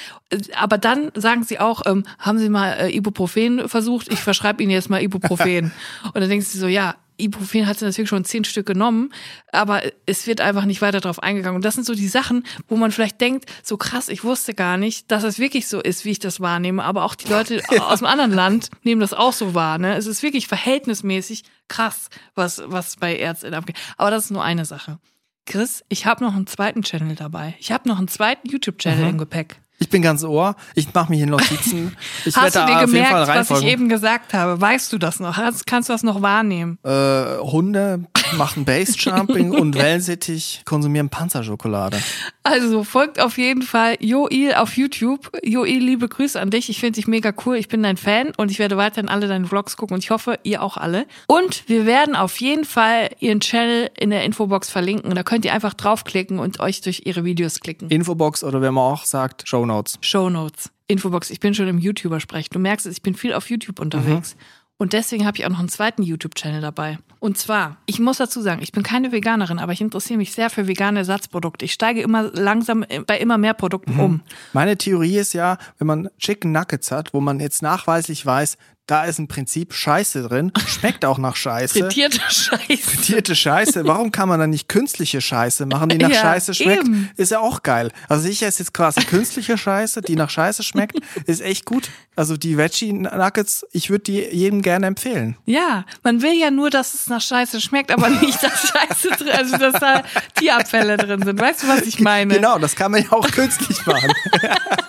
Aber 0.55 0.77
dann 0.77 1.11
sagen 1.15 1.43
sie 1.43 1.59
auch, 1.59 1.81
ähm, 1.85 2.03
haben 2.19 2.37
Sie 2.37 2.49
mal 2.49 2.73
äh, 2.73 2.95
Ibuprofen 2.95 3.67
versucht? 3.67 4.11
Ich 4.11 4.19
verschreibe 4.19 4.61
Ihnen 4.61 4.71
jetzt 4.71 4.89
mal 4.89 5.01
Ibuprofen. 5.01 5.71
und 6.03 6.15
dann 6.15 6.29
denken 6.29 6.45
sie 6.45 6.59
so, 6.59 6.67
ja, 6.67 6.95
Ibuprofen 7.21 7.67
hat 7.67 7.79
sie 7.79 7.85
natürlich 7.85 8.09
schon 8.09 8.25
zehn 8.25 8.43
Stück 8.43 8.65
genommen, 8.65 9.13
aber 9.51 9.81
es 10.05 10.27
wird 10.27 10.41
einfach 10.41 10.65
nicht 10.65 10.81
weiter 10.81 10.99
drauf 10.99 11.21
eingegangen. 11.21 11.55
Und 11.57 11.65
das 11.65 11.75
sind 11.75 11.85
so 11.85 11.93
die 11.93 12.07
Sachen, 12.07 12.45
wo 12.67 12.75
man 12.75 12.91
vielleicht 12.91 13.21
denkt, 13.21 13.45
so 13.63 13.77
krass, 13.77 14.09
ich 14.09 14.23
wusste 14.23 14.53
gar 14.53 14.77
nicht, 14.77 15.11
dass 15.11 15.23
es 15.23 15.39
wirklich 15.39 15.67
so 15.67 15.79
ist, 15.81 16.03
wie 16.05 16.11
ich 16.11 16.19
das 16.19 16.39
wahrnehme. 16.39 16.83
Aber 16.83 17.03
auch 17.03 17.15
die 17.15 17.27
Leute 17.27 17.61
ja. 17.71 17.83
aus 17.87 17.99
dem 17.99 18.07
anderen 18.07 18.31
Land 18.31 18.69
nehmen 18.83 19.01
das 19.01 19.13
auch 19.13 19.33
so 19.33 19.53
wahr. 19.53 19.77
Ne? 19.77 19.95
Es 19.95 20.07
ist 20.07 20.23
wirklich 20.23 20.47
verhältnismäßig 20.47 21.43
krass, 21.67 22.09
was, 22.35 22.61
was 22.65 22.97
bei 22.97 23.15
Ärzten 23.15 23.53
abgeht. 23.53 23.77
Aber 23.97 24.11
das 24.11 24.25
ist 24.25 24.31
nur 24.31 24.43
eine 24.43 24.65
Sache. 24.65 24.99
Chris, 25.45 25.83
ich 25.89 26.05
habe 26.05 26.23
noch 26.23 26.35
einen 26.35 26.47
zweiten 26.47 26.83
Channel 26.83 27.15
dabei. 27.15 27.55
Ich 27.59 27.71
habe 27.71 27.87
noch 27.89 27.97
einen 27.97 28.07
zweiten 28.07 28.47
YouTube-Channel 28.47 29.03
mhm. 29.03 29.09
im 29.09 29.17
Gepäck. 29.17 29.61
Ich 29.81 29.89
bin 29.89 30.03
ganz 30.03 30.23
ohr. 30.23 30.55
Ich 30.75 30.93
mache 30.93 31.11
mir 31.11 31.17
hier 31.17 31.25
Notizen. 31.25 31.97
Ich 32.25 32.35
Hast 32.35 32.55
du 32.55 32.65
dir 32.65 32.85
gemerkt, 32.85 33.27
was 33.27 33.49
ich 33.49 33.65
eben 33.65 33.89
gesagt 33.89 34.33
habe? 34.33 34.61
Weißt 34.61 34.93
du 34.93 34.99
das 34.99 35.19
noch? 35.19 35.39
Kannst 35.65 35.89
du 35.89 35.93
das 35.93 36.03
noch 36.03 36.21
wahrnehmen? 36.21 36.77
Äh, 36.83 37.37
Hunde 37.39 38.05
machen 38.35 38.63
Base-Jumping 38.63 39.51
und 39.59 39.75
Wellensittich 39.75 40.61
konsumieren 40.65 41.09
Panzerschokolade. 41.09 41.97
Also 42.43 42.83
folgt 42.83 43.19
auf 43.19 43.37
jeden 43.37 43.61
Fall 43.61 43.97
Joil 43.99 44.53
auf 44.55 44.77
YouTube. 44.77 45.31
Joil, 45.43 45.79
liebe 45.79 46.07
Grüße 46.07 46.39
an 46.39 46.49
dich. 46.49 46.69
Ich 46.69 46.79
finde 46.79 46.97
dich 46.97 47.07
mega 47.07 47.33
cool. 47.45 47.55
Ich 47.55 47.67
bin 47.67 47.83
dein 47.83 47.97
Fan 47.97 48.33
und 48.37 48.51
ich 48.51 48.59
werde 48.59 48.77
weiterhin 48.77 49.09
alle 49.09 49.27
deine 49.27 49.47
Vlogs 49.47 49.77
gucken 49.77 49.95
und 49.95 50.03
ich 50.03 50.11
hoffe, 50.11 50.39
ihr 50.43 50.61
auch 50.61 50.77
alle. 50.77 51.05
Und 51.27 51.67
wir 51.67 51.85
werden 51.85 52.15
auf 52.15 52.39
jeden 52.39 52.65
Fall 52.65 53.09
ihren 53.19 53.39
Channel 53.39 53.89
in 53.97 54.09
der 54.11 54.23
Infobox 54.23 54.69
verlinken. 54.69 55.13
Da 55.15 55.23
könnt 55.23 55.45
ihr 55.45 55.53
einfach 55.53 55.73
draufklicken 55.73 56.39
und 56.39 56.59
euch 56.59 56.81
durch 56.81 57.03
ihre 57.05 57.23
Videos 57.23 57.59
klicken. 57.59 57.89
Infobox 57.89 58.43
oder 58.43 58.61
wenn 58.61 58.73
man 58.73 58.91
auch 58.91 59.05
sagt, 59.05 59.47
Show 59.47 59.65
Notes. 59.71 59.97
Show 60.01 60.29
Notes. 60.29 60.69
Infobox. 60.87 61.29
Ich 61.29 61.39
bin 61.39 61.53
schon 61.53 61.67
im 61.67 61.77
YouTuber-Sprech. 61.77 62.49
Du 62.49 62.59
merkst 62.59 62.85
es, 62.85 62.97
ich 62.97 63.01
bin 63.01 63.15
viel 63.15 63.33
auf 63.33 63.49
YouTube 63.49 63.79
unterwegs. 63.79 64.35
Mhm. 64.35 64.41
Und 64.81 64.93
deswegen 64.93 65.27
habe 65.27 65.37
ich 65.37 65.45
auch 65.45 65.49
noch 65.49 65.59
einen 65.59 65.69
zweiten 65.69 66.01
YouTube-Channel 66.01 66.59
dabei. 66.59 66.97
Und 67.19 67.37
zwar, 67.37 67.77
ich 67.85 67.99
muss 67.99 68.17
dazu 68.17 68.41
sagen, 68.41 68.63
ich 68.63 68.71
bin 68.71 68.81
keine 68.81 69.11
Veganerin, 69.11 69.59
aber 69.59 69.73
ich 69.73 69.79
interessiere 69.79 70.17
mich 70.17 70.31
sehr 70.31 70.49
für 70.49 70.67
vegane 70.67 70.99
Ersatzprodukte. 70.99 71.63
Ich 71.65 71.73
steige 71.73 72.01
immer 72.01 72.31
langsam 72.33 72.83
bei 73.05 73.19
immer 73.19 73.37
mehr 73.37 73.53
Produkten 73.53 73.93
mhm. 73.93 73.99
um. 73.99 74.21
Meine 74.53 74.75
Theorie 74.77 75.17
ist 75.17 75.33
ja, 75.33 75.59
wenn 75.77 75.85
man 75.85 76.09
Chicken 76.17 76.51
Nuggets 76.51 76.91
hat, 76.91 77.13
wo 77.13 77.21
man 77.21 77.39
jetzt 77.39 77.61
nachweislich 77.61 78.25
weiß, 78.25 78.57
da 78.87 79.05
ist 79.05 79.19
im 79.19 79.27
Prinzip 79.27 79.73
Scheiße 79.73 80.23
drin, 80.27 80.51
schmeckt 80.67 81.05
auch 81.05 81.17
nach 81.17 81.35
Scheiße. 81.35 81.79
Frittierte 81.79 82.19
Scheiße. 82.19 82.77
Frittierte 82.77 83.35
Scheiße. 83.35 83.85
Warum 83.85 84.11
kann 84.11 84.27
man 84.27 84.39
dann 84.39 84.49
nicht 84.49 84.67
künstliche 84.67 85.21
Scheiße 85.21 85.65
machen, 85.65 85.89
die 85.89 85.97
nach 85.97 86.09
ja, 86.09 86.19
Scheiße 86.19 86.53
schmeckt? 86.53 86.85
Eben. 86.85 87.09
Ist 87.15 87.31
ja 87.31 87.39
auch 87.39 87.63
geil. 87.63 87.91
Also 88.09 88.27
ich 88.27 88.41
esse 88.43 88.59
jetzt 88.59 88.73
quasi 88.73 89.01
künstliche 89.01 89.57
Scheiße, 89.57 90.01
die 90.01 90.15
nach 90.15 90.29
Scheiße 90.29 90.63
schmeckt, 90.63 90.97
ist 91.25 91.41
echt 91.41 91.65
gut. 91.65 91.89
Also 92.15 92.35
die 92.35 92.57
Veggie 92.57 92.91
Nuggets, 92.91 93.65
ich 93.71 93.89
würde 93.89 94.03
die 94.03 94.19
jedem 94.19 94.61
gerne 94.61 94.87
empfehlen. 94.87 95.37
Ja, 95.45 95.85
man 96.03 96.21
will 96.21 96.37
ja 96.37 96.51
nur, 96.51 96.69
dass 96.69 96.93
es 96.93 97.07
nach 97.07 97.21
Scheiße 97.21 97.61
schmeckt, 97.61 97.91
aber 97.91 98.09
nicht, 98.09 98.43
dass 98.43 98.67
Scheiße 98.67 99.09
drin, 99.17 99.29
also 99.29 99.57
dass 99.57 99.79
da 99.79 100.03
Tierabfälle 100.35 100.97
drin 100.97 101.21
sind. 101.23 101.39
Weißt 101.39 101.63
du, 101.63 101.67
was 101.67 101.83
ich 101.83 101.99
meine? 101.99 102.35
Genau, 102.35 102.59
das 102.59 102.75
kann 102.75 102.91
man 102.91 103.03
ja 103.03 103.11
auch 103.11 103.29
künstlich 103.31 103.85
machen. 103.85 104.11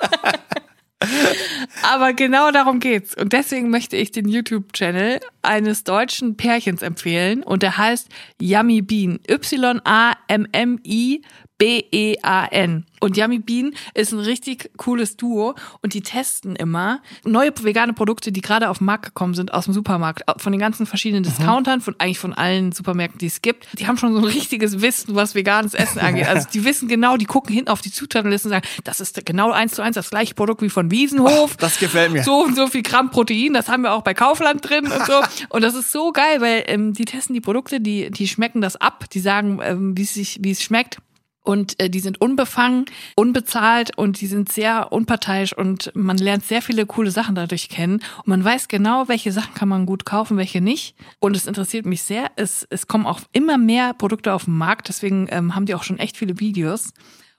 Aber 1.92 2.14
genau 2.14 2.50
darum 2.50 2.80
geht's. 2.80 3.14
Und 3.14 3.34
deswegen 3.34 3.68
möchte 3.68 3.98
ich 3.98 4.10
den 4.10 4.26
YouTube-Channel 4.26 5.20
eines 5.42 5.84
deutschen 5.84 6.38
Pärchens 6.38 6.80
empfehlen. 6.80 7.42
Und 7.42 7.62
der 7.62 7.76
heißt 7.76 8.08
Yummy 8.40 8.80
Bean. 8.80 9.20
Y-A-M-M-I 9.28 11.20
B-E-A-N. 11.58 12.86
Und 13.00 13.16
Yummy 13.16 13.40
Bean 13.40 13.74
ist 13.94 14.12
ein 14.12 14.20
richtig 14.20 14.70
cooles 14.76 15.16
Duo 15.16 15.54
und 15.80 15.94
die 15.94 16.02
testen 16.02 16.54
immer 16.54 17.00
neue 17.24 17.52
vegane 17.62 17.92
Produkte, 17.92 18.30
die 18.30 18.40
gerade 18.40 18.68
auf 18.68 18.78
den 18.78 18.84
Markt 18.84 19.06
gekommen 19.06 19.34
sind 19.34 19.52
aus 19.52 19.64
dem 19.64 19.74
Supermarkt, 19.74 20.22
von 20.40 20.52
den 20.52 20.60
ganzen 20.60 20.86
verschiedenen 20.86 21.24
Discountern, 21.24 21.80
von 21.80 21.96
eigentlich 21.98 22.20
von 22.20 22.32
allen 22.32 22.72
Supermärkten, 22.72 23.18
die 23.18 23.26
es 23.26 23.42
gibt. 23.42 23.66
Die 23.78 23.86
haben 23.86 23.96
schon 23.96 24.12
so 24.12 24.18
ein 24.18 24.24
richtiges 24.24 24.82
Wissen, 24.82 25.14
was 25.14 25.34
veganes 25.34 25.74
Essen 25.74 25.98
angeht. 26.00 26.28
Also 26.28 26.48
die 26.52 26.64
wissen 26.64 26.88
genau, 26.88 27.16
die 27.16 27.24
gucken 27.24 27.54
hinten 27.54 27.70
auf 27.70 27.80
die 27.80 27.90
Zutatenliste 27.90 28.48
und 28.48 28.54
sagen, 28.54 28.66
das 28.84 29.00
ist 29.00 29.24
genau 29.26 29.50
eins 29.50 29.74
zu 29.74 29.82
eins 29.82 29.94
das 29.94 30.10
gleiche 30.10 30.34
Produkt 30.34 30.62
wie 30.62 30.70
von 30.70 30.90
Wiesenhof. 30.90 31.54
Oh, 31.54 31.56
das 31.58 31.78
gefällt 31.78 32.12
mir. 32.12 32.22
So 32.22 32.44
und 32.44 32.54
so 32.54 32.68
viel 32.68 32.82
Gramm 32.82 33.10
Protein, 33.10 33.52
das 33.52 33.68
haben 33.68 33.82
wir 33.82 33.92
auch 33.92 34.02
bei 34.02 34.14
Kaufland 34.14 34.68
drin 34.68 34.86
und 34.86 35.06
so. 35.06 35.12
Und 35.48 35.62
das 35.62 35.74
ist 35.74 35.92
so 35.92 36.12
geil, 36.12 36.40
weil 36.40 36.64
ähm, 36.66 36.92
die 36.92 37.04
testen 37.04 37.34
die 37.34 37.40
Produkte, 37.40 37.80
die 37.80 38.10
die 38.10 38.28
schmecken 38.28 38.60
das 38.60 38.76
ab, 38.76 39.10
die 39.10 39.20
sagen, 39.20 39.60
ähm, 39.62 39.96
wie 39.96 40.02
es 40.02 40.14
sich 40.14 40.38
wie 40.40 40.50
es 40.50 40.62
schmeckt 40.62 40.98
und 41.42 41.80
äh, 41.80 41.90
die 41.90 42.00
sind 42.00 42.20
unbefangen, 42.20 42.86
unbezahlt 43.16 43.96
und 43.96 44.20
die 44.20 44.26
sind 44.26 44.50
sehr 44.50 44.92
unparteiisch 44.92 45.56
und 45.56 45.90
man 45.94 46.16
lernt 46.18 46.44
sehr 46.44 46.62
viele 46.62 46.86
coole 46.86 47.10
Sachen 47.10 47.34
dadurch 47.34 47.68
kennen 47.68 48.00
und 48.18 48.26
man 48.26 48.44
weiß 48.44 48.68
genau, 48.68 49.08
welche 49.08 49.32
Sachen 49.32 49.54
kann 49.54 49.68
man 49.68 49.86
gut 49.86 50.04
kaufen, 50.04 50.36
welche 50.36 50.60
nicht. 50.60 50.96
Und 51.18 51.36
es 51.36 51.46
interessiert 51.46 51.86
mich 51.86 52.02
sehr. 52.02 52.30
Es, 52.36 52.66
es 52.70 52.86
kommen 52.86 53.06
auch 53.06 53.20
immer 53.32 53.58
mehr 53.58 53.94
Produkte 53.94 54.32
auf 54.32 54.44
den 54.44 54.56
Markt, 54.56 54.88
deswegen 54.88 55.26
ähm, 55.30 55.54
haben 55.54 55.66
die 55.66 55.74
auch 55.74 55.82
schon 55.82 55.98
echt 55.98 56.16
viele 56.16 56.38
Videos. 56.38 56.92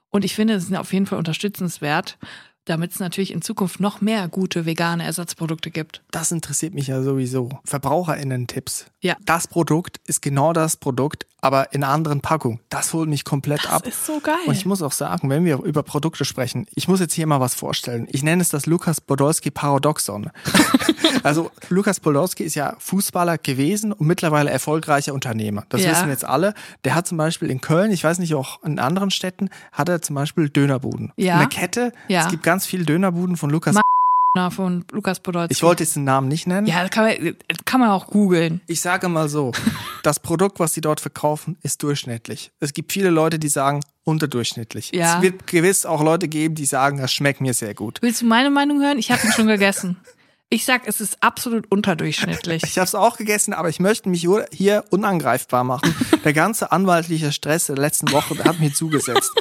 Und 0.09 0.23
ich 0.25 0.35
finde, 0.35 0.55
es 0.55 0.67
sind 0.67 0.75
auf 0.75 0.93
jeden 0.93 1.07
Fall 1.07 1.17
unterstützenswert 1.17 2.17
damit 2.65 2.91
es 2.91 2.99
natürlich 2.99 3.33
in 3.33 3.41
Zukunft 3.41 3.79
noch 3.79 4.01
mehr 4.01 4.27
gute 4.27 4.65
vegane 4.65 5.03
Ersatzprodukte 5.03 5.71
gibt. 5.71 6.01
Das 6.11 6.31
interessiert 6.31 6.73
mich 6.73 6.87
ja 6.87 7.01
sowieso. 7.01 7.49
VerbraucherInnen-Tipps. 7.65 8.85
Ja. 9.01 9.17
Das 9.25 9.47
Produkt 9.47 9.99
ist 10.05 10.21
genau 10.21 10.53
das 10.53 10.77
Produkt, 10.77 11.27
aber 11.41 11.73
in 11.73 11.83
einer 11.83 11.91
anderen 11.91 12.21
Packung. 12.21 12.61
Das 12.69 12.93
holt 12.93 13.09
mich 13.09 13.25
komplett 13.25 13.65
das 13.65 13.71
ab. 13.71 13.83
Das 13.83 13.93
ist 13.93 14.05
so 14.05 14.21
geil. 14.21 14.35
Und 14.45 14.53
ich 14.53 14.65
muss 14.65 14.81
auch 14.81 14.93
sagen, 14.93 15.29
wenn 15.29 15.43
wir 15.43 15.61
über 15.61 15.83
Produkte 15.83 16.23
sprechen, 16.23 16.67
ich 16.73 16.87
muss 16.87 17.01
jetzt 17.01 17.13
hier 17.13 17.27
mal 17.27 17.41
was 17.41 17.53
vorstellen. 17.53 18.07
Ich 18.09 18.23
nenne 18.23 18.41
es 18.41 18.47
das 18.47 18.65
Lukas 18.65 19.01
Podolski 19.01 19.51
Paradoxon. 19.51 20.31
also 21.23 21.51
Lukas 21.67 21.99
Podolski 21.99 22.43
ist 22.43 22.55
ja 22.55 22.75
Fußballer 22.79 23.37
gewesen 23.37 23.91
und 23.91 24.07
mittlerweile 24.07 24.51
erfolgreicher 24.51 25.13
Unternehmer. 25.13 25.65
Das 25.67 25.83
ja. 25.83 25.91
wissen 25.91 26.07
jetzt 26.07 26.23
alle. 26.23 26.53
Der 26.85 26.95
hat 26.95 27.07
zum 27.07 27.17
Beispiel 27.17 27.49
in 27.49 27.59
Köln, 27.59 27.91
ich 27.91 28.05
weiß 28.05 28.19
nicht, 28.19 28.33
auch 28.35 28.63
in 28.63 28.79
anderen 28.79 29.11
Städten, 29.11 29.49
hat 29.73 29.89
er 29.89 30.01
zum 30.01 30.15
Beispiel 30.15 30.47
Dönerbuden. 30.47 31.11
Ja. 31.17 31.39
Eine 31.39 31.49
Kette. 31.49 31.91
Ja. 32.07 32.21
Es 32.21 32.29
gibt 32.29 32.43
ganz 32.53 32.67
viele 32.67 32.85
Dönerbuden 32.85 33.35
von 33.35 33.49
Lukas 33.49 33.79
von 34.51 34.85
Lukas 34.91 35.19
Podolski. 35.19 35.53
Ich 35.53 35.63
wollte 35.63 35.83
jetzt 35.83 35.95
den 35.95 36.03
Namen 36.03 36.27
nicht 36.27 36.45
nennen. 36.45 36.67
Ja, 36.67 36.87
kann 36.87 37.05
man, 37.05 37.35
kann 37.65 37.79
man 37.79 37.89
auch 37.89 38.05
googeln. 38.05 38.61
Ich 38.67 38.79
sage 38.79 39.09
mal 39.09 39.27
so, 39.27 39.53
das 40.03 40.19
Produkt, 40.19 40.59
was 40.59 40.75
sie 40.75 40.81
dort 40.81 40.99
verkaufen, 40.99 41.57
ist 41.63 41.81
durchschnittlich. 41.81 42.51
Es 42.59 42.73
gibt 42.73 42.91
viele 42.91 43.09
Leute, 43.09 43.39
die 43.39 43.47
sagen, 43.47 43.79
unterdurchschnittlich. 44.03 44.91
Ja. 44.93 45.15
Es 45.15 45.23
wird 45.23 45.47
gewiss 45.47 45.87
auch 45.87 46.03
Leute 46.03 46.27
geben, 46.27 46.53
die 46.53 46.65
sagen, 46.65 46.99
das 46.99 47.11
schmeckt 47.11 47.41
mir 47.41 47.55
sehr 47.55 47.73
gut. 47.73 47.97
Willst 48.03 48.21
du 48.21 48.27
meine 48.27 48.51
Meinung 48.51 48.81
hören? 48.81 48.99
Ich 48.99 49.09
habe 49.09 49.25
ihn 49.25 49.31
schon 49.31 49.47
gegessen. 49.47 49.97
Ich 50.49 50.65
sag, 50.65 50.87
es 50.87 51.01
ist 51.01 51.17
absolut 51.23 51.71
unterdurchschnittlich. 51.71 52.61
Ich 52.63 52.77
habe 52.77 52.85
es 52.85 52.93
auch 52.93 53.17
gegessen, 53.17 53.55
aber 53.55 53.69
ich 53.69 53.79
möchte 53.79 54.09
mich 54.09 54.27
hier 54.51 54.85
unangreifbar 54.91 55.63
machen. 55.63 55.95
Der 56.23 56.33
ganze 56.33 56.71
anwaltliche 56.71 57.31
Stress 57.31 57.65
der 57.65 57.77
letzten 57.77 58.11
Woche 58.11 58.43
hat 58.43 58.59
mir 58.59 58.71
zugesetzt. 58.75 59.31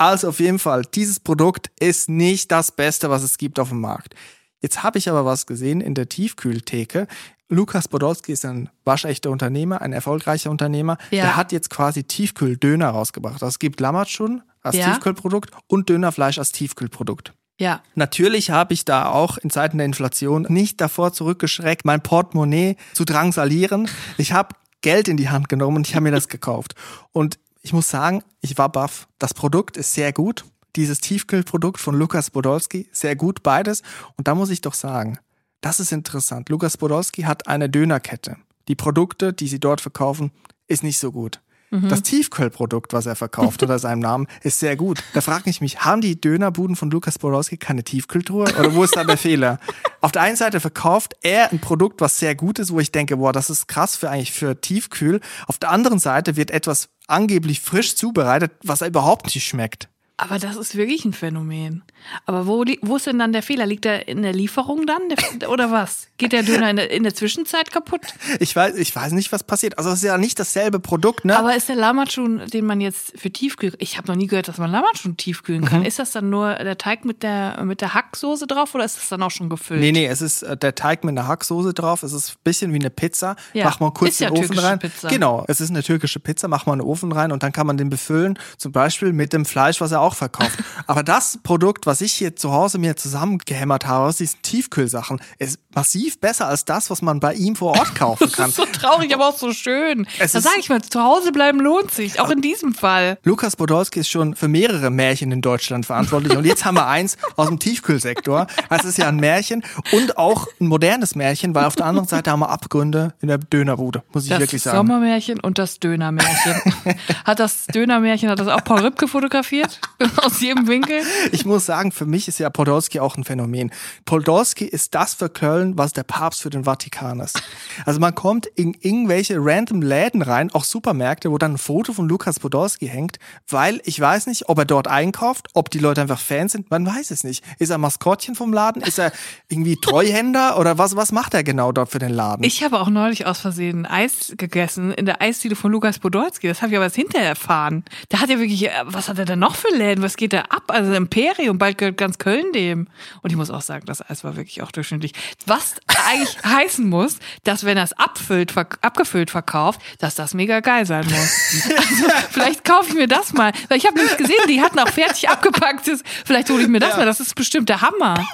Also 0.00 0.28
auf 0.28 0.40
jeden 0.40 0.58
Fall, 0.58 0.82
dieses 0.94 1.20
Produkt 1.20 1.70
ist 1.78 2.08
nicht 2.08 2.50
das 2.50 2.72
Beste, 2.72 3.10
was 3.10 3.22
es 3.22 3.36
gibt 3.36 3.58
auf 3.58 3.68
dem 3.68 3.82
Markt. 3.82 4.14
Jetzt 4.62 4.82
habe 4.82 4.96
ich 4.96 5.10
aber 5.10 5.26
was 5.26 5.44
gesehen 5.44 5.82
in 5.82 5.94
der 5.94 6.08
Tiefkühltheke. 6.08 7.06
Lukas 7.50 7.86
Podolski 7.86 8.32
ist 8.32 8.46
ein 8.46 8.70
waschechter 8.86 9.30
Unternehmer, 9.30 9.82
ein 9.82 9.92
erfolgreicher 9.92 10.50
Unternehmer. 10.50 10.96
Ja. 11.10 11.24
Der 11.24 11.36
hat 11.36 11.52
jetzt 11.52 11.68
quasi 11.68 12.04
Tiefkühldöner 12.04 12.88
rausgebracht. 12.88 13.42
Es 13.42 13.58
gibt 13.58 13.78
Lammatschun 13.78 14.42
als 14.62 14.76
ja. 14.76 14.86
Tiefkühlprodukt 14.86 15.50
und 15.66 15.90
Dönerfleisch 15.90 16.38
als 16.38 16.52
Tiefkühlprodukt. 16.52 17.34
Ja. 17.58 17.82
Natürlich 17.94 18.50
habe 18.50 18.72
ich 18.72 18.86
da 18.86 19.10
auch 19.10 19.36
in 19.36 19.50
Zeiten 19.50 19.76
der 19.76 19.84
Inflation 19.84 20.46
nicht 20.48 20.80
davor 20.80 21.12
zurückgeschreckt, 21.12 21.84
mein 21.84 22.02
Portemonnaie 22.02 22.76
zu 22.94 23.04
drangsalieren. 23.04 23.86
Ich 24.16 24.32
habe 24.32 24.54
Geld 24.80 25.08
in 25.08 25.18
die 25.18 25.28
Hand 25.28 25.50
genommen 25.50 25.76
und 25.76 25.86
ich 25.86 25.94
habe 25.94 26.04
mir 26.04 26.10
das 26.10 26.28
gekauft. 26.28 26.74
Und 27.12 27.38
ich 27.62 27.72
muss 27.72 27.88
sagen, 27.88 28.22
ich 28.40 28.58
war 28.58 28.70
baff. 28.70 29.08
Das 29.18 29.34
Produkt 29.34 29.76
ist 29.76 29.94
sehr 29.94 30.12
gut. 30.12 30.44
Dieses 30.76 31.00
Tiefkühlprodukt 31.00 31.80
von 31.80 31.94
Lukas 31.94 32.30
Podolski, 32.30 32.88
sehr 32.92 33.16
gut 33.16 33.42
beides. 33.42 33.82
Und 34.16 34.28
da 34.28 34.34
muss 34.34 34.50
ich 34.50 34.60
doch 34.60 34.74
sagen, 34.74 35.18
das 35.60 35.80
ist 35.80 35.92
interessant. 35.92 36.48
Lukas 36.48 36.76
Podolski 36.76 37.22
hat 37.22 37.48
eine 37.48 37.68
Dönerkette. 37.68 38.36
Die 38.68 38.76
Produkte, 38.76 39.32
die 39.32 39.48
sie 39.48 39.60
dort 39.60 39.80
verkaufen, 39.80 40.30
ist 40.68 40.82
nicht 40.82 40.98
so 40.98 41.12
gut. 41.12 41.40
Das 41.70 42.02
Tiefkühlprodukt, 42.02 42.92
was 42.92 43.06
er 43.06 43.14
verkauft 43.14 43.62
unter 43.62 43.78
seinem 43.78 44.00
Namen, 44.00 44.26
ist 44.42 44.58
sehr 44.58 44.76
gut. 44.76 45.04
Da 45.14 45.20
frage 45.20 45.48
ich 45.48 45.60
mich, 45.60 45.84
haben 45.84 46.00
die 46.00 46.20
Dönerbuden 46.20 46.74
von 46.74 46.90
Lukas 46.90 47.18
Borowski 47.18 47.58
keine 47.58 47.84
Tiefkühltruhe? 47.84 48.52
Oder 48.58 48.74
wo 48.74 48.82
ist 48.82 48.96
da 48.96 49.04
der 49.04 49.16
Fehler? 49.16 49.60
Auf 50.00 50.10
der 50.10 50.22
einen 50.22 50.36
Seite 50.36 50.58
verkauft 50.58 51.14
er 51.22 51.52
ein 51.52 51.60
Produkt, 51.60 52.00
was 52.00 52.18
sehr 52.18 52.34
gut 52.34 52.58
ist, 52.58 52.72
wo 52.72 52.80
ich 52.80 52.90
denke, 52.90 53.18
boah, 53.18 53.32
das 53.32 53.50
ist 53.50 53.68
krass 53.68 53.94
für 53.94 54.10
eigentlich 54.10 54.32
für 54.32 54.60
Tiefkühl. 54.60 55.20
Auf 55.46 55.58
der 55.58 55.70
anderen 55.70 56.00
Seite 56.00 56.34
wird 56.34 56.50
etwas 56.50 56.88
angeblich 57.06 57.60
frisch 57.60 57.94
zubereitet, 57.94 58.50
was 58.64 58.80
er 58.80 58.88
überhaupt 58.88 59.26
nicht 59.26 59.46
schmeckt. 59.46 59.88
Aber 60.20 60.38
das 60.38 60.56
ist 60.56 60.76
wirklich 60.76 61.06
ein 61.06 61.14
Phänomen. 61.14 61.82
Aber 62.26 62.46
wo, 62.46 62.62
wo 62.82 62.96
ist 62.96 63.06
denn 63.06 63.18
dann 63.18 63.32
der 63.32 63.42
Fehler? 63.42 63.64
Liegt 63.64 63.86
er 63.86 64.06
in 64.06 64.20
der 64.20 64.34
Lieferung 64.34 64.86
dann? 64.86 65.00
Der, 65.40 65.48
oder 65.50 65.70
was? 65.70 66.08
Geht 66.18 66.32
der 66.32 66.42
Döner 66.42 66.68
in 66.68 66.76
der, 66.76 66.90
in 66.90 67.04
der 67.04 67.14
Zwischenzeit 67.14 67.72
kaputt? 67.72 68.02
Ich 68.38 68.54
weiß, 68.54 68.76
ich 68.76 68.94
weiß 68.94 69.12
nicht, 69.12 69.32
was 69.32 69.44
passiert. 69.44 69.78
Also 69.78 69.90
es 69.90 69.96
ist 69.96 70.04
ja 70.04 70.18
nicht 70.18 70.38
dasselbe 70.38 70.78
Produkt, 70.78 71.24
ne? 71.24 71.38
Aber 71.38 71.56
ist 71.56 71.70
der 71.70 71.76
Lammatschun, 71.76 72.42
den 72.52 72.66
man 72.66 72.82
jetzt 72.82 73.18
für 73.18 73.30
Tiefkühl, 73.30 73.72
ich 73.78 73.96
habe 73.96 74.08
noch 74.08 74.14
nie 74.14 74.26
gehört, 74.26 74.48
dass 74.48 74.58
man 74.58 74.70
Lammatschun 74.70 75.16
tiefkühlen 75.16 75.64
kann. 75.64 75.86
Ist 75.86 75.98
das 75.98 76.10
dann 76.10 76.28
nur 76.28 76.54
der 76.54 76.76
Teig 76.76 77.06
mit 77.06 77.22
der, 77.22 77.62
mit 77.64 77.80
der 77.80 77.94
Hacksoße 77.94 78.46
drauf 78.46 78.74
oder 78.74 78.84
ist 78.84 78.98
das 78.98 79.08
dann 79.08 79.22
auch 79.22 79.30
schon 79.30 79.48
gefüllt? 79.48 79.80
Nee, 79.80 79.92
nee, 79.92 80.06
es 80.06 80.20
ist 80.20 80.42
äh, 80.42 80.54
der 80.54 80.74
Teig 80.74 81.02
mit 81.02 81.16
einer 81.16 81.28
Hacksoße 81.28 81.72
drauf. 81.72 82.02
Es 82.02 82.12
ist 82.12 82.32
ein 82.32 82.36
bisschen 82.44 82.74
wie 82.74 82.78
eine 82.78 82.90
Pizza. 82.90 83.36
Ja, 83.54 83.64
Mach 83.64 83.80
mal 83.80 83.90
kurz 83.92 84.10
ist 84.12 84.20
ja 84.20 84.28
den 84.28 84.34
Ofen 84.36 84.48
türkische 84.48 84.66
rein. 84.66 84.78
Pizza. 84.78 85.08
Genau, 85.08 85.44
es 85.48 85.62
ist 85.62 85.70
eine 85.70 85.82
türkische 85.82 86.20
Pizza. 86.20 86.48
Mach 86.48 86.66
mal 86.66 86.72
einen 86.72 86.82
Ofen 86.82 87.10
rein 87.10 87.32
und 87.32 87.42
dann 87.42 87.52
kann 87.52 87.66
man 87.66 87.78
den 87.78 87.88
befüllen. 87.88 88.38
Zum 88.58 88.72
Beispiel 88.72 89.14
mit 89.14 89.32
dem 89.32 89.46
Fleisch, 89.46 89.80
was 89.80 89.92
er 89.92 90.02
auch 90.02 90.09
verkauft. 90.14 90.58
Aber 90.86 91.02
das 91.02 91.38
Produkt, 91.42 91.86
was 91.86 92.00
ich 92.00 92.12
hier 92.12 92.36
zu 92.36 92.52
Hause 92.52 92.78
mir 92.78 92.96
zusammengehämmert 92.96 93.86
habe 93.86 94.06
aus 94.06 94.16
diesen 94.16 94.40
Tiefkühlsachen, 94.42 95.20
ist 95.38 95.58
massiv 95.74 96.18
besser 96.20 96.46
als 96.48 96.64
das, 96.64 96.90
was 96.90 97.02
man 97.02 97.20
bei 97.20 97.34
ihm 97.34 97.56
vor 97.56 97.78
Ort 97.78 97.94
kaufen 97.94 98.24
Das 98.24 98.32
kann. 98.32 98.50
ist 98.50 98.56
so 98.56 98.64
traurig, 98.66 99.14
aber 99.14 99.28
auch 99.28 99.36
so 99.36 99.52
schön. 99.52 100.06
Es 100.18 100.32
da 100.32 100.40
sage 100.40 100.56
ich 100.58 100.68
mal, 100.68 100.82
zu 100.82 101.00
Hause 101.02 101.32
bleiben 101.32 101.60
lohnt 101.60 101.90
sich, 101.92 102.20
auch 102.20 102.30
in 102.30 102.40
diesem 102.40 102.74
Fall. 102.74 103.18
Lukas 103.24 103.56
Podolski 103.56 104.00
ist 104.00 104.08
schon 104.08 104.34
für 104.34 104.48
mehrere 104.48 104.90
Märchen 104.90 105.30
in 105.32 105.42
Deutschland 105.42 105.86
verantwortlich. 105.86 106.36
Und 106.36 106.44
jetzt 106.44 106.64
haben 106.64 106.74
wir 106.76 106.86
eins 106.86 107.16
aus 107.36 107.48
dem 107.48 107.58
Tiefkühlsektor. 107.58 108.46
Das 108.68 108.84
ist 108.84 108.98
ja 108.98 109.08
ein 109.08 109.16
Märchen 109.16 109.62
und 109.92 110.18
auch 110.18 110.46
ein 110.60 110.66
modernes 110.66 111.14
Märchen, 111.14 111.54
weil 111.54 111.64
auf 111.66 111.76
der 111.76 111.86
anderen 111.86 112.08
Seite 112.08 112.30
haben 112.30 112.40
wir 112.40 112.50
Abgründe 112.50 113.14
in 113.20 113.28
der 113.28 113.38
Dönerbude, 113.38 114.02
muss 114.12 114.24
ich 114.24 114.30
Das 114.30 114.40
wirklich 114.40 114.62
sagen. 114.62 114.76
Sommermärchen 114.76 115.40
und 115.40 115.58
das 115.58 115.78
Dönermärchen. 115.78 116.54
hat 117.24 117.38
das 117.40 117.66
Dönermärchen, 117.66 118.28
hat 118.28 118.38
das 118.38 118.48
auch 118.48 118.64
Paul 118.64 118.80
Rübke 118.80 119.08
fotografiert? 119.08 119.80
Aus 120.16 120.40
jedem 120.40 120.66
Winkel? 120.66 121.02
Ich 121.32 121.44
muss 121.44 121.66
sagen, 121.66 121.92
für 121.92 122.06
mich 122.06 122.26
ist 122.26 122.38
ja 122.38 122.48
Podolski 122.48 123.00
auch 123.00 123.16
ein 123.16 123.24
Phänomen. 123.24 123.70
Podolski 124.06 124.64
ist 124.64 124.94
das 124.94 125.14
für 125.14 125.28
Köln, 125.28 125.76
was 125.76 125.92
der 125.92 126.04
Papst 126.04 126.40
für 126.40 126.50
den 126.50 126.64
Vatikan 126.64 127.20
ist. 127.20 127.42
Also 127.84 128.00
man 128.00 128.14
kommt 128.14 128.46
in 128.46 128.74
irgendwelche 128.80 129.36
random 129.38 129.82
Läden 129.82 130.22
rein, 130.22 130.50
auch 130.52 130.64
Supermärkte, 130.64 131.30
wo 131.30 131.38
dann 131.38 131.54
ein 131.54 131.58
Foto 131.58 131.92
von 131.92 132.08
Lukas 132.08 132.40
Podolski 132.40 132.88
hängt, 132.88 133.18
weil 133.48 133.80
ich 133.84 134.00
weiß 134.00 134.26
nicht, 134.26 134.48
ob 134.48 134.58
er 134.58 134.64
dort 134.64 134.88
einkauft, 134.88 135.48
ob 135.52 135.70
die 135.70 135.78
Leute 135.78 136.00
einfach 136.00 136.20
Fans 136.20 136.52
sind, 136.52 136.70
man 136.70 136.86
weiß 136.86 137.10
es 137.10 137.22
nicht. 137.22 137.44
Ist 137.58 137.70
er 137.70 137.78
Maskottchen 137.78 138.34
vom 138.34 138.52
Laden? 138.52 138.82
Ist 138.82 138.98
er 138.98 139.12
irgendwie 139.48 139.76
Treuhänder 139.76 140.56
oder 140.58 140.78
was, 140.78 140.96
was 140.96 141.12
macht 141.12 141.34
er 141.34 141.44
genau 141.44 141.72
dort 141.72 141.90
für 141.90 141.98
den 141.98 142.12
Laden? 142.12 142.42
Ich 142.44 142.64
habe 142.64 142.80
auch 142.80 142.88
neulich 142.88 143.26
aus 143.26 143.40
Versehen 143.40 143.84
Eis 143.84 144.32
gegessen 144.36 144.92
in 144.92 145.04
der 145.04 145.20
Eisdiele 145.20 145.56
von 145.56 145.70
Lukas 145.70 145.98
Podolski. 145.98 146.48
Das 146.48 146.62
habe 146.62 146.72
ich 146.72 146.76
aber 146.76 146.84
erst 146.86 146.96
hinterher 146.96 147.28
erfahren. 147.28 147.84
Da 148.08 148.20
hat 148.20 148.30
er 148.30 148.38
wirklich, 148.38 148.66
äh, 148.66 148.70
was 148.84 149.08
hat 149.08 149.18
er 149.18 149.26
denn 149.26 149.38
noch 149.38 149.56
für 149.56 149.68
Läden? 149.68 149.89
Was 149.98 150.16
geht 150.16 150.32
da 150.32 150.42
ab? 150.42 150.64
Also 150.68 150.92
Imperium, 150.94 151.58
bald 151.58 151.78
gehört 151.78 151.96
ganz 151.96 152.18
Köln 152.18 152.52
dem. 152.52 152.88
Und 153.22 153.30
ich 153.30 153.36
muss 153.36 153.50
auch 153.50 153.60
sagen, 153.62 153.86
das 153.86 154.08
Eis 154.08 154.24
war 154.24 154.36
wirklich 154.36 154.62
auch 154.62 154.72
durchschnittlich. 154.72 155.12
Was 155.46 155.74
eigentlich 156.08 156.36
heißen 156.44 156.88
muss, 156.88 157.18
dass 157.44 157.64
wenn 157.64 157.76
er 157.76 157.84
es 157.84 157.92
abfüllt, 157.92 158.52
verk 158.52 158.78
abgefüllt 158.82 159.30
verkauft, 159.30 159.80
dass 159.98 160.14
das 160.14 160.34
mega 160.34 160.60
geil 160.60 160.86
sein 160.86 161.04
muss. 161.04 161.70
Also 161.76 162.04
vielleicht 162.30 162.64
kaufe 162.64 162.90
ich 162.90 162.94
mir 162.94 163.08
das 163.08 163.32
mal. 163.32 163.52
Weil 163.68 163.78
ich 163.78 163.86
habe 163.86 163.96
nämlich 163.96 164.16
gesehen, 164.16 164.42
die 164.48 164.60
hatten 164.60 164.78
auch 164.78 164.88
fertig 164.88 165.28
abgepacktes. 165.28 166.02
Vielleicht 166.24 166.50
hole 166.50 166.62
ich 166.62 166.68
mir 166.68 166.80
das 166.80 166.96
mal. 166.96 167.06
Das 167.06 167.20
ist 167.20 167.34
bestimmt 167.34 167.68
der 167.68 167.80
Hammer. 167.80 168.24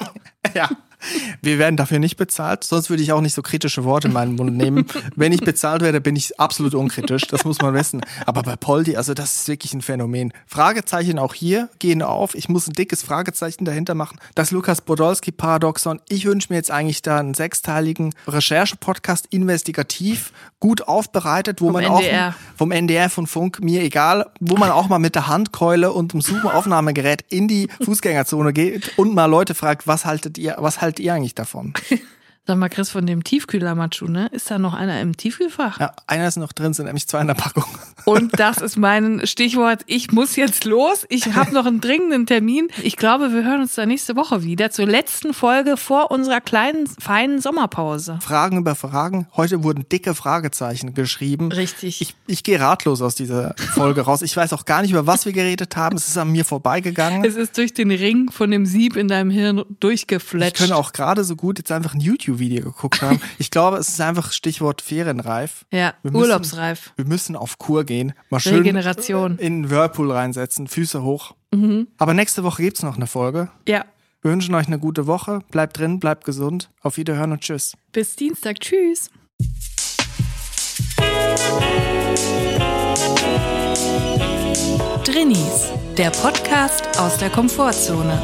Ja. 0.55 0.69
Wir 1.43 1.59
werden 1.59 1.77
dafür 1.77 1.99
nicht 1.99 2.17
bezahlt, 2.17 2.65
sonst 2.65 2.91
würde 2.91 3.03
ich 3.03 3.13
auch 3.13 3.21
nicht 3.21 3.35
so 3.35 3.43
kritische 3.43 3.85
Worte 3.85 4.09
in 4.09 4.15
meinen 4.15 4.37
Mund 4.37 4.57
nehmen. 4.57 4.87
Wenn 5.15 5.33
ich 5.33 5.41
bezahlt 5.41 5.83
werde, 5.83 6.01
bin 6.01 6.17
ich 6.17 6.39
absolut 6.41 6.75
unkritisch, 6.75 7.23
das 7.23 7.45
muss 7.45 7.61
man 7.61 7.75
wissen. 7.75 8.01
Aber 8.25 8.43
bei 8.43 8.57
Poldi, 8.57 8.97
also 8.97 9.15
das 9.15 9.37
ist 9.37 9.49
wirklich 9.49 9.75
ein 9.75 9.83
Phänomen. 9.83 10.33
Fragezeichen 10.47 11.19
auch 11.19 11.35
hier 11.35 11.69
gehen 11.79 12.03
auf. 12.03 12.35
Ich 12.35 12.49
muss 12.49 12.67
ein 12.67 12.73
dickes 12.73 13.03
Fragezeichen 13.03 13.65
dahinter 13.65 13.95
machen. 13.95 14.19
Das 14.35 14.51
Lukas 14.51 14.81
Podolski-Paradoxon. 14.81 16.01
Ich 16.09 16.25
wünsche 16.27 16.49
mir 16.51 16.57
jetzt 16.57 16.71
eigentlich 16.71 17.03
da 17.03 17.19
einen 17.19 17.35
sechsteiligen 17.35 18.15
Recherche-Podcast, 18.27 19.27
investigativ, 19.31 20.33
gut 20.61 20.83
aufbereitet, 20.89 21.61
wo 21.61 21.67
Vom 21.67 21.73
man 21.75 21.85
NDR. 21.85 22.29
auch 22.31 22.57
vom 22.57 22.73
NDR 22.73 23.11
von 23.11 23.27
Funk, 23.27 23.61
mir 23.63 23.83
egal, 23.83 24.27
wo 24.41 24.57
man 24.57 24.71
auch 24.71 24.89
mal 24.89 24.99
mit 24.99 25.15
der 25.15 25.27
Handkeule 25.29 25.93
und 25.93 26.13
dem 26.13 26.21
Zoom-Aufnahmegerät 26.21 27.25
in 27.29 27.49
die 27.49 27.69
Fußgängerzone 27.85 28.53
geht 28.53 28.97
und 28.99 29.15
mal 29.15 29.27
Leute 29.27 29.55
fragt, 29.55 29.87
was 29.87 30.05
haltet 30.05 30.39
ihr, 30.39 30.57
was 30.59 30.81
haltet 30.81 30.96
ihr 31.01 31.15
eigentlich 31.15 31.35
davon? 31.35 31.73
Sag 32.49 32.59
mal, 32.59 32.69
Chris, 32.69 32.91
von 32.91 33.05
dem 33.07 33.25
Tiefkühlermatschu, 33.25 34.07
ne? 34.07 34.29
Ist 34.31 34.53
da 34.53 34.59
noch 34.61 34.73
einer 34.73 35.01
im 35.01 35.17
Tiefkühlfach? 35.17 35.81
Ja, 35.81 35.93
einer 36.07 36.29
ist 36.29 36.37
noch 36.37 36.53
drin, 36.53 36.75
sind 36.75 36.87
nämlich 36.87 37.09
zwei 37.09 37.21
in 37.21 37.27
der 37.27 37.35
Packung. 37.35 37.65
Und 38.05 38.39
das 38.39 38.59
ist 38.59 38.77
mein 38.77 39.27
Stichwort. 39.27 39.83
Ich 39.87 40.13
muss 40.13 40.37
jetzt 40.37 40.65
los. 40.65 41.07
Ich 41.09 41.35
habe 41.35 41.53
noch 41.53 41.67
einen 41.67 41.81
dringenden 41.81 42.25
Termin. 42.25 42.69
Ich 42.85 42.97
glaube, 42.97 43.33
wir 43.33 43.43
hören 43.43 43.63
uns 43.63 43.75
da 43.75 43.85
nächste 43.85 44.15
Woche 44.15 44.45
wieder 44.45 44.71
zur 44.71 44.87
letzten 44.87 45.35
Folge 45.35 45.77
vor 45.77 46.13
unserer 46.13 46.41
kleinen, 46.41 46.87
feinen 46.87 47.41
Sommerpause. 47.41 48.21
Fragen 48.23 48.59
über 48.59 48.77
Fragen. 48.77 49.27
Heute 49.37 49.65
wurden 49.65 49.89
dicke 49.89 50.15
Fragezeichen 50.15 50.95
geschrieben. 50.95 51.51
Richtig. 51.51 52.01
Ich, 52.01 52.15
ich 52.29 52.45
gehe 52.45 52.61
ratlos 52.61 53.03
aus 53.03 53.17
dieser 53.17 53.57
Folge 53.57 54.03
raus. 54.03 54.23
Ich 54.23 54.37
weiß 54.37 54.53
auch 54.53 54.67
gar 54.67 54.83
nicht, 54.83 54.93
über 54.93 55.09
was 55.09 55.27
wir 55.27 55.33
geredet 55.33 55.75
haben. 55.75 55.97
Es 55.97 56.07
ist 56.07 56.17
an 56.17 56.31
mir 56.31 56.45
vorbeigegangen. 56.45 57.25
Es 57.25 57.35
ist 57.35 57.59
durch 57.59 57.75
den 57.75 57.91
Ring 57.91 58.31
von 58.31 58.53
dem 58.53 58.67
Sieb 58.67 58.95
in 58.95 59.09
deinem 59.09 59.31
Hirn 59.31 59.59
Ich 59.59 59.65
durchgefletscht. 59.81 60.59
könnte 60.59 60.77
auch 60.77 60.93
gerade 60.93 61.25
so 61.25 61.35
gut 61.35 61.59
jetzt 61.59 61.73
einfach 61.73 61.95
ein 61.95 62.01
YouTube-Video 62.37 62.65
geguckt 62.73 63.03
haben. 63.03 63.21
Ich 63.39 63.51
glaube, 63.51 63.77
es 63.79 63.89
ist 63.89 64.01
einfach 64.01 64.33
Stichwort 64.33 64.81
ferienreif. 64.83 65.65
Ja, 65.73 65.95
Wir 66.03 66.11
müssen- 66.13 66.23
urlaubsreif. 66.23 66.93
Wir 66.97 67.05
müssen 67.05 67.37
auf 67.37 67.59
Kur 67.59 67.85
gehen. 67.85 68.13
Mal 68.31 68.41
schön 68.41 68.57
Regeneration. 68.59 69.39
in 69.39 69.63
den 69.65 69.71
Whirlpool 69.71 70.11
reinsetzen, 70.13 70.67
Füße 70.69 71.03
hoch. 71.03 71.35
Mhm. 71.53 71.89
Aber 71.99 72.15
nächste 72.15 72.43
Woche 72.45 72.63
gibt's 72.63 72.83
noch 72.83 72.97
eine 72.97 73.07
Folge. 73.07 73.51
Ja, 73.69 73.85
Wir 74.23 74.31
wünschen 74.33 74.55
euch 74.55 74.67
eine 74.67 74.79
gute 74.79 75.07
Woche. 75.07 75.41
Bleibt 75.51 75.79
drin, 75.79 76.01
bleibt 76.01 76.25
gesund. 76.25 76.71
Auf 76.83 76.97
Wiederhören 76.97 77.33
und 77.33 77.41
tschüss. 77.43 77.75
bis 77.93 78.17
Dienstag. 78.17 78.61
Tschüss. 78.61 79.11
Drinnies, 85.05 85.71
der 85.97 86.11
Podcast 86.11 86.99
aus 86.99 87.17
der 87.19 87.31
Komfortzone. 87.31 88.21